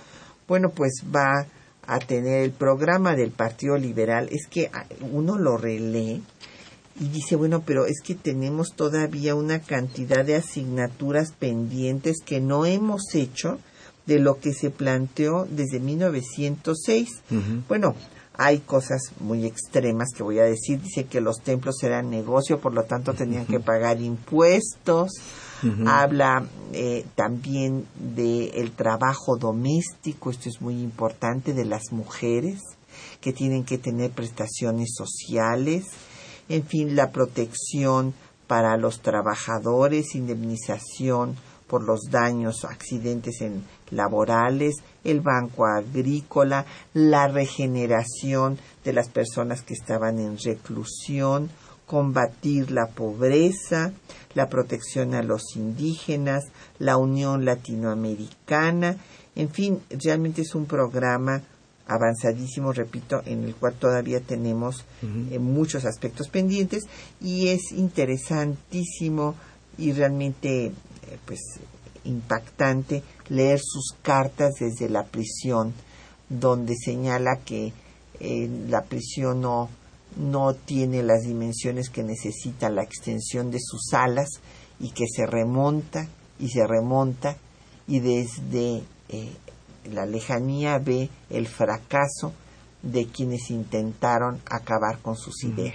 bueno, 0.47 0.71
pues 0.71 1.03
va 1.15 1.47
a 1.89 1.99
tener 1.99 2.45
el 2.45 2.53
programa 2.53 3.17
del 3.17 3.31
Partido 3.31 3.77
Liberal. 3.79 4.29
Es 4.31 4.47
que 4.47 4.71
uno 5.11 5.39
lo 5.39 5.57
relee 5.57 6.21
y 7.01 7.09
dice, 7.09 7.35
bueno, 7.35 7.63
pero 7.65 7.87
es 7.87 8.01
que 8.05 8.15
tenemos 8.15 8.75
todavía 8.75 9.35
una 9.35 9.61
cantidad 9.61 10.25
de 10.25 10.37
asignaturas 10.37 11.33
pendientes 11.33 12.19
que 12.25 12.41
no 12.41 12.67
hemos 12.67 13.15
hecho 13.15 13.59
de 14.07 14.19
lo 14.19 14.39
que 14.39 14.53
se 14.53 14.71
planteó 14.71 15.47
desde 15.51 15.81
1906. 15.81 17.09
Bueno, 17.69 17.95
hay 18.35 18.59
cosas 18.59 19.13
muy 19.21 19.47
extremas 19.47 20.09
que 20.15 20.23
voy 20.23 20.41
a 20.41 20.45
decir. 20.45 20.83
Dice 20.83 21.05
que 21.05 21.21
los 21.23 21.41
templos 21.41 21.83
eran 21.83 22.11
negocio, 22.11 22.61
por 22.61 22.75
lo 22.75 22.85
tanto 22.85 23.15
tenían 23.15 23.47
que 23.47 23.61
pagar 23.61 24.01
impuestos. 24.01 25.13
Habla 25.87 26.47
eh, 26.73 27.05
también 27.15 27.87
del 27.97 28.51
el 28.55 28.71
trabajo 28.73 29.37
doméstico, 29.37 30.31
esto 30.31 30.49
es 30.49 30.61
muy 30.61 30.81
importante, 30.81 31.53
de 31.53 31.65
las 31.65 31.91
mujeres 31.91 32.61
que 33.21 33.33
tienen 33.33 33.65
que 33.65 33.79
tener 33.79 34.11
prestaciones 34.11 34.95
sociales, 34.97 35.87
en 36.49 36.65
fin, 36.65 36.95
la 36.97 37.11
protección 37.11 38.15
para 38.47 38.77
los 38.77 39.01
trabajadores, 39.03 40.15
indemnización 40.15 41.37
por 41.69 41.85
los 41.85 42.01
daños, 42.11 42.65
accidentes 42.65 43.43
en 43.43 43.63
laborales, 43.91 44.77
el 45.05 45.21
banco 45.21 45.67
agrícola, 45.67 46.65
la 46.95 47.29
regeneración 47.29 48.59
de 48.85 48.93
las 48.95 49.11
personas 49.11 49.63
que 49.63 49.75
estaban 49.75 50.19
en 50.19 50.39
reclusión, 50.39 51.51
combatir 51.89 52.71
la 52.71 52.87
pobreza, 52.87 53.93
la 54.35 54.49
protección 54.49 55.15
a 55.15 55.25
los 55.25 55.57
indígenas, 55.57 56.45
la 56.79 56.97
Unión 56.97 57.45
Latinoamericana, 57.45 58.97
en 59.35 59.51
fin, 59.51 59.81
realmente 59.91 60.43
es 60.43 60.55
un 60.55 60.67
programa 60.67 61.43
avanzadísimo, 61.87 62.73
repito, 62.73 63.23
en 63.25 63.45
el 63.45 63.55
cual 63.55 63.75
todavía 63.75 64.21
tenemos 64.21 64.85
eh, 65.31 65.39
muchos 65.39 65.85
aspectos 65.85 66.29
pendientes 66.29 66.85
y 67.21 67.49
es 67.49 67.73
interesantísimo 67.73 69.35
y 69.79 69.93
realmente 69.93 70.67
eh, 70.67 70.73
pues 71.25 71.41
impactante 72.05 73.03
leer 73.29 73.61
sus 73.63 73.95
cartas 74.03 74.55
desde 74.61 74.91
la 74.91 75.05
prisión, 75.05 75.73
donde 76.29 76.75
señala 76.77 77.39
que 77.45 77.73
eh, 78.21 78.51
la 78.69 78.83
prisión 78.83 79.41
no, 79.41 79.69
no 80.17 80.55
tiene 80.55 81.03
las 81.03 81.23
dimensiones 81.23 81.91
que 81.91 82.03
necesita 82.03 82.71
la 82.71 82.83
extensión 82.83 83.51
de 83.51 83.59
sus 83.61 83.93
alas 83.93 84.29
y 84.81 84.91
que 84.91 85.05
se 85.07 85.27
remonta 85.27 86.09
y 86.39 86.49
se 86.49 86.67
remonta 86.67 87.37
y 87.87 88.01
desde 88.01 88.83
eh, 89.09 89.31
la 89.93 90.07
lejanía 90.07 90.79
ve 90.79 91.09
el 91.31 91.47
fracaso 91.47 92.33
de 92.83 93.07
quienes 93.07 93.51
intentaron 93.51 94.41
acabar 94.49 94.99
con 95.03 95.17
sus 95.17 95.43
ideas. 95.43 95.75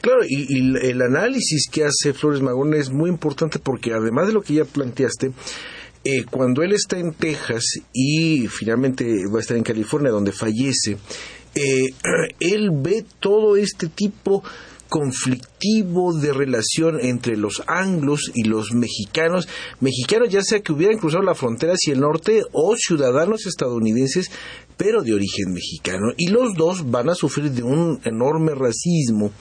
Claro, 0.00 0.20
y, 0.28 0.76
el 0.86 1.02
análisis 1.02 1.68
que 1.70 1.84
hace 1.84 2.12
Flores 2.12 2.42
Magón 2.42 2.74
es 2.74 2.90
muy 2.90 3.10
importante 3.10 3.58
porque 3.58 3.92
además 3.92 4.28
de 4.28 4.34
lo 4.34 4.42
que 4.42 4.54
ya 4.54 4.64
planteaste, 4.64 5.32
eh, 6.04 6.24
cuando 6.30 6.62
él 6.62 6.72
está 6.72 6.98
en 6.98 7.12
Texas 7.12 7.64
y 7.92 8.46
finalmente 8.48 9.04
va 9.32 9.38
a 9.38 9.40
estar 9.40 9.56
en 9.56 9.64
California 9.64 10.10
donde 10.10 10.32
fallece, 10.32 10.98
eh, 11.54 11.94
él 12.40 12.70
ve 12.72 13.04
todo 13.20 13.56
este 13.56 13.88
tipo 13.88 14.42
conflictivo 14.88 16.16
de 16.16 16.32
relación 16.32 17.00
entre 17.00 17.36
los 17.36 17.64
anglos 17.66 18.30
y 18.32 18.44
los 18.44 18.72
mexicanos, 18.72 19.48
mexicanos 19.80 20.28
ya 20.28 20.42
sea 20.42 20.60
que 20.60 20.72
hubieran 20.72 20.98
cruzado 20.98 21.24
la 21.24 21.34
frontera 21.34 21.72
hacia 21.72 21.94
el 21.94 22.00
norte 22.00 22.42
o 22.52 22.76
ciudadanos 22.76 23.46
estadounidenses 23.46 24.30
pero 24.76 25.02
de 25.02 25.14
origen 25.14 25.52
mexicano. 25.52 26.12
Y 26.16 26.28
los 26.28 26.54
dos 26.54 26.90
van 26.90 27.08
a 27.08 27.14
sufrir 27.14 27.50
de 27.50 27.62
un 27.62 28.00
enorme 28.04 28.54
racismo 28.54 29.32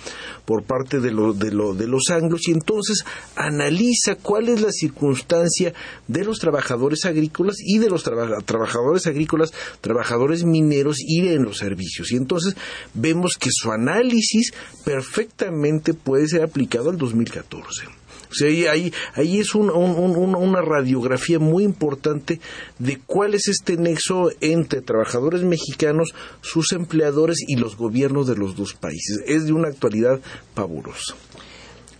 por 0.45 0.63
parte 0.63 0.99
de, 0.99 1.09
de, 1.09 1.49
de 1.49 1.87
los 1.87 2.09
anglos 2.09 2.47
y 2.47 2.51
entonces 2.51 3.03
analiza 3.35 4.15
cuál 4.21 4.49
es 4.49 4.61
la 4.61 4.71
circunstancia 4.71 5.73
de 6.07 6.25
los 6.25 6.39
trabajadores 6.39 7.05
agrícolas 7.05 7.57
y 7.59 7.79
de 7.79 7.89
los 7.89 8.03
trabajadores 8.03 9.07
agrícolas, 9.07 9.53
trabajadores 9.81 10.43
mineros 10.43 10.97
y 10.99 11.27
en 11.27 11.43
los 11.43 11.57
servicios. 11.57 12.11
Y 12.11 12.17
entonces 12.17 12.55
vemos 12.93 13.37
que 13.39 13.49
su 13.51 13.71
análisis 13.71 14.53
perfectamente 14.83 15.93
puede 15.93 16.27
ser 16.27 16.43
aplicado 16.43 16.89
al 16.89 16.97
2014 16.97 18.02
ahí, 18.41 18.93
ahí 19.15 19.39
es 19.39 19.55
una 19.55 20.61
radiografía 20.61 21.39
muy 21.39 21.63
importante 21.63 22.39
de 22.79 22.99
cuál 23.05 23.33
es 23.33 23.47
este 23.47 23.77
nexo 23.77 24.29
entre 24.41 24.81
trabajadores 24.81 25.43
mexicanos, 25.43 26.13
sus 26.41 26.71
empleadores 26.71 27.37
y 27.47 27.55
los 27.55 27.77
gobiernos 27.77 28.27
de 28.27 28.35
los 28.35 28.55
dos 28.55 28.73
países. 28.73 29.19
Es 29.25 29.45
de 29.45 29.53
una 29.53 29.69
actualidad 29.69 30.19
pavorosa. 30.53 31.15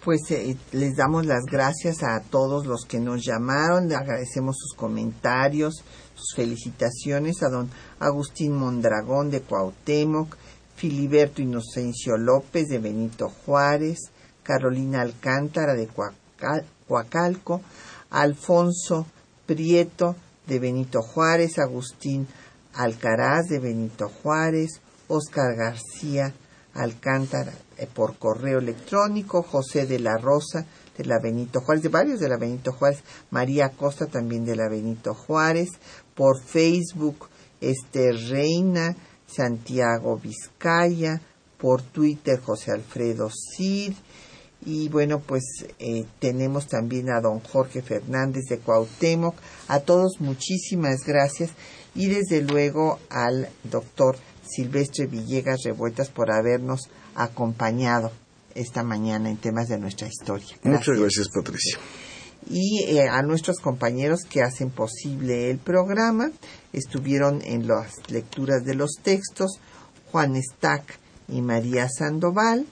Pues 0.03 0.19
eh, 0.31 0.57
les 0.73 0.97
damos 0.97 1.25
las 1.25 1.43
gracias 1.49 2.03
a 2.03 2.19
todos 2.19 2.65
los 2.65 2.86
que 2.86 2.99
nos 2.99 3.23
llamaron, 3.23 3.88
le 3.88 3.95
agradecemos 3.95 4.57
sus 4.59 4.73
comentarios, 4.73 5.81
sus 6.13 6.36
felicitaciones 6.36 7.41
a 7.41 7.49
don 7.49 7.69
Agustín 7.99 8.53
Mondragón 8.53 9.29
de 9.29 9.39
Cuauhtémoc, 9.39 10.36
Filiberto 10.75 11.41
Inocencio 11.41 12.17
López 12.17 12.67
de 12.67 12.79
Benito 12.79 13.29
Juárez, 13.29 14.11
Carolina 14.43 15.01
Alcántara 15.01 15.73
de 15.73 15.88
Cuauhtémoc, 15.88 16.22
Alfonso 18.10 19.08
Prieto 19.46 20.16
de 20.48 20.60
Benito 20.60 21.02
Juárez, 21.02 21.60
Agustín 21.60 22.28
Alcaraz 22.74 23.48
de 23.50 23.60
Benito 23.60 24.10
Juárez, 24.10 24.82
Oscar 25.08 25.56
García 25.56 26.34
Alcántara 26.74 27.54
eh, 27.78 27.88
por 27.94 28.18
correo 28.18 28.60
electrónico, 28.60 29.44
José 29.44 29.86
de 29.86 30.00
la 30.00 30.18
Rosa 30.18 30.66
de 30.98 31.06
la 31.06 31.20
Benito 31.22 31.62
Juárez, 31.62 31.84
de 31.84 31.89
varios 31.89 32.20
de 32.20 32.30
la 32.30 32.38
Benito 32.38 32.72
Juárez, 32.72 33.04
María 33.32 33.70
Costa 33.70 34.08
también 34.08 34.46
de 34.46 34.56
la 34.56 34.70
Benito 34.70 35.14
Juárez, 35.14 35.70
por 36.16 36.41
Facebook, 36.41 37.28
este 37.62 38.12
Reina, 38.12 38.96
Santiago 39.28 40.18
Vizcaya, 40.18 41.22
por 41.58 41.82
Twitter 41.82 42.41
José 42.41 42.72
Alfredo 42.72 43.30
Cid, 43.30 43.94
y 44.66 44.89
bueno, 44.89 45.20
pues 45.20 45.43
eh, 45.80 46.05
tenemos 46.20 46.68
también 46.68 47.09
a 47.09 47.20
don 47.22 47.39
Jorge 47.39 47.82
Fernández 47.82 48.45
de 48.49 48.59
Cuauhtémoc. 48.59 49.36
A 49.68 49.80
todos 49.82 50.20
muchísimas 50.20 51.05
gracias 51.05 51.51
y 51.95 52.07
desde 52.07 52.41
luego 52.41 52.99
al 53.09 53.49
doctor 53.64 54.18
Silvestre 54.43 55.07
Villegas 55.07 55.64
Revueltas 55.64 56.09
por 56.09 56.32
habernos 56.32 56.89
acompañado 57.16 58.11
esta 58.55 58.84
mañana 58.84 59.30
en 59.30 59.38
temas 59.38 59.68
de 59.68 59.80
nuestra 59.80 60.07
historia. 60.07 60.55
Muchas 60.64 60.99
gracias, 60.99 61.28
Patricia. 61.30 61.78
Y 62.49 62.84
eh, 62.88 63.07
a 63.07 63.22
nuestros 63.22 63.59
compañeros 63.59 64.22
que 64.30 64.41
hacen 64.41 64.70
posible 64.70 65.49
el 65.49 65.57
programa, 65.57 66.32
estuvieron 66.74 67.41
en 67.43 67.68
las 67.68 67.93
lecturas 68.09 68.66
de 68.66 68.76
los 68.76 68.95
textos 69.01 69.59
Juan 70.11 70.36
Stack 70.41 70.99
y 71.30 71.41
María 71.41 71.88
Sandoval 71.89 72.66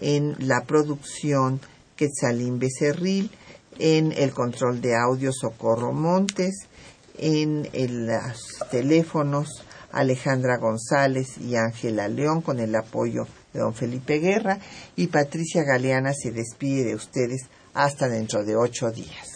en 0.00 0.36
la 0.38 0.64
producción 0.66 1.60
Quetzalín 1.96 2.58
Becerril, 2.58 3.30
en 3.78 4.12
el 4.12 4.32
control 4.32 4.80
de 4.80 4.94
audio 4.96 5.32
Socorro 5.32 5.92
Montes, 5.92 6.68
en 7.18 7.68
los 8.06 8.58
teléfonos 8.70 9.64
Alejandra 9.92 10.58
González 10.58 11.38
y 11.38 11.56
Ángela 11.56 12.08
León 12.08 12.42
con 12.42 12.60
el 12.60 12.74
apoyo 12.74 13.26
de 13.52 13.60
don 13.60 13.74
Felipe 13.74 14.18
Guerra 14.18 14.58
y 14.94 15.06
Patricia 15.06 15.62
Galeana 15.62 16.12
se 16.12 16.32
despide 16.32 16.84
de 16.84 16.94
ustedes 16.94 17.46
hasta 17.72 18.08
dentro 18.08 18.44
de 18.44 18.56
ocho 18.56 18.90
días. 18.90 19.35